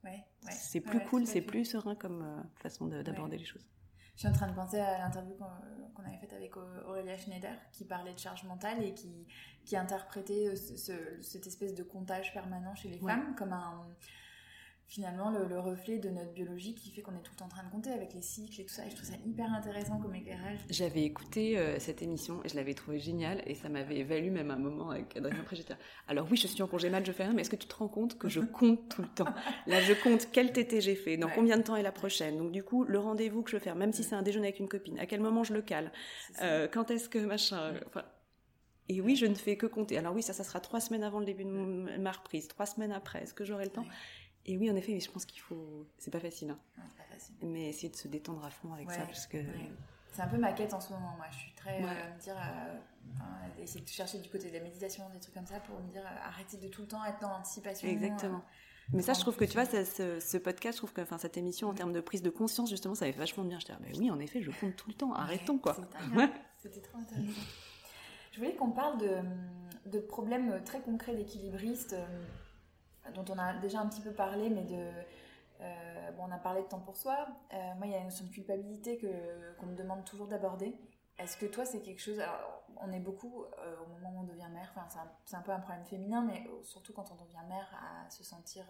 C'est 0.50 0.80
plus 0.80 1.00
cool, 1.00 1.26
c'est 1.26 1.42
plus 1.42 1.64
serein 1.66 1.94
comme 1.94 2.22
euh, 2.22 2.42
façon 2.56 2.86
d'aborder 2.86 3.36
les 3.36 3.44
choses. 3.44 3.66
Je 4.14 4.20
suis 4.20 4.28
en 4.28 4.32
train 4.32 4.48
de 4.48 4.54
penser 4.54 4.78
à 4.78 4.98
l'interview 4.98 5.34
qu'on 5.34 6.02
avait 6.04 6.18
faite 6.18 6.32
avec 6.32 6.56
Aurélia 6.56 7.16
Schneider, 7.16 7.54
qui 7.72 7.84
parlait 7.84 8.12
de 8.12 8.18
charge 8.18 8.44
mentale 8.44 8.82
et 8.82 8.94
qui, 8.94 9.26
qui 9.64 9.76
interprétait 9.76 10.48
euh, 10.48 10.56
ce, 10.56 10.92
cette 11.20 11.46
espèce 11.46 11.74
de 11.74 11.82
comptage 11.82 12.32
permanent 12.32 12.74
chez 12.74 12.88
les 12.88 12.98
femmes 12.98 13.34
comme 13.36 13.52
un 13.52 13.84
finalement 14.86 15.30
le, 15.30 15.58
reflet 15.58 15.98
de 15.98 16.10
notre 16.10 16.32
biologie 16.32 16.74
qui 16.74 16.90
fait 16.90 17.00
qu'on 17.00 17.12
est 17.12 17.22
tout 17.22 17.32
le 17.32 17.38
temps 17.38 17.46
en 17.46 17.48
train 17.48 17.64
de 17.64 17.70
compter 17.70 17.90
avec 17.90 18.12
les 18.12 18.22
cycles 18.22 18.60
et 18.60 18.64
tout 18.64 18.74
ça. 18.74 18.86
Et 18.86 18.90
je 18.90 18.96
trouve 18.96 19.08
ça 19.08 19.16
hyper 19.24 19.52
intéressant 19.52 19.98
comme 19.98 20.14
éclairage. 20.14 20.58
J'avais 20.68 21.02
écouté 21.02 21.58
euh, 21.58 21.78
cette 21.78 22.02
émission 22.02 22.42
et 22.44 22.48
je 22.48 22.56
l'avais 22.56 22.74
trouvé 22.74 22.98
géniale 22.98 23.42
et 23.46 23.54
ça 23.54 23.68
m'avait 23.68 24.02
valu 24.02 24.30
même 24.30 24.50
un 24.50 24.56
moment 24.56 24.90
avec 24.90 25.16
Adrien 25.16 25.40
après 25.40 25.56
alors 26.08 26.26
oui 26.30 26.36
je 26.36 26.46
suis 26.46 26.62
en 26.62 26.66
congé 26.66 26.90
mat 26.90 27.04
je 27.06 27.12
fais 27.12 27.24
rien 27.24 27.32
mais 27.32 27.42
est-ce 27.42 27.50
que 27.50 27.56
tu 27.56 27.66
te 27.66 27.74
rends 27.74 27.88
compte 27.88 28.18
que 28.18 28.28
je 28.28 28.40
compte 28.40 28.88
tout 28.88 29.02
le 29.02 29.08
temps? 29.08 29.32
Là 29.66 29.80
je 29.80 29.92
compte 29.94 30.28
quel 30.32 30.52
tété 30.52 30.80
j'ai 30.80 30.96
fait 30.96 31.16
dans 31.16 31.28
combien 31.28 31.56
de 31.56 31.62
temps 31.62 31.76
est 31.76 31.82
la 31.82 31.92
prochaine? 31.92 32.36
Donc 32.36 32.52
du 32.52 32.62
coup 32.62 32.84
le 32.84 32.98
rendez-vous 32.98 33.42
que 33.42 33.50
je 33.50 33.56
veux 33.56 33.62
faire 33.62 33.76
même 33.76 33.92
si 33.92 34.02
c'est 34.02 34.14
un 34.14 34.22
déjeuner 34.22 34.48
avec 34.48 34.60
une 34.60 34.68
copine 34.68 34.98
à 34.98 35.06
quel 35.06 35.20
moment 35.20 35.44
je 35.44 35.54
le 35.54 35.62
cale? 35.62 35.92
Euh, 36.42 36.68
quand 36.70 36.90
est-ce 36.90 37.08
que 37.08 37.18
machin 37.18 37.74
et 38.88 39.00
oui, 39.00 39.16
je 39.16 39.24
ne 39.24 39.34
fais 39.34 39.56
que 39.56 39.66
compter. 39.66 39.96
Alors 39.96 40.14
oui, 40.14 40.22
ça, 40.22 40.34
ça 40.34 40.44
sera 40.44 40.60
trois 40.60 40.80
semaines 40.80 41.04
avant 41.04 41.18
le 41.18 41.24
début 41.24 41.44
de 41.44 41.98
ma 41.98 42.12
reprise, 42.12 42.48
trois 42.48 42.66
semaines 42.66 42.92
après. 42.92 43.22
Est-ce 43.22 43.32
que 43.32 43.44
j'aurai 43.44 43.64
le 43.64 43.70
temps? 43.70 43.86
Et 44.46 44.58
oui, 44.58 44.70
en 44.70 44.76
effet, 44.76 44.92
mais 44.92 45.00
je 45.00 45.10
pense 45.10 45.24
qu'il 45.24 45.40
faut. 45.40 45.86
C'est 45.98 46.10
pas 46.10 46.20
facile. 46.20 46.50
Hein. 46.50 46.58
pas 46.96 47.14
facile. 47.14 47.34
Mais 47.42 47.68
essayer 47.68 47.88
de 47.88 47.96
se 47.96 48.08
détendre 48.08 48.44
à 48.44 48.50
fond 48.50 48.72
avec 48.72 48.90
ça, 48.90 49.06
parce 49.06 49.26
que. 49.26 49.38
C'est 50.12 50.22
un 50.22 50.28
peu 50.28 50.38
ma 50.38 50.52
quête 50.52 50.72
en 50.72 50.80
ce 50.80 50.92
moment. 50.92 51.14
Moi, 51.16 51.26
je 51.32 51.36
suis 51.38 51.52
très 51.54 51.82
euh, 51.82 52.14
me 52.14 52.20
dire, 52.20 52.36
euh, 52.36 53.62
essayer 53.62 53.84
de 53.84 53.88
chercher 53.88 54.18
du 54.18 54.28
côté 54.28 54.48
de 54.48 54.54
la 54.54 54.60
méditation, 54.60 55.08
des 55.12 55.18
trucs 55.18 55.34
comme 55.34 55.46
ça, 55.46 55.58
pour 55.58 55.80
me 55.80 55.90
dire, 55.90 56.02
euh, 56.02 56.28
arrêter 56.28 56.56
de 56.56 56.68
tout 56.68 56.82
le 56.82 56.88
temps 56.88 57.04
être 57.04 57.18
dans 57.20 57.30
l'anticipation. 57.30 57.88
Exactement. 57.88 58.42
mais 58.92 59.02
ça, 59.02 59.12
je 59.14 59.20
trouve 59.20 59.34
que 59.34 59.44
tu 59.44 59.54
vois, 59.54 59.64
ça, 59.64 59.84
ce, 59.84 60.36
podcast, 60.36 60.76
je 60.76 60.80
trouve 60.82 60.92
que, 60.92 61.00
enfin, 61.00 61.18
cette 61.18 61.36
émission 61.36 61.68
en 61.68 61.72
mm. 61.72 61.76
termes 61.76 61.92
de 61.92 62.00
prise 62.00 62.22
de 62.22 62.30
conscience, 62.30 62.70
justement, 62.70 62.94
ça 62.94 63.06
avait 63.06 63.18
vachement 63.18 63.42
bien. 63.42 63.58
Je 63.58 63.64
disais, 63.64 63.78
bah 63.80 63.88
oui, 63.98 64.10
en 64.10 64.20
effet, 64.20 64.40
je 64.40 64.52
compte 64.52 64.76
tout 64.76 64.88
le 64.88 64.94
temps. 64.94 65.12
Arrêtons, 65.14 65.58
quoi. 65.58 65.76
C'était 66.58 66.80
trop 66.80 66.98
intéressant. 66.98 67.40
Je 68.30 68.38
voulais 68.38 68.54
qu'on 68.54 68.70
parle 68.70 68.98
de, 68.98 69.90
de, 69.90 69.98
problèmes 69.98 70.62
très 70.64 70.80
concrets 70.80 71.16
d'équilibristes 71.16 71.96
dont 73.12 73.24
on 73.28 73.38
a 73.38 73.54
déjà 73.54 73.80
un 73.80 73.88
petit 73.88 74.00
peu 74.00 74.12
parlé, 74.12 74.50
mais 74.50 74.64
de. 74.64 74.88
Euh, 75.60 76.10
bon, 76.12 76.24
on 76.28 76.32
a 76.32 76.38
parlé 76.38 76.62
de 76.62 76.66
temps 76.66 76.80
pour 76.80 76.96
soi. 76.96 77.26
Euh, 77.52 77.74
moi, 77.76 77.86
il 77.86 77.92
y 77.92 77.94
a 77.94 77.98
une 77.98 78.04
notion 78.04 78.24
de 78.24 78.30
culpabilité 78.30 78.98
que, 78.98 79.54
qu'on 79.58 79.66
me 79.66 79.76
demande 79.76 80.04
toujours 80.04 80.26
d'aborder. 80.26 80.74
Est-ce 81.18 81.36
que 81.36 81.46
toi, 81.46 81.64
c'est 81.64 81.80
quelque 81.80 82.00
chose. 82.00 82.18
Alors, 82.18 82.64
on 82.76 82.92
est 82.92 83.00
beaucoup, 83.00 83.44
euh, 83.44 83.76
au 83.84 83.86
moment 83.86 84.10
où 84.16 84.20
on 84.22 84.24
devient 84.24 84.48
mère, 84.52 84.72
enfin, 84.74 84.88
c'est 85.24 85.36
un, 85.36 85.42
peu 85.42 85.52
un 85.52 85.60
problème 85.60 85.84
féminin, 85.84 86.22
mais 86.22 86.44
surtout 86.64 86.92
quand 86.92 87.12
on 87.12 87.24
devient 87.24 87.46
mère, 87.48 87.68
à 88.04 88.10
se 88.10 88.24
sentir 88.24 88.64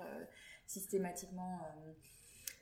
systématiquement 0.67 1.61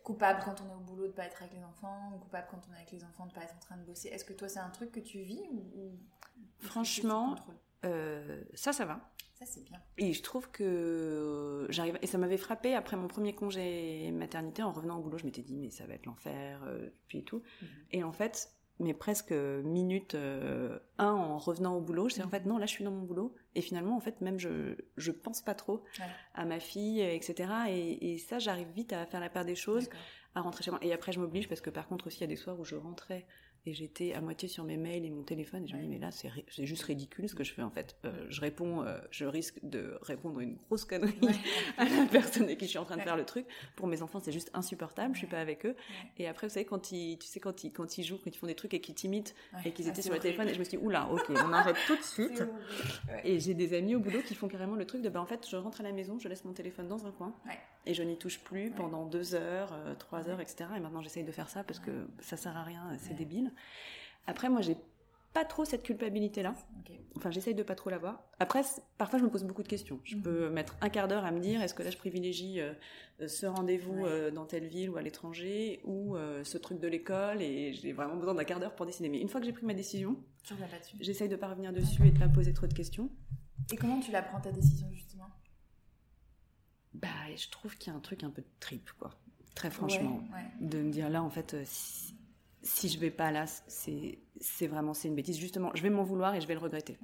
coupable 0.05 0.41
quand 0.45 0.61
on 0.61 0.71
est 0.71 0.75
au 0.75 0.81
boulot 0.81 1.05
de 1.05 1.09
ne 1.09 1.13
pas 1.13 1.25
être 1.25 1.43
avec 1.43 1.55
les 1.55 1.65
enfants, 1.65 2.13
ou 2.15 2.19
coupable 2.19 2.47
quand 2.51 2.61
on 2.69 2.75
est 2.75 2.77
avec 2.77 2.93
les 2.93 3.05
enfants 3.05 3.25
de 3.27 3.31
ne 3.31 3.35
pas 3.35 3.43
être 3.43 3.57
en 3.57 3.61
train 3.61 3.77
de 3.77 3.85
bosser. 3.85 4.09
Est-ce 4.09 4.25
que 4.25 4.33
toi, 4.33 4.49
c'est 4.49 4.61
un 4.61 4.71
truc 4.71 4.93
que 4.93 5.01
tu 5.01 5.21
vis 5.23 5.43
ou, 5.51 5.99
Franchement, 6.61 7.37
ça, 8.55 8.73
ça 8.73 8.85
va 8.85 9.13
c'est 9.47 9.65
bien. 9.65 9.81
Et 9.99 10.13
je 10.13 10.23
trouve 10.23 10.51
que 10.51 10.63
euh, 10.65 11.71
j'arrive 11.71 11.99
et 12.03 12.07
ça 12.07 12.19
m'avait 12.19 12.37
frappé 12.37 12.75
après 12.75 12.97
mon 12.97 13.09
premier 13.09 13.35
congé 13.35 14.11
maternité 14.13 14.63
en 14.63 14.73
revenant 14.73 14.99
au 14.99 15.03
boulot, 15.03 15.19
je 15.19 15.25
m'étais 15.25 15.43
dit 15.43 15.57
mais 15.57 15.71
ça 15.71 15.87
va 15.87 15.95
être 15.95 16.07
l'enfer, 16.07 16.61
euh, 16.65 16.91
puis 17.09 17.25
tout. 17.25 17.43
Mhm. 17.61 17.69
Et 17.93 18.05
en 18.05 18.13
fait, 18.13 18.51
mais 18.79 18.95
presque 18.95 19.33
minute 19.33 20.15
euh, 20.15 20.79
un 20.99 21.13
en 21.13 21.39
revenant 21.39 21.77
au 21.77 21.81
boulot. 21.81 22.09
Je 22.09 22.15
dis 22.15 22.23
en 22.23 22.29
fait 22.29 22.47
non, 22.47 22.59
là 22.59 22.67
je 22.67 22.73
suis 22.73 22.85
dans 22.85 22.91
mon 22.91 23.03
boulot 23.03 23.35
et 23.55 23.61
finalement 23.61 23.97
en 23.97 24.01
fait 24.01 24.21
même 24.21 24.39
je 24.39 24.77
je 24.97 25.13
pense 25.13 25.43
pas 25.43 25.55
trop 25.55 25.83
à 26.35 26.45
ma 26.45 26.61
fille, 26.61 27.01
etc. 27.01 27.53
Et, 27.69 28.13
et 28.13 28.19
ça 28.19 28.39
j'arrive 28.39 28.69
vite 28.69 28.93
à 28.93 29.07
faire 29.07 29.21
la 29.21 29.31
part 29.31 29.45
des 29.45 29.57
choses, 29.57 29.89
à 30.35 30.41
rentrer 30.41 30.65
chez 30.65 30.71
moi. 30.71 30.81
Et 30.83 30.93
après 30.93 31.13
je 31.13 31.21
m'oblige 31.21 31.49
parce 31.49 31.61
que 31.61 31.71
par 31.71 31.87
contre 31.87 32.07
aussi 32.07 32.19
il 32.19 32.23
y 32.23 32.25
a 32.25 32.29
des 32.29 32.37
soirs 32.37 32.59
où 32.59 32.65
je 32.65 32.77
rentrais 32.77 33.27
et 33.65 33.73
j'étais 33.75 34.13
à 34.13 34.21
moitié 34.21 34.49
sur 34.49 34.65
mes 34.65 34.77
mails 34.77 35.05
et 35.05 35.11
mon 35.11 35.23
téléphone 35.23 35.65
et 35.65 35.69
je 35.69 35.77
me 35.77 35.83
dis 35.83 35.89
mais 35.89 35.99
là 35.99 36.11
c'est 36.11 36.31
juste 36.65 36.83
ridicule 36.83 37.29
ce 37.29 37.35
que 37.35 37.45
je 37.45 37.53
fais 37.53 37.63
en 37.63 37.71
fait. 37.71 37.97
Euh, 38.05 38.27
je 38.29 38.41
réponds 38.41 38.83
euh, 38.83 38.99
je 39.11 39.25
risque 39.25 39.59
de 39.63 39.99
répondre 40.03 40.41
une 40.41 40.57
grosse 40.67 40.85
connerie 40.85 41.15
à 41.79 41.85
la 41.85 42.07
personne 42.07 42.45
avec 42.45 42.59
qui 42.59 42.65
je 42.65 42.71
suis 42.71 42.79
en 42.79 42.85
train 42.85 42.97
de 42.97 43.03
faire 43.03 43.17
le 43.17 43.25
truc. 43.25 43.47
Pour 43.77 43.87
mes 43.87 44.03
enfants 44.03 44.21
c'est 44.21 44.33
juste 44.33 44.51
insupportable 44.55 45.15
je 45.15 45.19
suis 45.19 45.27
pas 45.27 45.41
avec 45.41 45.65
eux. 45.67 45.77
Et 46.19 46.27
après 46.27 46.49
vous 46.49 46.55
savez 46.55 46.67
quand 46.67 46.93
ils 46.93 47.19
tu 47.19 47.29
sais 47.29 47.41
quand 47.41 47.63
ils 47.65 47.73
quand 47.73 47.99
ils 47.99 48.05
jouent 48.05 48.19
quand 48.19 48.35
ils 48.35 48.39
font 48.39 48.47
des 48.47 48.55
trucs 48.55 48.75
et 48.75 48.81
qu'ils 48.81 48.95
t'imitent 48.95 49.35
et 49.65 49.73
qu'ils 49.73 49.89
étaient 49.89 50.03
sur 50.03 50.13
le 50.13 50.19
téléphone 50.19 50.49
et 50.49 50.55
je 50.55 50.59
me 50.59 50.65
suis 50.65 50.77
dit 50.77 50.85
oula 50.85 51.09
ok 51.11 51.31
on 51.31 51.53
arrête 51.53 51.77
tout 51.87 51.97
de 51.97 52.03
suite. 52.03 52.43
et 53.25 53.39
j'ai 53.39 53.55
des 53.55 53.75
amis 53.75 53.95
au 53.95 54.01
boulot 54.01 54.23
qui 54.27 54.35
font 54.35 54.49
carrément 54.49 54.75
le 54.75 54.87
truc 54.87 55.03
de 55.03 55.09
bah 55.09 55.21
en 55.21 55.27
fait 55.27 55.49
je 55.49 55.57
rentre 55.57 55.81
à 55.81 55.85
la 55.85 55.93
maison 55.93 56.19
je 56.19 56.29
laisse 56.29 56.45
mon 56.45 56.53
téléphone 56.53 56.89
dans 56.89 57.07
un 57.07 57.13
coin 57.13 57.35
et 57.87 57.95
je 57.95 58.03
n'y 58.03 58.17
touche 58.17 58.39
plus 58.39 58.71
pendant 58.71 59.07
deux 59.07 59.35
heures 59.35 59.73
euh, 59.73 59.95
trois 59.95 60.29
heures 60.29 60.41
etc 60.41 60.67
et 60.77 60.81
maintenant 60.81 61.03
j'essaye 61.03 61.25
de 61.25 61.33
faire 61.33 61.49
ça 61.49 61.65
parce 61.65 61.81
que 61.81 62.07
ça 62.21 62.37
sert 62.37 62.57
à 62.57 62.63
rien 62.63 62.83
c'est 62.99 63.15
débile 63.15 63.53
après, 64.27 64.49
moi, 64.49 64.61
j'ai 64.61 64.77
pas 65.33 65.45
trop 65.45 65.65
cette 65.65 65.83
culpabilité-là. 65.83 66.55
Enfin, 67.17 67.31
j'essaye 67.31 67.55
de 67.55 67.63
pas 67.63 67.75
trop 67.75 67.91
l'avoir. 67.91 68.23
Après, 68.39 68.63
parfois, 68.99 69.19
je 69.19 69.25
me 69.25 69.31
pose 69.31 69.45
beaucoup 69.45 69.63
de 69.63 69.69
questions. 69.69 69.99
Je 70.05 70.17
mhm. 70.17 70.23
peux 70.23 70.51
mettre 70.51 70.77
un 70.81 70.89
quart 70.89 71.09
d'heure 71.09 71.25
à 71.25 71.31
me 71.31 71.41
dire 71.41 71.63
est-ce 71.63 71.75
que 71.75 71.83
là, 71.83 71.91
je 71.91 71.97
privilégie 71.97 72.61
euh, 72.61 72.73
ce 73.27 73.47
rendez-vous 73.47 74.05
euh, 74.05 74.31
dans 74.31 74.45
telle 74.45 74.67
ville 74.67 74.91
ou 74.91 74.97
à 74.97 75.03
l'étranger 75.03 75.81
ou 75.85 76.17
euh, 76.17 76.45
ce 76.45 76.59
truc 76.59 76.81
de 76.81 76.89
l'école 76.89 77.43
et 77.43 77.73
j'ai 77.73 77.93
vraiment 77.93 78.17
besoin 78.17 78.35
d'un 78.35 78.45
quart 78.45 78.61
d'heure 78.61 78.75
pour 78.75 78.87
décider. 78.87 79.09
Mais 79.09 79.21
une 79.21 79.29
fois 79.29 79.41
que 79.41 79.47
j'ai 79.47 79.53
pris 79.53 79.67
ma 79.67 79.75
décision, 79.75 80.17
j'essaye 81.01 81.29
de 81.29 81.37
pas 81.37 81.49
revenir 81.49 81.73
dessus 81.73 82.07
et 82.07 82.11
de 82.11 82.19
pas 82.19 82.29
poser 82.29 82.53
trop 82.53 82.67
de 82.67 82.75
questions. 82.75 83.11
Et 83.73 83.77
comment 83.77 84.01
tu 84.01 84.11
la 84.11 84.23
prends 84.23 84.41
ta 84.41 84.53
décision 84.53 84.89
justement? 84.93 85.29
Bah, 86.95 87.09
je 87.37 87.49
trouve 87.49 87.77
qu'il 87.77 87.93
y 87.93 87.95
a 87.95 87.99
un 87.99 88.01
truc 88.01 88.23
un 88.25 88.31
peu 88.31 88.43
de 88.43 88.51
trip, 88.61 88.91
quoi. 88.99 89.11
Très 89.55 89.71
franchement, 89.71 90.23
de 90.61 90.79
me 90.79 90.91
dire 90.91 91.11
là, 91.11 91.23
en 91.23 91.29
fait, 91.29 91.55
si 92.63 92.89
je 92.89 92.99
vais 92.99 93.11
pas 93.11 93.31
là, 93.31 93.47
c'est 93.67 94.19
c'est 94.41 94.67
vraiment 94.67 94.95
c'est 94.95 95.09
une 95.09 95.15
bêtise. 95.15 95.39
Justement, 95.39 95.71
je 95.75 95.83
vais 95.83 95.91
m'en 95.91 96.05
vouloir 96.05 96.35
et 96.35 96.41
je 96.41 96.47
vais 96.47 96.55
le 96.55 96.61
regretter. 96.61 96.99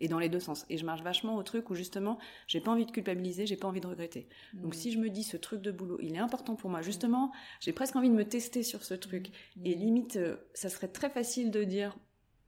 Et 0.00 0.08
dans 0.08 0.18
les 0.18 0.28
deux 0.28 0.40
sens. 0.40 0.64
Et 0.68 0.78
je 0.78 0.84
marche 0.84 1.02
vachement 1.02 1.36
au 1.36 1.42
truc 1.42 1.70
où 1.70 1.74
justement, 1.74 2.18
j'ai 2.46 2.60
pas 2.60 2.70
envie 2.70 2.86
de 2.86 2.90
culpabiliser, 2.90 3.46
j'ai 3.46 3.56
pas 3.56 3.68
envie 3.68 3.80
de 3.80 3.86
regretter. 3.86 4.28
Donc 4.54 4.74
mm. 4.74 4.78
si 4.78 4.92
je 4.92 4.98
me 4.98 5.10
dis 5.10 5.22
ce 5.22 5.36
truc 5.36 5.60
de 5.62 5.70
boulot, 5.70 5.98
il 6.02 6.14
est 6.14 6.18
important 6.18 6.56
pour 6.56 6.70
moi. 6.70 6.82
Justement, 6.82 7.32
j'ai 7.60 7.72
presque 7.72 7.96
envie 7.96 8.10
de 8.10 8.14
me 8.14 8.24
tester 8.24 8.62
sur 8.62 8.84
ce 8.84 8.94
truc. 8.94 9.28
Mm. 9.56 9.66
Et 9.66 9.74
limite, 9.74 10.16
euh, 10.16 10.36
ça 10.54 10.68
serait 10.68 10.88
très 10.88 11.10
facile 11.10 11.50
de 11.50 11.64
dire 11.64 11.96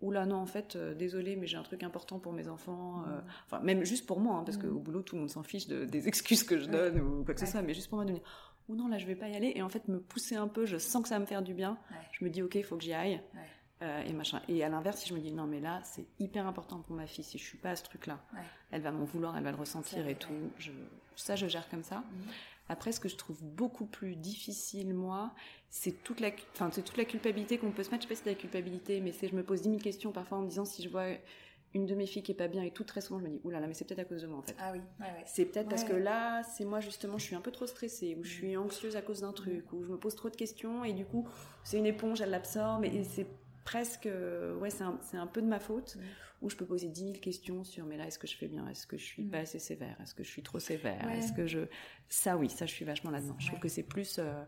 Oula, 0.04 0.26
non, 0.26 0.36
en 0.36 0.46
fait, 0.46 0.76
euh, 0.76 0.94
désolé, 0.94 1.34
mais 1.34 1.46
j'ai 1.46 1.56
un 1.56 1.62
truc 1.62 1.82
important 1.82 2.18
pour 2.18 2.32
mes 2.32 2.48
enfants. 2.48 3.02
Euh, 3.08 3.20
enfin, 3.46 3.60
même 3.60 3.84
juste 3.84 4.06
pour 4.06 4.20
moi, 4.20 4.36
hein, 4.36 4.42
parce 4.44 4.58
qu'au 4.58 4.78
boulot, 4.78 5.02
tout 5.02 5.14
le 5.16 5.20
monde 5.22 5.30
s'en 5.30 5.42
fiche 5.42 5.66
de, 5.66 5.84
des 5.84 6.08
excuses 6.08 6.44
que 6.44 6.58
je 6.58 6.66
donne 6.66 7.00
ou 7.00 7.24
quoi 7.24 7.34
que 7.34 7.40
ce 7.40 7.46
soit, 7.46 7.62
mais 7.62 7.74
juste 7.74 7.88
pour 7.88 7.96
moi 7.96 8.04
de 8.04 8.12
dire 8.12 8.22
ou 8.68 8.76
non 8.76 8.88
là 8.88 8.96
je 8.96 9.06
vais 9.06 9.14
pas 9.14 9.28
y 9.28 9.36
aller 9.36 9.52
et 9.54 9.62
en 9.62 9.68
fait 9.68 9.88
me 9.88 10.00
pousser 10.00 10.36
un 10.36 10.48
peu 10.48 10.64
je 10.64 10.78
sens 10.78 11.02
que 11.02 11.08
ça 11.08 11.16
va 11.16 11.18
me 11.18 11.26
faire 11.26 11.42
du 11.42 11.52
bien. 11.54 11.76
Je 12.12 12.24
me 12.24 12.30
dis 12.30 12.42
ok 12.42 12.54
il 12.54 12.64
faut 12.64 12.76
que 12.76 12.82
j'y 12.82 12.94
aille. 12.94 13.20
Euh, 13.82 14.02
et 14.04 14.12
machin. 14.12 14.40
Et 14.48 14.62
à 14.64 14.68
l'inverse 14.68 14.98
si 15.00 15.08
je 15.08 15.14
me 15.14 15.20
dis 15.20 15.32
non 15.32 15.46
mais 15.46 15.60
là 15.60 15.80
c'est 15.84 16.06
hyper 16.18 16.46
important 16.46 16.78
pour 16.78 16.96
ma 16.96 17.06
fille 17.06 17.24
si 17.24 17.36
je 17.38 17.44
suis 17.44 17.58
pas 17.58 17.70
à 17.70 17.76
ce 17.76 17.82
truc 17.84 18.06
là 18.06 18.20
elle 18.70 18.80
va 18.80 18.90
m'en 18.90 19.04
vouloir 19.04 19.36
elle 19.36 19.44
va 19.44 19.50
le 19.50 19.56
ressentir 19.58 20.06
et 20.08 20.14
tout. 20.14 20.32
Je, 20.58 20.70
ça 21.16 21.36
je 21.36 21.46
gère 21.46 21.68
comme 21.68 21.82
ça. 21.82 21.96
Mhm. 21.98 22.32
Après 22.68 22.92
ce 22.92 23.00
que 23.00 23.08
je 23.08 23.16
trouve 23.16 23.42
beaucoup 23.42 23.86
plus 23.86 24.16
difficile 24.16 24.94
moi 24.94 25.32
c'est 25.70 26.02
toute 26.02 26.20
la 26.20 26.30
enfin 26.52 26.70
c'est 26.72 26.82
toute 26.82 26.96
la 26.96 27.04
culpabilité 27.04 27.58
qu'on 27.58 27.70
peut 27.72 27.82
se 27.82 27.90
mettre. 27.90 28.04
Je 28.04 28.08
sais 28.08 28.14
pas 28.14 28.18
si 28.18 28.24
c'est 28.24 28.30
la 28.30 28.36
culpabilité 28.36 29.00
mais 29.00 29.12
c'est 29.12 29.28
je 29.28 29.34
me 29.34 29.42
pose 29.42 29.62
dix 29.62 29.68
mille 29.68 29.82
questions 29.82 30.12
parfois 30.12 30.38
en 30.38 30.42
me 30.42 30.48
disant 30.48 30.64
si 30.64 30.82
je 30.82 30.88
vois 30.88 31.06
une 31.74 31.86
de 31.86 31.94
mes 31.96 32.06
filles 32.06 32.22
qui 32.22 32.30
est 32.30 32.36
pas 32.36 32.46
bien 32.46 32.62
et 32.62 32.70
tout 32.70 32.84
très 32.84 33.00
souvent 33.00 33.18
je 33.18 33.24
me 33.24 33.30
dis 33.30 33.40
oulala 33.42 33.66
mais 33.66 33.74
c'est 33.74 33.84
peut-être 33.84 34.00
à 34.00 34.04
cause 34.04 34.22
de 34.22 34.28
moi 34.28 34.38
en 34.38 34.42
fait. 34.42 34.54
Ah 34.58 34.72
oui 34.72 34.80
c'est 35.26 35.44
peut-être 35.46 35.68
parce 35.68 35.84
que 35.84 35.92
là 35.92 36.42
c'est 36.44 36.64
moi 36.64 36.80
justement 36.80 37.18
je 37.18 37.24
suis 37.24 37.34
un 37.34 37.40
peu 37.40 37.50
trop 37.50 37.66
stressée 37.66 38.16
ou 38.18 38.24
je 38.24 38.30
suis 38.30 38.56
anxieuse 38.56 38.96
à 38.96 39.02
cause 39.02 39.22
d'un 39.22 39.32
truc 39.32 39.72
ou 39.72 39.82
je 39.82 39.88
me 39.88 39.96
pose 39.96 40.14
trop 40.14 40.30
de 40.30 40.36
questions 40.36 40.84
et 40.84 40.92
du 40.92 41.04
coup 41.04 41.28
c'est 41.64 41.78
une 41.78 41.86
éponge 41.86 42.20
elle 42.20 42.30
l'absorbe 42.30 42.84
et, 42.84 43.04
c'est 43.04 43.26
presque 43.64 44.08
ouais 44.60 44.70
c'est 44.70 44.84
un, 44.84 44.98
un, 45.14 45.26
peu 45.26 45.42
de 45.42 45.46
ma 45.46 45.58
faute 45.58 45.96
où 46.42 46.50
je 46.50 46.56
peux 46.56 46.66
poser 46.66 46.88
dix 46.88 47.04
mille 47.04 47.20
questions 47.20 47.64
sur 47.64 47.86
mais 47.86 47.96
là 47.96 48.06
est-ce 48.06 48.18
que 48.18 48.26
je 48.26 48.36
fais 48.36 48.48
bien? 48.48 48.68
Est-ce 48.68 48.86
que 48.86 48.96
je 48.96 49.04
suis 49.04 49.24
pas 49.24 49.38
assez 49.38 49.58
sévère? 49.58 50.00
Est-ce 50.00 50.14
que 50.14 50.22
je 50.22 50.30
suis 50.30 50.42
trop 50.42 50.58
sévère? 50.58 51.10
Est-ce 51.10 51.32
que 51.32 51.46
je 51.46 51.60
ça 52.08 52.36
oui 52.36 52.48
ça 52.50 52.66
je 52.66 52.72
suis 52.72 52.84
vachement 52.84 53.10
là-dedans. 53.10 53.36
Je 53.38 53.46
trouve 53.48 53.60
que 53.60 53.68
c'est 53.68 53.82
plus 53.82 54.18
euh, 54.18 54.44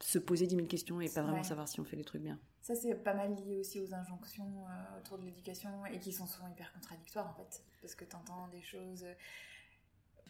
se 0.00 0.18
poser 0.18 0.46
dix 0.46 0.56
mille 0.56 0.68
questions 0.68 1.00
et 1.00 1.08
pas 1.08 1.22
vraiment 1.22 1.42
savoir 1.42 1.68
si 1.68 1.80
on 1.80 1.84
fait 1.84 1.96
les 1.96 2.04
trucs 2.04 2.22
bien. 2.22 2.38
Ça, 2.60 2.74
c'est 2.74 2.96
pas 2.96 3.14
mal 3.14 3.32
lié 3.36 3.58
aussi 3.58 3.80
aux 3.80 3.94
injonctions 3.94 4.64
euh, 4.66 4.98
autour 4.98 5.18
de 5.18 5.24
l'éducation 5.24 5.86
et 5.86 6.00
qui 6.00 6.12
sont 6.12 6.26
souvent 6.26 6.48
hyper 6.48 6.72
contradictoires 6.72 7.28
en 7.28 7.34
fait. 7.34 7.62
Parce 7.80 7.94
que 7.94 8.04
tu 8.04 8.16
entends 8.16 8.48
des 8.48 8.62
choses. 8.62 9.04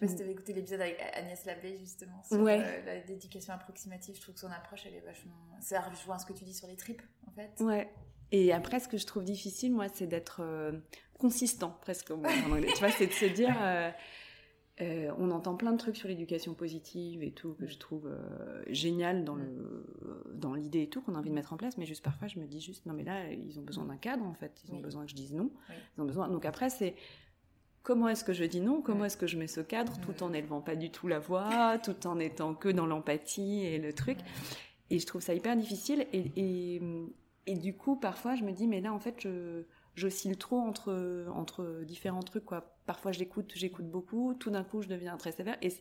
Euh, 0.03 0.07
je 0.07 0.07
sais 0.07 0.07
pas 0.07 0.07
si 0.07 0.15
mm. 0.15 0.17
tu 0.17 0.23
avais 0.23 0.33
écouté 0.33 0.53
l'épisode 0.53 0.81
avec 0.81 1.01
Agnès 1.15 1.45
Labbé 1.45 1.77
justement 1.79 2.23
sur 2.23 2.45
euh, 2.47 3.01
l'éducation 3.09 3.53
approximative. 3.53 4.17
Je 4.17 4.21
trouve 4.21 4.35
que 4.35 4.41
son 4.41 4.51
approche, 4.51 4.83
elle 4.87 4.95
est 4.95 5.05
vachement. 5.07 5.35
Ça 5.61 5.81
rejoint 5.81 6.19
ce 6.19 6.27
que 6.27 6.33
tu 6.33 6.45
dis 6.45 6.55
sur 6.55 6.69
les 6.69 6.77
tripes 6.77 7.03
en 7.27 7.31
fait. 7.33 7.51
Ouais. 7.61 7.93
Et 8.33 8.53
après, 8.53 8.81
ce 8.81 8.89
que 8.89 8.99
je 8.99 9.07
trouve 9.07 9.25
difficile, 9.25 9.73
moi, 9.73 9.87
c'est 9.89 10.07
d'être 10.09 10.43
consistant 11.19 11.79
presque 11.81 12.11
en 12.11 12.23
anglais. 12.25 12.69
tu 12.75 12.81
vois, 12.81 12.91
c'est 12.91 13.07
de 13.07 13.13
se 13.13 13.27
dire. 13.27 13.55
Euh, 14.83 15.11
on 15.17 15.31
entend 15.31 15.57
plein 15.57 15.73
de 15.73 15.79
trucs 15.79 15.97
sur 15.97 16.07
l'éducation 16.07 16.53
positive 16.53 17.23
et 17.23 17.31
tout 17.31 17.55
que 17.55 17.67
je 17.67 17.79
trouve 17.79 18.09
euh, 18.09 18.63
génial 18.69 19.25
dans 19.25 19.35
le 19.35 19.87
dans 20.35 20.53
l'idée 20.53 20.83
et 20.83 20.89
tout 20.91 21.01
qu'on 21.01 21.15
a 21.15 21.19
envie 21.19 21.31
de 21.31 21.35
mettre 21.35 21.55
en 21.55 21.57
place 21.57 21.79
mais 21.79 21.87
juste 21.87 22.05
parfois 22.05 22.29
je 22.29 22.39
me 22.39 22.45
dis 22.45 22.61
juste 22.61 22.85
non 22.85 22.93
mais 22.93 23.03
là 23.03 23.33
ils 23.33 23.59
ont 23.59 23.63
besoin 23.63 23.87
d'un 23.87 23.97
cadre 23.97 24.27
en 24.27 24.35
fait 24.35 24.53
ils 24.67 24.75
ont 24.75 24.81
besoin 24.81 25.07
que 25.07 25.11
je 25.11 25.17
dise 25.17 25.33
non 25.33 25.51
ils 25.97 26.03
ont 26.03 26.05
besoin 26.05 26.29
donc 26.29 26.45
après 26.45 26.69
c'est 26.69 26.95
comment 27.87 28.09
est-ce 28.09 28.25
que 28.25 28.33
je 28.33 28.43
dis 28.43 28.61
non 28.61 28.83
comment 28.83 29.05
est-ce 29.05 29.17
que 29.17 29.29
je 29.29 29.39
mets 29.39 29.47
ce 29.47 29.61
cadre 29.61 29.93
tout 30.01 30.25
en 30.25 30.31
n'élevant 30.31 30.61
pas 30.61 30.75
du 30.75 30.91
tout 30.91 31.07
la 31.07 31.21
voix 31.21 31.79
tout 31.85 32.09
en 32.09 32.19
étant 32.19 32.53
que 32.53 32.69
dans 32.69 32.85
l'empathie 32.85 33.65
et 33.65 33.79
le 33.79 33.93
truc. 33.93 34.19
Et 34.91 34.99
je 34.99 35.07
trouve 35.07 35.23
ça 35.23 35.35
hyper 35.35 35.57
difficile 35.57 36.05
et, 36.13 36.33
et, 36.37 36.83
et 37.47 37.55
du 37.55 37.77
coup 37.77 37.95
parfois 37.95 38.35
je 38.35 38.43
me 38.43 38.51
dis 38.51 38.67
mais 38.67 38.81
là 38.81 38.93
en 38.93 38.99
fait 38.99 39.21
je 39.21 39.63
j'oscille 39.95 40.37
trop 40.37 40.59
entre 40.59 41.27
entre 41.33 41.85
différents 41.87 42.25
trucs 42.25 42.45
quoi. 42.45 42.77
Parfois 42.87 43.13
je 43.13 43.21
l'écoute, 43.21 43.53
j'écoute 43.55 43.89
beaucoup, 43.89 44.35
tout 44.35 44.51
d'un 44.51 44.65
coup 44.65 44.83
je 44.83 44.89
deviens 44.89 45.17
très 45.17 45.31
sévère. 45.31 45.57
Et, 45.63 45.73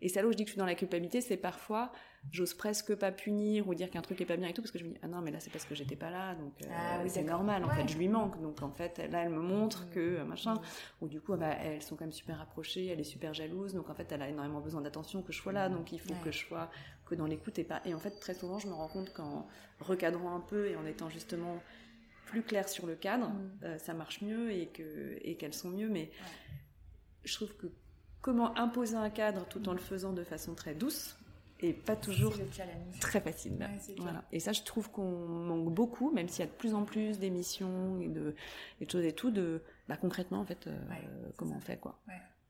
et 0.00 0.08
c'est 0.08 0.22
là 0.22 0.28
où 0.28 0.32
je 0.32 0.38
dis 0.38 0.44
que 0.44 0.48
je 0.48 0.54
suis 0.54 0.58
dans 0.58 0.66
la 0.66 0.74
culpabilité, 0.74 1.20
c'est 1.20 1.36
parfois 1.36 1.92
j'ose 2.30 2.54
presque 2.54 2.94
pas 2.94 3.10
punir 3.10 3.66
ou 3.68 3.74
dire 3.74 3.90
qu'un 3.90 4.02
truc 4.02 4.20
est 4.20 4.26
pas 4.26 4.36
bien 4.36 4.48
et 4.48 4.52
tout, 4.52 4.62
parce 4.62 4.70
que 4.70 4.78
je 4.78 4.84
me 4.84 4.90
dis, 4.90 4.98
ah 5.02 5.08
non, 5.08 5.20
mais 5.20 5.30
là 5.30 5.40
c'est 5.40 5.50
parce 5.50 5.64
que 5.64 5.74
j'étais 5.74 5.96
pas 5.96 6.10
là, 6.10 6.34
donc 6.34 6.52
euh, 6.62 6.66
ah 6.70 7.08
c'est 7.08 7.22
normal, 7.22 7.64
en 7.64 7.70
fait, 7.70 7.88
je 7.88 7.96
lui 7.96 8.08
manque. 8.08 8.40
Donc 8.40 8.62
en 8.62 8.70
fait, 8.70 8.98
là 9.10 9.24
elle 9.24 9.30
me 9.30 9.40
montre 9.40 9.84
mm. 9.84 9.90
que 9.90 10.00
euh, 10.00 10.24
machin, 10.24 10.54
mm. 10.54 10.60
ou 11.00 11.08
du 11.08 11.20
coup, 11.20 11.34
bah, 11.36 11.54
elles 11.62 11.82
sont 11.82 11.96
quand 11.96 12.04
même 12.04 12.12
super 12.12 12.38
rapprochées, 12.38 12.86
elle 12.86 13.00
est 13.00 13.04
super 13.04 13.34
jalouse, 13.34 13.74
donc 13.74 13.88
en 13.90 13.94
fait, 13.94 14.10
elle 14.12 14.22
a 14.22 14.28
énormément 14.28 14.60
besoin 14.60 14.80
d'attention 14.80 15.22
que 15.22 15.32
je 15.32 15.38
sois 15.38 15.52
là, 15.52 15.68
mm. 15.68 15.74
donc 15.74 15.92
il 15.92 16.00
faut 16.00 16.14
que 16.22 16.30
je 16.30 16.38
sois 16.38 16.70
que 17.06 17.14
dans 17.14 17.26
l'écoute 17.26 17.58
et 17.58 17.64
pas. 17.64 17.80
Et 17.84 17.94
en 17.94 17.98
fait, 17.98 18.20
très 18.20 18.34
souvent, 18.34 18.58
je 18.58 18.68
me 18.68 18.74
rends 18.74 18.88
compte 18.88 19.12
qu'en 19.12 19.48
recadrant 19.80 20.34
un 20.34 20.40
peu 20.40 20.68
et 20.68 20.76
en 20.76 20.86
étant 20.86 21.08
justement 21.08 21.60
plus 22.26 22.42
clair 22.42 22.68
sur 22.68 22.86
le 22.86 22.94
cadre, 22.94 23.32
euh, 23.64 23.76
ça 23.78 23.92
marche 23.92 24.22
mieux 24.22 24.52
et 24.52 24.66
que 24.66 25.18
et 25.22 25.36
qu'elles 25.36 25.54
sont 25.54 25.70
mieux. 25.70 25.88
Mais 25.88 26.10
je 27.24 27.34
trouve 27.34 27.56
que 27.56 27.66
comment 28.20 28.56
imposer 28.56 28.96
un 28.96 29.10
cadre 29.10 29.46
tout 29.46 29.68
en 29.68 29.72
le 29.72 29.78
faisant 29.78 30.12
de 30.12 30.22
façon 30.22 30.54
très 30.54 30.74
douce 30.74 31.16
et 31.60 31.72
pas 31.72 31.96
toujours 31.96 32.34
très 33.00 33.20
facile. 33.20 33.58
voilà. 33.98 34.24
Et 34.32 34.40
ça, 34.40 34.52
je 34.52 34.62
trouve 34.62 34.90
qu'on 34.90 35.28
manque 35.28 35.72
beaucoup, 35.72 36.10
même 36.10 36.28
s'il 36.28 36.40
y 36.44 36.48
a 36.48 36.50
de 36.50 36.56
plus 36.56 36.74
en 36.74 36.84
plus 36.84 37.18
d'émissions 37.18 38.00
et 38.00 38.08
de, 38.08 38.34
choses 38.90 39.04
et 39.04 39.12
tout, 39.12 39.30
de 39.30 39.62
bah, 39.88 39.96
concrètement, 39.96 40.40
en 40.40 40.44
fait, 40.44 40.66
euh, 40.66 40.78
comment 41.36 41.56
on 41.56 41.60
fait, 41.60 41.78
quoi. 41.78 42.00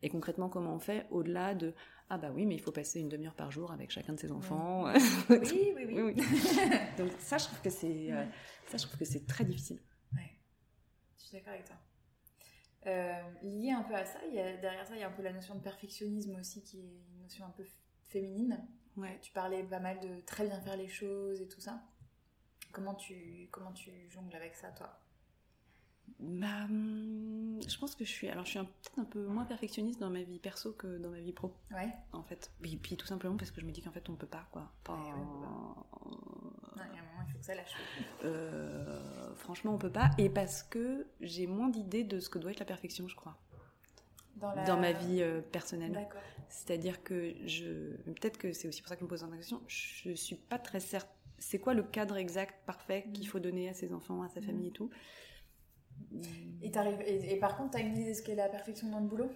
Et 0.02 0.08
concrètement, 0.08 0.48
comment 0.48 0.74
on 0.74 0.78
fait 0.78 1.06
au-delà 1.10 1.54
de 1.54 1.74
ah 2.12 2.18
bah 2.18 2.32
oui, 2.34 2.44
mais 2.44 2.56
il 2.56 2.60
faut 2.60 2.72
passer 2.72 2.98
une 2.98 3.08
demi-heure 3.08 3.36
par 3.36 3.52
jour 3.52 3.70
avec 3.70 3.92
chacun 3.92 4.14
de 4.14 4.18
ses 4.18 4.32
enfants. 4.32 4.86
oui, 5.30 5.72
oui, 5.76 5.86
oui. 5.86 6.14
Donc 6.98 7.12
ça, 7.20 7.38
je 7.38 7.44
trouve 7.44 7.60
que 7.60 7.70
c'est 7.70 8.10
euh, 8.10 8.24
ça, 8.66 8.78
je 8.78 8.86
trouve 8.86 8.98
que 8.98 9.04
c'est 9.04 9.26
très 9.26 9.44
difficile. 9.44 9.78
Je 11.16 11.22
suis 11.22 11.32
d'accord 11.34 11.52
avec 11.52 11.66
toi. 11.66 11.76
Euh, 12.86 13.12
lié 13.42 13.70
un 13.70 13.82
peu 13.82 13.94
à 13.94 14.04
ça, 14.04 14.18
il 14.26 14.34
y 14.34 14.40
a, 14.40 14.56
derrière 14.56 14.84
ça, 14.86 14.94
il 14.96 15.00
y 15.00 15.04
a 15.04 15.08
un 15.08 15.12
peu 15.12 15.22
la 15.22 15.32
notion 15.32 15.54
de 15.54 15.60
perfectionnisme 15.60 16.34
aussi, 16.40 16.62
qui 16.62 16.78
est 16.78 17.04
une 17.12 17.22
notion 17.22 17.44
un 17.44 17.50
peu 17.50 17.64
féminine. 18.08 18.66
Ouais. 18.96 19.18
Tu 19.22 19.32
parlais 19.32 19.62
pas 19.62 19.80
mal 19.80 20.00
de 20.00 20.20
très 20.26 20.46
bien 20.46 20.60
faire 20.60 20.76
les 20.76 20.88
choses 20.88 21.40
et 21.40 21.48
tout 21.48 21.60
ça. 21.60 21.82
Comment 22.72 22.94
tu, 22.94 23.48
comment 23.50 23.72
tu 23.72 23.90
jongles 24.10 24.34
avec 24.36 24.54
ça, 24.54 24.68
toi? 24.68 24.98
Bah, 26.18 26.64
hum, 26.64 27.60
je 27.66 27.78
pense 27.78 27.94
que 27.94 28.04
je 28.04 28.10
suis. 28.10 28.28
Alors, 28.28 28.44
je 28.44 28.50
suis 28.50 28.58
peut-être 28.58 28.98
un 28.98 29.04
peu 29.04 29.26
moins 29.26 29.44
perfectionniste 29.44 30.00
dans 30.00 30.10
ma 30.10 30.22
vie 30.22 30.38
perso 30.38 30.72
que 30.72 30.98
dans 30.98 31.10
ma 31.10 31.20
vie 31.20 31.32
pro. 31.32 31.54
Ouais. 31.70 31.88
En 32.12 32.22
fait. 32.22 32.50
Et 32.64 32.76
puis, 32.76 32.96
tout 32.96 33.06
simplement 33.06 33.36
parce 33.36 33.50
que 33.50 33.60
je 33.60 33.66
me 33.66 33.72
dis 33.72 33.80
qu'en 33.82 33.92
fait, 33.92 34.08
on 34.08 34.16
peut 34.16 34.26
pas, 34.26 34.46
quoi. 34.52 34.70
Enfin, 34.82 35.00
il 35.02 35.06
y 35.06 35.10
a 35.10 35.14
un 35.14 35.16
moment, 35.16 35.86
il 37.26 37.32
faut 37.32 37.38
que 37.38 37.44
ça 37.44 37.54
lâche. 37.54 37.74
Euh, 38.24 39.34
franchement, 39.36 39.74
on 39.74 39.78
peut 39.78 39.92
pas. 39.92 40.10
Et 40.18 40.28
parce 40.28 40.62
que 40.62 41.06
j'ai 41.20 41.46
moins 41.46 41.68
d'idées 41.68 42.04
de 42.04 42.20
ce 42.20 42.28
que 42.28 42.38
doit 42.38 42.50
être 42.50 42.60
la 42.60 42.66
perfection, 42.66 43.08
je 43.08 43.16
crois. 43.16 43.38
Dans, 44.66 44.78
ma 44.78 44.92
vie 44.92 45.22
euh, 45.22 45.40
personnelle. 45.40 46.08
C'est-à-dire 46.48 47.02
que 47.02 47.34
je. 47.46 47.94
Peut-être 48.04 48.38
que 48.38 48.52
c'est 48.52 48.68
aussi 48.68 48.82
pour 48.82 48.88
ça 48.88 48.96
que 48.96 49.00
je 49.00 49.04
me 49.04 49.08
pose 49.08 49.22
la 49.22 49.36
question. 49.36 49.60
Je 49.66 50.12
suis 50.14 50.36
pas 50.36 50.58
très 50.58 50.80
certaine 50.80 51.16
c'est 51.42 51.58
quoi 51.58 51.72
le 51.72 51.82
cadre 51.82 52.18
exact, 52.18 52.54
parfait 52.66 53.06
qu'il 53.14 53.26
faut 53.26 53.38
donner 53.38 53.70
à 53.70 53.72
ses 53.72 53.94
enfants, 53.94 54.22
à 54.22 54.28
sa 54.28 54.42
famille 54.42 54.68
et 54.68 54.72
tout? 54.72 54.90
Et, 56.60 56.70
et, 56.70 57.32
et 57.32 57.36
par 57.38 57.56
contre, 57.56 57.70
tu 57.70 57.78
as 57.78 57.80
une 57.80 57.96
idée 57.96 58.10
de 58.10 58.14
ce 58.14 58.20
qu'est 58.20 58.34
la 58.34 58.50
perfection 58.50 58.90
dans 58.90 59.00
le 59.00 59.06
boulot? 59.06 59.30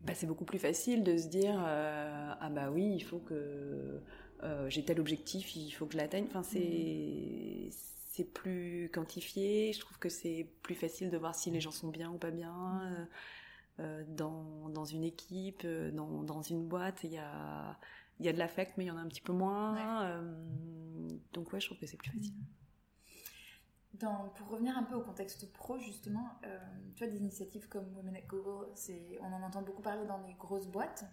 Bah, 0.00 0.14
c'est 0.16 0.26
beaucoup 0.26 0.44
plus 0.44 0.58
facile 0.58 1.04
de 1.04 1.16
se 1.16 1.28
dire 1.28 1.56
ah 1.56 2.50
bah 2.50 2.72
oui 2.72 2.92
il 2.96 3.04
faut 3.04 3.20
que 3.20 4.02
j'ai 4.66 4.84
tel 4.84 4.98
objectif 4.98 5.54
il 5.54 5.70
faut 5.70 5.86
que 5.86 5.92
je 5.92 5.98
l'atteigne 5.98 6.26
enfin 6.26 6.42
c'est 6.42 7.70
c'est 8.14 8.32
plus 8.32 8.90
quantifié. 8.94 9.72
Je 9.72 9.80
trouve 9.80 9.98
que 9.98 10.08
c'est 10.08 10.46
plus 10.62 10.76
facile 10.76 11.10
de 11.10 11.16
voir 11.16 11.34
si 11.34 11.50
les 11.50 11.60
gens 11.60 11.72
sont 11.72 11.88
bien 11.88 12.10
ou 12.10 12.18
pas 12.18 12.30
bien. 12.30 13.08
Euh, 13.80 13.82
euh, 13.84 14.04
dans, 14.08 14.68
dans, 14.68 14.84
une 14.84 15.04
équipe, 15.04 15.62
euh, 15.64 15.90
dans, 15.90 16.22
dans, 16.22 16.42
une 16.42 16.66
boîte, 16.66 17.04
il 17.04 17.12
y 17.12 17.18
a, 17.18 17.76
y 18.20 18.28
a 18.28 18.32
de 18.32 18.38
l'affect, 18.38 18.74
mais 18.76 18.84
il 18.84 18.88
y 18.88 18.90
en 18.90 18.96
a 18.96 19.00
un 19.00 19.08
petit 19.08 19.20
peu 19.20 19.32
moins. 19.32 19.76
donc 21.32 21.52
ouais, 21.52 21.60
je 21.60 21.66
trouve 21.66 21.78
que 21.78 21.86
c'est 21.86 21.96
plus 21.96 22.10
facile. 22.10 22.34
Dans, 23.94 24.28
pour 24.36 24.48
revenir 24.48 24.76
un 24.76 24.82
peu 24.82 24.96
au 24.96 25.02
contexte 25.02 25.52
pro, 25.52 25.78
justement, 25.78 26.28
tu 26.96 27.04
vois, 27.04 27.12
des 27.12 27.20
initiatives 27.20 27.68
comme 27.68 27.94
Women 27.96 28.16
at 28.16 28.22
Google, 28.22 28.72
on 29.20 29.32
en 29.32 29.42
entend 29.42 29.62
beaucoup 29.62 29.82
parler 29.82 30.06
dans 30.06 30.18
les 30.26 30.34
grosses 30.34 30.66
boîtes. 30.66 31.04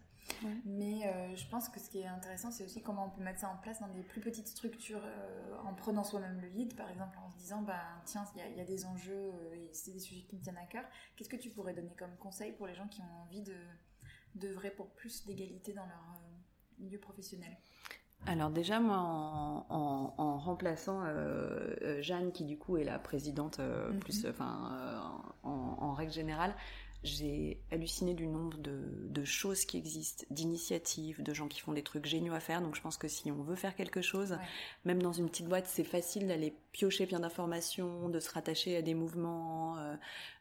Mais 0.65 1.05
euh, 1.05 1.35
je 1.35 1.47
pense 1.47 1.69
que 1.69 1.79
ce 1.79 1.89
qui 1.89 1.99
est 1.99 2.07
intéressant, 2.07 2.51
c'est 2.51 2.63
aussi 2.63 2.81
comment 2.81 3.05
on 3.05 3.09
peut 3.09 3.23
mettre 3.23 3.39
ça 3.39 3.49
en 3.49 3.57
place 3.57 3.79
dans 3.79 3.87
des 3.87 4.01
plus 4.01 4.21
petites 4.21 4.47
structures 4.47 5.03
euh, 5.03 5.57
en 5.63 5.73
prenant 5.73 6.03
soi-même 6.03 6.39
le 6.41 6.47
lead, 6.47 6.75
par 6.75 6.89
exemple 6.89 7.17
en 7.25 7.29
se 7.29 7.37
disant, 7.37 7.61
bah, 7.61 7.81
tiens, 8.05 8.25
il 8.35 8.57
y, 8.57 8.61
a 8.61 8.65
des 8.65 8.85
enjeux 8.85 9.13
euh, 9.13 9.55
et 9.55 9.69
c'est 9.73 9.91
des 9.91 9.99
sujets 9.99 10.21
qui 10.21 10.35
me 10.35 10.41
tiennent 10.41 10.57
à 10.57 10.65
cœur. 10.65 10.83
Qu'est-ce 11.15 11.29
que 11.29 11.35
tu 11.35 11.49
pourrais 11.49 11.73
donner 11.73 11.93
comme 11.97 12.15
conseil 12.17 12.53
pour 12.53 12.67
les 12.67 12.75
gens 12.75 12.87
qui 12.87 13.01
ont 13.01 13.21
envie 13.23 13.41
de 13.41 13.55
d'œuvrer 14.33 14.71
pour 14.71 14.87
plus 14.91 15.25
d'égalité 15.25 15.73
dans 15.73 15.85
leur 15.85 16.21
milieu 16.79 16.97
professionnel? 16.97 17.57
Alors 18.25 18.49
déjà 18.49 18.79
moi 18.79 18.95
en, 18.97 20.37
remplaçant 20.37 21.03
Jeanne 21.99 22.31
qui 22.31 22.45
du 22.45 22.57
coup 22.57 22.77
est 22.77 22.85
la 22.85 22.97
présidente 22.97 23.59
mm-hmm. 23.59 23.99
plus 23.99 24.25
enfin 24.25 25.33
en, 25.43 25.93
règle 25.93 26.13
générale 26.13 26.55
j'ai 27.03 27.59
halluciné 27.71 28.13
du 28.13 28.27
nombre 28.27 28.57
de, 28.59 29.23
choses 29.23 29.65
qui 29.65 29.77
existent, 29.77 30.25
d'initiatives, 30.29 31.21
de 31.21 31.33
gens 31.33 31.47
qui 31.47 31.59
font 31.59 31.73
des 31.73 31.83
trucs 31.83 32.05
géniaux 32.05 32.33
à 32.33 32.39
faire. 32.39 32.61
Donc 32.61 32.75
je 32.75 32.81
pense 32.81 32.97
que 32.97 33.07
si 33.07 33.31
on 33.31 33.43
veut 33.43 33.55
faire 33.55 33.75
quelque 33.75 34.01
chose, 34.01 34.37
même 34.85 35.01
dans 35.01 35.13
une 35.13 35.29
petite 35.29 35.47
boîte, 35.47 35.67
c'est 35.67 35.83
facile 35.83 36.27
d'aller 36.27 36.53
piocher 36.71 37.05
plein 37.05 37.19
d'informations, 37.19 38.09
de 38.09 38.19
se 38.19 38.29
rattacher 38.31 38.77
à 38.77 38.81
des 38.81 38.93
mouvements, 38.93 39.77
euh, 39.77 39.95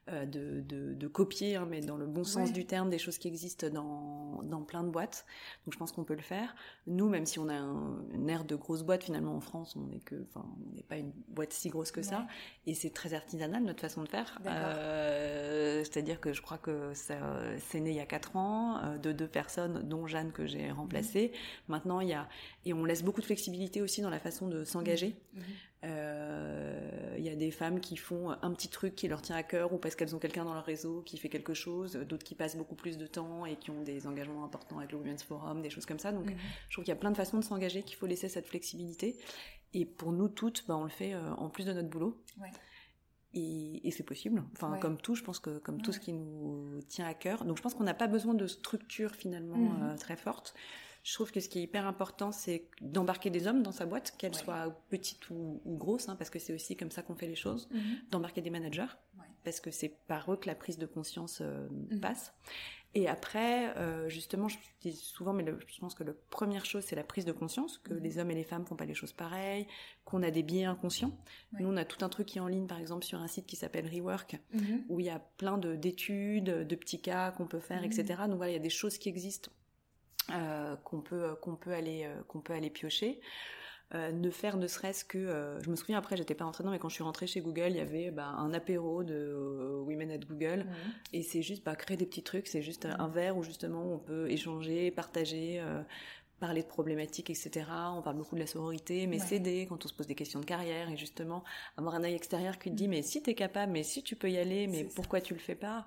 de, 0.08 0.60
de, 0.60 0.94
de, 0.94 1.08
copier, 1.08 1.56
hein, 1.56 1.66
mais 1.70 1.80
dans 1.80 1.96
le 1.96 2.06
bon 2.06 2.24
sens 2.24 2.52
du 2.52 2.66
terme, 2.66 2.90
des 2.90 2.98
choses 2.98 3.18
qui 3.18 3.28
existent 3.28 3.68
dans, 3.68 4.42
dans 4.42 4.62
plein 4.62 4.82
de 4.82 4.88
boîtes. 4.88 5.24
Donc 5.64 5.74
je 5.74 5.78
pense 5.78 5.92
qu'on 5.92 6.04
peut 6.04 6.14
le 6.14 6.22
faire. 6.22 6.54
Nous, 6.86 7.08
même 7.08 7.26
si 7.26 7.38
on 7.38 7.48
a 7.48 7.54
un, 7.54 8.04
une 8.12 8.28
aire 8.28 8.44
de 8.44 8.56
grosse 8.56 8.82
boîte, 8.82 9.04
finalement 9.04 9.36
en 9.36 9.40
France, 9.40 9.76
on 9.76 9.86
n'est 9.86 10.00
que, 10.00 10.16
enfin, 10.28 10.44
on 10.68 10.74
n'est 10.74 10.82
pas 10.82 10.96
une 10.96 11.12
boîte 11.28 11.52
si 11.52 11.68
grosse 11.68 11.92
que 11.92 12.02
ça, 12.02 12.26
et 12.66 12.74
c'est 12.74 12.90
très 12.90 13.14
artisanal 13.14 13.62
notre 13.62 13.80
façon 13.80 14.02
de 14.02 14.08
faire. 14.08 14.40
Euh, 14.46 15.84
C'est-à-dire 15.84 16.20
que 16.20 16.32
je 16.32 16.42
crois 16.42 16.58
que 16.58 16.92
ça, 16.94 17.16
c'est 17.58 17.80
né 17.80 17.90
il 17.90 17.96
y 17.96 18.00
a 18.00 18.06
quatre 18.06 18.36
ans 18.36 18.78
euh, 18.78 18.98
de 18.98 19.12
deux 19.12 19.28
personnes, 19.28 19.82
dont 19.88 20.06
Jeanne 20.06 20.32
que 20.32 20.46
j'ai 20.46 20.70
remplacée. 20.70 21.32
Mmh. 21.32 21.72
Maintenant, 21.72 22.00
il 22.00 22.08
y 22.08 22.14
a 22.14 22.28
et 22.64 22.72
on 22.72 22.84
laisse 22.84 23.02
beaucoup 23.02 23.20
de 23.20 23.26
flexibilité 23.26 23.82
aussi 23.82 24.02
dans 24.02 24.10
la 24.10 24.20
façon 24.20 24.48
de 24.48 24.64
s'engager. 24.64 25.16
Mmh. 25.34 25.40
Euh, 25.82 27.14
il 27.16 27.24
y 27.24 27.30
a 27.30 27.34
des 27.34 27.50
femmes 27.50 27.80
qui 27.80 27.96
font 27.96 28.30
un 28.30 28.52
petit 28.52 28.68
truc 28.68 28.94
qui 28.94 29.08
leur 29.08 29.22
tient 29.22 29.36
à 29.36 29.42
cœur 29.42 29.72
ou 29.72 29.78
parce 29.78 29.94
qu'elles 29.94 30.14
ont 30.14 30.18
quelqu'un 30.18 30.44
dans 30.44 30.52
leur 30.52 30.64
réseau 30.64 31.02
qui 31.02 31.16
fait 31.16 31.30
quelque 31.30 31.54
chose, 31.54 31.94
d'autres 31.94 32.24
qui 32.24 32.34
passent 32.34 32.56
beaucoup 32.56 32.74
plus 32.74 32.98
de 32.98 33.06
temps 33.06 33.46
et 33.46 33.56
qui 33.56 33.70
ont 33.70 33.82
des 33.82 34.06
engagements 34.06 34.44
importants 34.44 34.78
avec 34.78 34.92
le 34.92 34.98
Women's 34.98 35.22
Forum, 35.22 35.62
des 35.62 35.70
choses 35.70 35.86
comme 35.86 35.98
ça. 35.98 36.12
Donc 36.12 36.26
mhm. 36.26 36.36
je 36.68 36.74
trouve 36.74 36.84
qu'il 36.84 36.92
y 36.92 36.96
a 36.96 37.00
plein 37.00 37.10
de 37.10 37.16
façons 37.16 37.38
de 37.38 37.44
s'engager, 37.44 37.82
qu'il 37.82 37.96
faut 37.96 38.06
laisser 38.06 38.28
cette 38.28 38.46
flexibilité. 38.46 39.16
Et 39.72 39.86
pour 39.86 40.12
nous 40.12 40.28
toutes, 40.28 40.66
bah, 40.66 40.76
on 40.76 40.84
le 40.84 40.90
fait 40.90 41.14
euh, 41.14 41.32
en 41.34 41.48
plus 41.48 41.64
de 41.64 41.72
notre 41.72 41.88
boulot. 41.88 42.22
Ouais. 42.40 42.50
Et, 43.32 43.86
et 43.86 43.90
c'est 43.92 44.02
possible. 44.02 44.42
Enfin, 44.52 44.76
comme 44.78 44.98
tout, 44.98 45.14
je 45.14 45.22
pense 45.22 45.38
que 45.38 45.58
comme 45.58 45.80
tout 45.80 45.92
ce 45.92 46.00
qui 46.00 46.12
nous 46.12 46.80
tient 46.88 47.06
à 47.06 47.14
cœur. 47.14 47.44
Donc, 47.44 47.56
je 47.56 47.62
pense 47.62 47.74
qu'on 47.74 47.84
n'a 47.84 47.94
pas 47.94 48.08
besoin 48.08 48.34
de 48.34 48.46
structure 48.48 49.14
finalement 49.14 49.56
mhm. 49.56 49.82
euh, 49.82 49.96
très 49.96 50.16
forte. 50.16 50.54
Je 51.02 51.14
trouve 51.14 51.32
que 51.32 51.40
ce 51.40 51.48
qui 51.48 51.60
est 51.60 51.62
hyper 51.62 51.86
important, 51.86 52.30
c'est 52.30 52.68
d'embarquer 52.80 53.30
des 53.30 53.46
hommes 53.46 53.62
dans 53.62 53.72
sa 53.72 53.86
boîte, 53.86 54.14
qu'elles 54.18 54.34
soient 54.34 54.76
petites 54.90 55.30
ou, 55.30 55.60
ou 55.64 55.76
grosses, 55.76 56.08
hein, 56.08 56.16
parce 56.16 56.30
que 56.30 56.38
c'est 56.38 56.52
aussi 56.52 56.76
comme 56.76 56.90
ça 56.90 57.02
qu'on 57.02 57.14
fait 57.14 57.28
les 57.28 57.34
choses. 57.34 57.68
Mhm. 57.72 57.80
D'embarquer 58.10 58.42
des 58.42 58.50
managers, 58.50 58.92
parce 59.44 59.60
que 59.60 59.70
c'est 59.70 59.96
par 60.06 60.30
eux 60.32 60.36
que 60.36 60.46
la 60.46 60.54
prise 60.54 60.78
de 60.78 60.86
conscience 60.86 61.40
euh, 61.40 61.68
mhm. 61.90 62.00
passe. 62.00 62.34
Et 62.92 63.08
après, 63.08 63.74
euh, 63.76 64.08
justement, 64.08 64.48
je 64.48 64.58
dis 64.80 64.96
souvent, 64.96 65.32
mais 65.32 65.44
je 65.46 65.78
pense 65.78 65.94
que 65.94 66.02
la 66.02 66.12
première 66.28 66.66
chose, 66.66 66.84
c'est 66.84 66.96
la 66.96 67.04
prise 67.04 67.24
de 67.24 67.32
conscience, 67.32 67.78
que 67.78 67.94
mhm. 67.94 68.02
les 68.02 68.18
hommes 68.18 68.30
et 68.32 68.34
les 68.34 68.44
femmes 68.44 68.66
font 68.66 68.76
pas 68.76 68.84
les 68.84 68.94
choses 68.94 69.12
pareilles, 69.12 69.66
qu'on 70.04 70.22
a 70.22 70.30
des 70.30 70.42
biais 70.42 70.64
inconscients. 70.64 71.16
Nous, 71.58 71.68
on 71.68 71.76
a 71.76 71.84
tout 71.86 72.04
un 72.04 72.08
truc 72.10 72.26
qui 72.26 72.38
est 72.38 72.42
en 72.42 72.48
ligne, 72.48 72.66
par 72.66 72.80
exemple, 72.80 73.06
sur 73.06 73.20
un 73.20 73.28
site 73.28 73.46
qui 73.46 73.56
s'appelle 73.56 73.88
Rework, 73.88 74.36
où 74.88 75.00
il 75.00 75.06
y 75.06 75.10
a 75.10 75.20
plein 75.38 75.56
d'études, 75.56 76.44
de, 76.44 76.74
petits 76.74 77.00
cas 77.00 77.30
qu'on 77.30 77.46
peut 77.46 77.60
faire, 77.60 77.84
etc. 77.84 78.04
Donc 78.26 78.36
voilà, 78.36 78.50
il 78.50 78.54
y 78.54 78.56
a 78.56 78.62
des 78.62 78.68
choses 78.70 78.98
qui 78.98 79.08
existent 79.08 79.50
qu'on 80.84 81.00
peut 81.00 81.34
qu'on 81.40 81.56
peut 81.56 81.72
aller 81.72 82.04
euh, 82.04 82.22
qu'on 82.28 82.40
peut 82.40 82.52
aller 82.52 82.70
piocher. 82.70 83.20
Euh, 83.92 84.12
ne 84.12 84.30
faire 84.30 84.56
ne 84.56 84.68
serait-ce 84.68 85.04
que 85.04 85.58
je 85.64 85.68
me 85.68 85.74
souviens 85.74 85.98
après 85.98 86.16
j'étais 86.16 86.36
pas 86.36 86.44
rentrée 86.44 86.62
dedans 86.62 86.70
mais 86.70 86.78
quand 86.78 86.88
je 86.88 86.94
suis 86.94 87.02
rentrée 87.02 87.26
chez 87.26 87.40
Google 87.40 87.70
il 87.70 87.76
y 87.76 87.80
avait 87.80 88.12
bah, 88.12 88.28
un 88.38 88.54
apéro 88.54 89.02
de 89.02 89.82
Women 89.84 90.12
at 90.12 90.18
Google. 90.18 90.64
Et 91.12 91.22
c'est 91.22 91.42
juste 91.42 91.64
bah, 91.64 91.74
créer 91.74 91.96
des 91.96 92.06
petits 92.06 92.22
trucs 92.22 92.46
c'est 92.46 92.62
juste 92.62 92.86
un 92.86 93.08
verre 93.08 93.36
où 93.36 93.42
justement 93.42 93.82
on 93.92 93.98
peut 93.98 94.30
échanger 94.30 94.92
partager 94.92 95.60
parler 96.38 96.62
de 96.62 96.68
problématiques 96.68 97.30
etc 97.30 97.66
on 97.96 98.00
parle 98.00 98.16
beaucoup 98.16 98.36
de 98.36 98.40
la 98.40 98.46
sororité 98.46 99.08
mais 99.08 99.18
s'aider 99.18 99.66
quand 99.68 99.84
on 99.84 99.88
se 99.88 99.94
pose 99.94 100.06
des 100.06 100.14
questions 100.14 100.38
de 100.38 100.44
carrière 100.46 100.88
et 100.88 100.96
justement 100.96 101.42
avoir 101.76 101.96
un 101.96 102.04
œil 102.04 102.14
extérieur 102.14 102.60
qui 102.60 102.70
te 102.70 102.76
dit 102.76 102.86
mm. 102.86 102.90
mais 102.90 103.02
si 103.02 103.22
t'es 103.24 103.34
capable 103.34 103.72
mais 103.72 103.82
si 103.82 104.04
tu 104.04 104.14
peux 104.14 104.30
y 104.30 104.38
aller 104.38 104.68
mais 104.68 104.84
pourquoi 104.84 105.20
tu 105.20 105.34
le 105.34 105.40
fais 105.40 105.56
pas? 105.56 105.84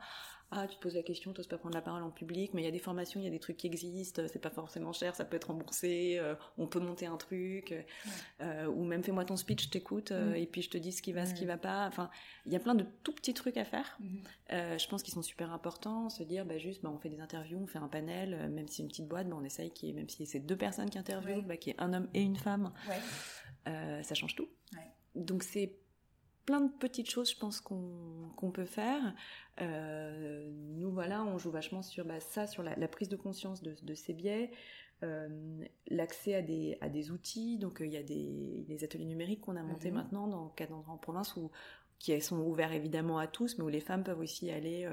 Ah 0.51 0.67
tu 0.67 0.75
te 0.75 0.81
poses 0.81 0.95
la 0.95 1.03
question, 1.03 1.33
tu 1.33 1.39
n'oses 1.39 1.47
pas 1.47 1.57
prendre 1.57 1.75
la 1.75 1.81
parole 1.81 2.03
en 2.03 2.11
public, 2.11 2.53
mais 2.53 2.61
il 2.61 2.65
y 2.65 2.67
a 2.67 2.71
des 2.71 2.79
formations, 2.79 3.19
il 3.19 3.23
y 3.23 3.27
a 3.27 3.31
des 3.31 3.39
trucs 3.39 3.57
qui 3.57 3.67
existent, 3.67 4.21
c'est 4.27 4.41
pas 4.41 4.49
forcément 4.49 4.93
cher, 4.93 5.15
ça 5.15 5.25
peut 5.25 5.35
être 5.35 5.45
remboursé, 5.45 6.17
euh, 6.19 6.35
on 6.57 6.67
peut 6.67 6.79
monter 6.79 7.05
un 7.05 7.17
truc, 7.17 7.73
euh, 8.41 8.65
ou 8.67 8.83
même 8.83 9.03
fais-moi 9.03 9.25
ton 9.25 9.35
speech, 9.35 9.65
je 9.65 9.69
t'écoute, 9.69 10.11
euh, 10.11 10.31
mm. 10.31 10.35
et 10.35 10.45
puis 10.45 10.61
je 10.61 10.69
te 10.69 10.77
dis 10.77 10.91
ce 10.91 11.01
qui 11.01 11.11
va, 11.11 11.25
ce 11.25 11.33
qui 11.33 11.45
va 11.45 11.57
pas. 11.57 11.87
Enfin, 11.87 12.09
il 12.45 12.53
y 12.53 12.55
a 12.55 12.59
plein 12.59 12.75
de 12.75 12.85
tout 13.03 13.13
petits 13.13 13.33
trucs 13.33 13.57
à 13.57 13.65
faire. 13.65 13.97
Mm-hmm. 14.01 14.79
je 14.79 14.87
pense 14.87 15.03
qu'ils 15.03 15.13
sont 15.13 15.21
super 15.21 15.51
importants, 15.51 16.09
se 16.09 16.23
dire 16.23 16.45
bah 16.45 16.57
juste, 16.57 16.83
bah, 16.83 16.91
on 16.93 16.99
fait 16.99 17.09
des 17.09 17.19
interviews, 17.19 17.59
on 17.59 17.67
fait 17.67 17.79
un 17.79 17.87
panel, 17.87 18.49
même 18.49 18.67
si 18.67 18.75
c'est 18.75 18.83
une 18.83 18.89
petite 18.89 19.07
boîte, 19.07 19.27
bah, 19.27 19.35
on 19.39 19.43
essaye 19.43 19.71
ait, 19.83 19.93
même 19.93 20.09
si 20.09 20.25
c'est 20.25 20.39
deux 20.39 20.57
personnes 20.57 20.89
qui 20.89 20.97
interviewent, 20.97 21.45
bah, 21.45 21.57
qu'il 21.57 21.73
y 21.73 21.75
ait 21.75 21.81
un 21.81 21.93
homme 21.93 22.07
et 22.13 22.21
une 22.21 22.37
femme. 22.37 22.71
ça 23.65 24.13
change 24.13 24.35
tout. 24.35 24.49
Donc 25.15 25.43
c'est 25.43 25.77
plein 26.45 26.61
de 26.61 26.71
petites 26.71 27.09
choses, 27.09 27.31
je 27.31 27.37
pense, 27.37 27.61
qu'on 27.61 28.51
peut 28.51 28.65
faire. 28.65 29.13
Euh, 29.61 30.49
nous, 30.75 30.91
voilà, 30.91 31.23
on 31.23 31.37
joue 31.37 31.51
vachement 31.51 31.81
sur 31.81 32.05
bah, 32.05 32.19
ça, 32.19 32.47
sur 32.47 32.63
la, 32.63 32.87
prise 32.87 33.09
de 33.09 33.15
conscience 33.15 33.61
de, 33.61 33.93
ces 33.93 34.13
biais, 34.13 34.51
euh, 35.03 35.29
l'accès 35.87 36.35
à 36.35 36.41
des, 36.41 36.77
à 36.81 36.89
des 36.89 37.11
outils. 37.11 37.57
Donc, 37.57 37.81
euh, 37.81 37.85
il 37.85 37.93
y 37.93 37.97
a 37.97 38.03
des, 38.03 38.83
ateliers 38.83 39.05
numériques 39.05 39.41
qu'on 39.41 39.55
a 39.55 39.63
montés 39.63 39.89
mhm. 39.89 39.97
maintenant 39.97 40.27
dans 40.27 40.53
endroits 40.71 40.93
en 40.93 40.97
province 40.97 41.35
où, 41.35 41.51
qui 41.99 42.19
sont 42.21 42.39
ouverts 42.39 42.73
évidemment 42.73 43.17
à 43.17 43.27
tous, 43.27 43.57
mais 43.57 43.63
où 43.63 43.69
les 43.69 43.79
femmes 43.79 44.03
peuvent 44.03 44.19
aussi 44.19 44.51
aller 44.51 44.87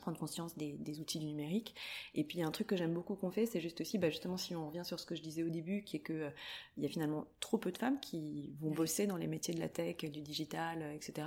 prendre 0.00 0.18
conscience 0.18 0.56
des, 0.56 1.00
outils 1.00 1.18
du 1.18 1.26
numérique. 1.26 1.74
Et 2.14 2.24
puis 2.24 2.42
un 2.42 2.50
truc 2.50 2.66
que 2.66 2.76
j'aime 2.76 2.94
beaucoup 2.94 3.14
qu'on 3.14 3.30
fait, 3.30 3.46
c'est 3.46 3.60
juste 3.60 3.80
aussi, 3.80 3.98
bah 3.98 4.10
justement, 4.10 4.36
si 4.36 4.54
on 4.54 4.66
revient 4.66 4.84
sur 4.84 5.00
ce 5.00 5.06
que 5.06 5.14
je 5.14 5.22
disais 5.22 5.42
au 5.42 5.48
début, 5.48 5.82
qui 5.82 5.96
est 5.96 6.00
que 6.00 6.12
euh, 6.12 6.30
il 6.76 6.82
y 6.82 6.86
a 6.86 6.88
finalement 6.88 7.26
trop 7.40 7.58
peu 7.58 7.72
de 7.72 7.78
femmes 7.78 8.00
qui 8.00 8.54
vont 8.60 8.70
bosser 8.70 9.06
dans 9.06 9.16
les 9.16 9.26
métiers 9.26 9.54
de 9.54 9.60
la 9.60 9.68
tech, 9.68 9.98
du 9.98 10.20
digital, 10.20 10.82
etc 10.94 11.26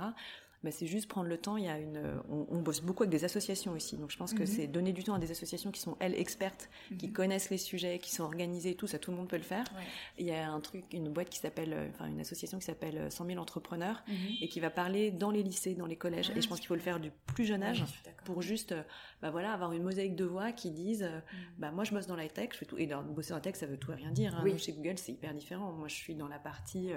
bah, 0.62 0.70
c'est 0.70 0.86
juste 0.86 1.08
prendre 1.08 1.28
le 1.28 1.38
temps. 1.38 1.56
Il 1.56 1.64
y 1.64 1.68
a 1.68 1.78
une, 1.78 2.20
on, 2.28 2.60
bosse 2.60 2.82
beaucoup 2.82 3.04
avec 3.04 3.10
des 3.10 3.24
associations 3.24 3.72
aussi, 3.72 3.96
donc 3.96 4.10
je 4.10 4.18
pense 4.18 4.34
que 4.34 4.40
mhm. 4.40 4.46
c'est 4.46 4.66
donner 4.66 4.92
du 4.92 5.02
temps 5.04 5.14
à 5.14 5.18
des 5.18 5.30
associations 5.30 5.70
qui 5.70 5.80
sont 5.80 5.96
elles 6.00 6.14
expertes, 6.14 6.68
qui 6.98 7.06
mhm. 7.06 7.12
connaissent 7.14 7.48
les 7.48 7.56
sujets, 7.56 7.98
qui 7.98 8.12
sont 8.12 8.24
organisées, 8.24 8.74
tout 8.74 8.86
ça, 8.86 8.98
tout 8.98 9.10
le 9.10 9.16
monde 9.16 9.28
peut 9.28 9.38
le 9.38 9.42
faire. 9.42 9.64
Il 10.18 10.26
y 10.26 10.32
a 10.32 10.50
un 10.50 10.60
truc, 10.60 10.84
une 10.92 11.08
boîte 11.08 11.30
qui 11.30 11.38
s'appelle, 11.38 11.72
euh, 11.72 11.88
enfin 11.88 12.06
une 12.06 12.20
association 12.20 12.58
qui 12.58 12.66
s'appelle 12.66 13.10
100 13.10 13.26
000 13.26 13.38
entrepreneurs 13.38 14.02
mhm. 14.06 14.14
et 14.42 14.48
qui 14.48 14.60
va 14.60 14.68
parler 14.68 15.10
dans 15.10 15.30
les 15.30 15.42
lycées, 15.42 15.74
dans 15.74 15.86
les 15.86 15.96
collèges. 15.96 16.30
et 16.36 16.42
je 16.42 16.48
pense 16.48 16.58
qu'il 16.58 16.68
faut 16.68 16.74
le 16.74 16.80
faire 16.80 17.00
du 17.00 17.10
plus 17.26 17.46
jeune 17.46 17.62
âge 17.62 17.82
pour 18.24 18.42
juste, 18.42 18.72
euh, 18.72 18.82
bah 19.22 19.30
voilà, 19.30 19.52
avoir 19.52 19.72
une 19.72 19.82
mosaïque 19.82 20.16
de 20.16 20.26
voix 20.26 20.52
qui 20.52 20.70
disent, 20.70 21.04
euh, 21.04 21.20
bah 21.56 21.70
moi 21.70 21.84
je 21.84 21.92
bosse 21.92 22.06
dans 22.06 22.16
la 22.16 22.28
tech, 22.28 22.50
je 22.52 22.58
fais 22.58 22.66
tout. 22.66 22.76
Et 22.76 22.86
dans, 22.86 23.02
bosser 23.02 23.30
dans 23.30 23.36
la 23.36 23.40
tech, 23.40 23.54
ça 23.56 23.66
veut 23.66 23.78
tout 23.78 23.92
et 23.92 23.94
rien 23.94 24.10
dire. 24.10 24.34
Hein. 24.34 24.44
Chez 24.58 24.72
Google, 24.72 24.98
c'est 24.98 25.12
hyper 25.12 25.32
différent. 25.32 25.72
Moi, 25.72 25.88
je 25.88 25.94
suis 25.94 26.14
dans 26.14 26.28
la 26.28 26.38
partie, 26.38 26.90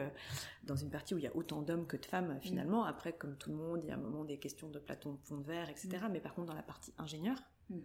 dans 0.65 0.75
une 0.75 0.89
partie 0.89 1.13
où 1.13 1.17
il 1.17 1.23
y 1.23 1.27
a 1.27 1.35
autant 1.35 1.61
d'hommes 1.61 1.87
que 1.87 1.95
de 1.95 2.05
femmes 2.05 2.37
finalement. 2.41 2.83
Après, 2.83 3.13
comme 3.13 3.37
tout 3.37 3.52
le 3.53 3.59
monde, 3.59 3.81
il 3.83 3.89
y 3.89 3.91
a 3.91 3.95
un 3.95 3.97
moment 3.97 4.23
des 4.23 4.37
questions 4.37 4.69
de 4.69 4.79
platon 4.79 5.17
fond 5.23 5.37
de 5.37 5.43
verre, 5.43 5.69
etc. 5.69 5.89
Mm. 6.03 6.11
Mais 6.11 6.19
par 6.19 6.33
contre, 6.33 6.47
dans 6.47 6.55
la 6.55 6.63
partie 6.63 6.93
ingénieur, 6.97 7.37
mm. 7.69 7.77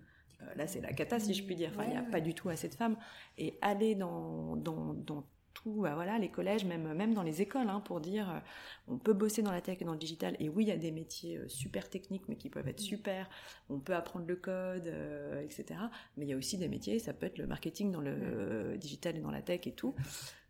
euh, 0.43 0.55
là, 0.57 0.67
c'est 0.67 0.81
la 0.81 0.93
cata, 0.93 1.21
si 1.21 1.35
je 1.35 1.45
puis 1.45 1.55
dire. 1.55 1.71
Enfin, 1.73 1.85
il 1.85 1.91
n'y 1.91 1.97
a 1.97 2.03
pas 2.03 2.21
du 2.21 2.35
tout 2.35 2.49
assez 2.49 2.69
de 2.69 2.75
femmes. 2.75 2.97
Et 3.37 3.59
aller 3.61 3.95
dans, 3.95 4.57
dans, 4.57 4.95
dans 4.95 5.25
tout, 5.55 5.83
bah, 5.83 5.95
voilà, 5.95 6.19
les 6.19 6.31
collèges, 6.31 6.65
même, 6.65 6.93
même 6.95 7.15
dans 7.15 7.23
les 7.23 7.43
écoles, 7.43 7.69
hein, 7.69 7.81
pour 7.81 8.01
dire, 8.01 8.31
euh, 8.31 8.39
on 8.87 8.99
peut 8.99 9.13
bosser 9.13 9.43
dans 9.43 9.53
la 9.53 9.61
tech 9.61 9.79
et 9.81 9.85
dans 9.85 9.93
le 9.93 9.99
digital. 9.99 10.37
Et 10.41 10.49
oui, 10.49 10.65
il 10.65 10.69
y 10.69 10.73
a 10.73 10.77
des 10.77 10.93
métiers 10.93 11.39
euh, 11.39 11.49
super 11.49 11.89
techniques, 11.91 12.29
mais 12.29 12.37
qui 12.37 12.51
peuvent 12.51 12.69
être 12.69 12.81
mm. 12.81 12.85
super. 12.85 13.31
On 13.69 13.79
peut 13.79 13.95
apprendre 13.95 14.27
le 14.27 14.37
code, 14.37 14.93
etc. 15.43 15.81
Mais 16.17 16.27
il 16.27 16.29
y 16.29 16.33
a 16.33 16.37
aussi 16.37 16.59
des 16.59 16.69
métiers, 16.69 16.99
ça 16.99 17.13
peut 17.13 17.27
être 17.27 17.39
le 17.39 17.47
marketing 17.47 17.93
dans 17.93 18.01
le 18.01 18.77
digital 18.79 19.17
et 19.17 19.21
dans 19.21 19.31
la 19.31 19.43
tech 19.43 19.67
et 19.67 19.73
tout 19.73 19.95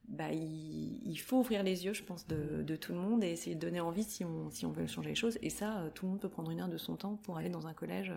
bah, 0.09 0.33
il, 0.33 1.17
faut 1.17 1.39
ouvrir 1.39 1.63
les 1.63 1.85
yeux, 1.85 1.93
je 1.93 2.03
pense, 2.03 2.27
de, 2.27 2.77
tout 2.77 2.93
le 2.93 2.99
monde 2.99 3.23
et 3.23 3.29
essayer 3.31 3.55
de 3.55 3.61
donner 3.61 3.81
envie 3.81 4.05
si 4.05 4.25
on, 4.25 4.51
si 4.51 4.67
on 4.67 4.73
veut 4.73 4.87
changer 4.87 5.11
les 5.11 5.15
choses. 5.15 5.39
Et 5.43 5.51
ça, 5.51 5.85
tout 5.95 6.07
le 6.07 6.13
monde 6.13 6.21
peut 6.21 6.29
prendre 6.29 6.51
une 6.51 6.61
heure 6.61 6.69
de 6.69 6.79
son 6.79 6.97
temps 6.97 7.17
pour 7.17 7.37
aller 7.37 7.51
dans 7.51 7.67
un 7.67 7.75
collège 7.75 8.13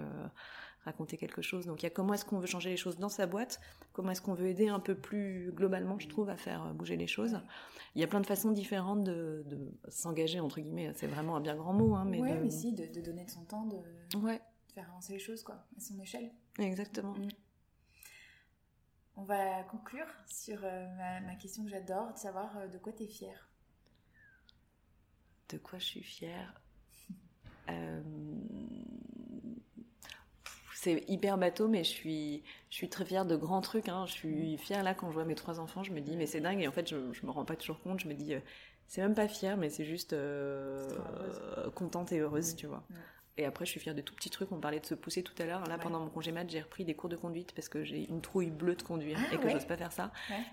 raconter 0.84 1.18
quelque 1.18 1.42
chose. 1.42 1.66
Donc 1.66 1.82
il 1.82 1.86
y 1.86 1.88
a 1.88 1.90
comment 1.90 2.14
est-ce 2.14 2.26
qu'on 2.26 2.40
veut 2.40 2.48
changer 2.48 2.70
les 2.70 2.78
choses 2.78 2.98
dans 2.98 3.10
sa 3.10 3.28
boîte, 3.28 3.60
comment 3.94 4.12
est-ce 4.12 4.22
qu'on 4.22 4.34
veut 4.34 4.48
aider 4.48 4.68
un 4.68 4.80
peu 4.80 4.96
plus 4.96 5.52
globalement, 5.54 6.00
je 6.00 6.08
trouve, 6.08 6.30
à 6.30 6.38
faire 6.38 6.74
bouger 6.74 6.98
les 6.98 7.08
choses. 7.08 7.40
Il 7.96 8.02
y 8.02 8.04
a 8.04 8.08
plein 8.08 8.22
de 8.22 8.26
façons 8.26 8.52
différentes 8.52 9.04
de, 9.04 9.46
s'engager, 9.90 10.40
entre 10.40 10.60
guillemets, 10.60 10.92
c'est 10.96 11.08
vraiment 11.08 11.36
un 11.36 11.42
bien 11.42 11.56
grand 11.56 11.74
mot. 11.74 11.96
Hein, 11.96 12.06
mais, 12.06 12.20
mais 12.20 12.50
si, 12.50 12.74
de, 12.74 13.02
donner 13.02 13.26
de 13.26 13.30
son 13.30 13.44
temps, 13.44 13.66
de, 13.66 13.78
faire 14.74 14.90
avancer 14.90 15.14
les 15.14 15.20
choses 15.20 15.44
quoi, 15.44 15.56
à 15.78 15.80
son 15.80 16.00
échelle. 16.00 16.32
Exactement. 16.60 17.14
Mm. 17.14 17.30
On 19.18 19.24
va 19.24 19.64
conclure 19.64 20.08
sur 20.26 20.60
euh, 20.64 20.88
ma, 21.26 21.36
question 21.36 21.64
que 21.64 21.70
j'adore, 21.70 22.14
de 22.14 22.18
savoir 22.18 22.58
euh, 22.58 22.68
de 22.68 22.78
quoi 22.78 22.94
tu 22.94 23.04
es 23.04 23.08
fière. 23.08 23.50
De 25.50 25.58
quoi 25.58 25.80
je 25.80 25.86
suis 25.86 26.04
fière 26.04 26.62
euh, 27.70 28.02
c'est 30.76 31.04
hyper 31.08 31.38
bateau, 31.38 31.68
mais 31.68 31.84
je 31.84 31.90
suis, 31.90 32.44
je 32.72 32.76
suis 32.76 32.90
très 32.90 33.06
fière 33.06 33.26
de 33.26 33.36
grands 33.36 33.62
trucs. 33.62 33.88
Hein. 33.88 34.06
Je 34.08 34.14
suis 34.14 34.58
fière 34.58 34.82
là 34.82 34.96
quand 34.96 35.10
je 35.10 35.14
vois 35.14 35.26
mes 35.26 35.36
trois 35.36 35.60
enfants, 35.60 35.84
je 35.84 35.92
me 35.92 36.02
dis 36.02 36.18
mais 36.18 36.26
c'est 36.26 36.42
dingue 36.42 36.60
et 36.60 36.68
en 36.68 36.72
fait 36.72 36.90
je, 36.90 37.14
je 37.14 37.26
me 37.26 37.32
rends 37.32 37.46
pas 37.46 37.56
toujours 37.56 37.80
compte. 37.82 38.00
Je 38.00 38.08
me 38.08 38.16
dis 38.16 38.34
c'est 38.88 39.02
même 39.02 39.14
pas 39.14 39.28
fière, 39.28 39.58
mais 39.58 39.70
c'est 39.70 39.86
juste 39.86 40.16
contente 41.76 42.12
et 42.12 42.20
heureuse, 42.20 42.56
tu 42.56 42.66
vois. 42.66 42.84
Et 43.38 43.46
après, 43.46 43.66
je 43.66 43.72
suis 43.72 43.80
fière 43.80 43.96
de 43.96 44.02
tout 44.02 44.14
petits 44.14 44.30
trucs. 44.30 44.52
On 44.52 44.60
parlait 44.60 44.80
de 44.80 44.86
se 44.86 44.94
pousser 44.94 45.24
tout 45.24 45.34
à 45.42 45.46
l'heure. 45.46 45.66
Là, 45.68 45.78
pendant 45.78 46.00
mon 46.00 46.10
congé 46.10 46.32
mat, 46.32 46.50
j'ai 46.50 46.62
repris 46.62 46.84
des 46.84 46.94
cours 46.94 47.10
de 47.10 47.16
conduite 47.16 47.54
parce 47.54 47.70
que 47.70 47.84
j'ai 47.84 48.08
une 48.10 48.22
trouille 48.22 48.50
bleue 48.50 48.76
de 48.76 48.84
conduire 48.84 49.18
ah 49.20 49.34
et 49.34 49.38
que 49.38 49.48
je 49.48 49.54
j'ose 49.54 49.66
pas 49.66 49.78
faire 49.78 49.92
ça. 49.92 50.12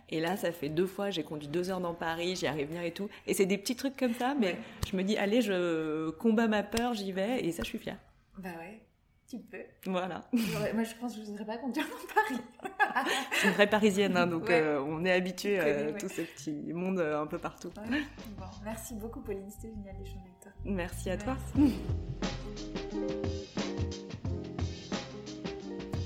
Et 0.09 0.21
là, 0.21 0.37
ça 0.37 0.53
fait 0.53 0.69
deux 0.69 0.87
fois, 0.87 1.11
j'ai 1.11 1.25
conduit 1.25 1.49
deux 1.49 1.71
heures 1.71 1.81
dans 1.81 1.95
Paris, 1.95 2.37
j'y 2.37 2.47
arrive 2.47 2.69
bien 2.69 2.83
et 2.83 2.93
tout. 2.93 3.09
Et 3.27 3.35
c'est 3.35 3.47
des 3.47 3.59
petits 3.59 3.77
trucs 3.77 3.97
comme 3.97 4.15
ça, 4.15 4.35
mais 4.39 4.57
je 4.91 4.97
me 4.97 5.03
dis, 5.03 5.17
allez, 5.17 5.43
je 5.43 6.11
combats 6.11 6.49
ma 6.49 6.63
peur, 6.63 6.95
j'y 6.95 7.13
vais. 7.13 7.45
Et 7.45 7.53
ça, 7.53 7.63
je 7.63 7.69
suis 7.69 7.79
fière. 7.79 7.99
Bah 8.39 8.51
ouais. 8.59 8.81
Tu 9.29 9.39
peux. 9.39 9.59
Voilà. 9.85 10.23
Moi, 10.33 10.85
je 10.85 10.95
pense 10.95 11.15
que 11.15 11.21
je 11.21 11.27
ne 11.27 11.37
voudrais 11.37 11.45
pas 11.45 11.59
conduire 11.59 11.85
dans 11.85 12.15
Paris. 12.15 12.41
je 13.33 13.37
suis 13.37 13.49
une 13.49 13.55
vraie 13.55 13.69
parisienne, 13.69 14.17
hein, 14.17 14.27
donc 14.27 14.49
euh, 14.49 14.81
on 14.81 15.05
est 15.05 15.13
habitué 15.13 15.59
à 15.59 15.93
tout 15.93 16.09
ce 16.09 16.23
petit 16.23 16.73
monde 16.73 16.99
euh, 16.99 17.21
un 17.21 17.27
peu 17.27 17.39
partout. 17.39 17.71
Bon, 17.77 18.47
merci 18.65 18.95
beaucoup, 18.95 19.21
Pauline. 19.21 19.51
C'était 19.51 19.75
génial 19.75 19.99
d'échanger 19.99 20.21
avec 20.21 20.41
toi. 20.41 20.53
Merci 20.65 21.11
à 21.11 21.19
toi. 21.19 21.37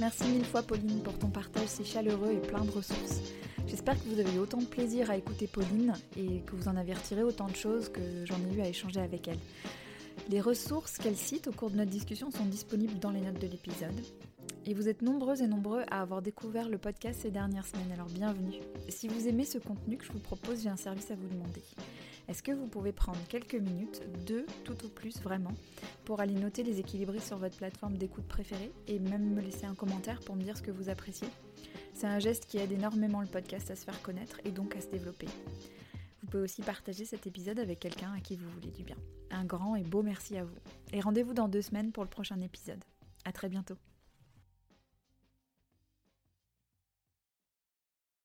Merci 0.00 0.24
mille 0.24 0.44
fois 0.44 0.62
Pauline 0.62 1.00
pour 1.02 1.16
ton 1.18 1.28
partage 1.28 1.68
si 1.68 1.84
chaleureux 1.84 2.32
et 2.32 2.46
plein 2.46 2.64
de 2.64 2.70
ressources. 2.70 3.20
J'espère 3.68 3.94
que 3.94 4.08
vous 4.08 4.18
avez 4.18 4.34
eu 4.34 4.38
autant 4.38 4.58
de 4.58 4.66
plaisir 4.66 5.10
à 5.10 5.16
écouter 5.16 5.46
Pauline 5.46 5.94
et 6.16 6.40
que 6.40 6.56
vous 6.56 6.68
en 6.68 6.76
avez 6.76 6.94
autant 7.22 7.46
de 7.46 7.54
choses 7.54 7.88
que 7.88 8.00
j'en 8.24 8.36
ai 8.50 8.56
eu 8.56 8.60
à 8.60 8.68
échanger 8.68 9.00
avec 9.00 9.28
elle. 9.28 9.38
Les 10.28 10.40
ressources 10.40 10.98
qu'elle 10.98 11.16
cite 11.16 11.46
au 11.48 11.52
cours 11.52 11.70
de 11.70 11.76
notre 11.76 11.90
discussion 11.90 12.30
sont 12.30 12.44
disponibles 12.44 12.98
dans 12.98 13.10
les 13.10 13.20
notes 13.20 13.40
de 13.40 13.46
l'épisode. 13.46 14.00
Et 14.64 14.74
vous 14.74 14.88
êtes 14.88 15.02
nombreuses 15.02 15.42
et 15.42 15.48
nombreux 15.48 15.82
à 15.90 16.02
avoir 16.02 16.22
découvert 16.22 16.68
le 16.68 16.78
podcast 16.78 17.22
ces 17.22 17.32
dernières 17.32 17.66
semaines, 17.66 17.90
alors 17.92 18.06
bienvenue. 18.06 18.60
Si 18.88 19.08
vous 19.08 19.26
aimez 19.26 19.44
ce 19.44 19.58
contenu 19.58 19.96
que 19.96 20.04
je 20.04 20.12
vous 20.12 20.20
propose, 20.20 20.62
j'ai 20.62 20.68
un 20.68 20.76
service 20.76 21.10
à 21.10 21.16
vous 21.16 21.26
demander. 21.26 21.62
Est-ce 22.28 22.44
que 22.44 22.52
vous 22.52 22.68
pouvez 22.68 22.92
prendre 22.92 23.18
quelques 23.28 23.56
minutes, 23.56 24.02
deux 24.24 24.46
tout 24.64 24.84
au 24.84 24.88
plus 24.88 25.20
vraiment, 25.20 25.52
pour 26.04 26.20
aller 26.20 26.34
noter 26.34 26.62
les 26.62 26.78
équilibristes 26.78 27.26
sur 27.26 27.38
votre 27.38 27.56
plateforme 27.56 27.98
d'écoute 27.98 28.28
préférée 28.28 28.70
et 28.86 29.00
même 29.00 29.34
me 29.34 29.40
laisser 29.40 29.66
un 29.66 29.74
commentaire 29.74 30.20
pour 30.20 30.36
me 30.36 30.42
dire 30.44 30.56
ce 30.56 30.62
que 30.62 30.70
vous 30.70 30.88
appréciez? 30.88 31.28
C'est 31.92 32.06
un 32.06 32.20
geste 32.20 32.46
qui 32.46 32.58
aide 32.58 32.70
énormément 32.70 33.20
le 33.20 33.26
podcast 33.26 33.68
à 33.72 33.74
se 33.74 33.84
faire 33.84 34.00
connaître 34.00 34.40
et 34.44 34.52
donc 34.52 34.76
à 34.76 34.80
se 34.80 34.86
développer. 34.86 35.26
Vous 36.22 36.28
pouvez 36.30 36.44
aussi 36.44 36.62
partager 36.62 37.04
cet 37.04 37.26
épisode 37.26 37.58
avec 37.58 37.80
quelqu'un 37.80 38.12
à 38.16 38.20
qui 38.20 38.36
vous 38.36 38.48
voulez 38.50 38.70
du 38.70 38.84
bien. 38.84 38.96
Un 39.32 39.44
grand 39.44 39.74
et 39.74 39.82
beau 39.82 40.04
merci 40.04 40.36
à 40.36 40.44
vous. 40.44 40.54
Et 40.92 41.00
rendez-vous 41.00 41.34
dans 41.34 41.48
deux 41.48 41.62
semaines 41.62 41.90
pour 41.90 42.04
le 42.04 42.10
prochain 42.10 42.40
épisode. 42.40 42.84
À 43.24 43.32
très 43.32 43.48
bientôt. 43.48 43.76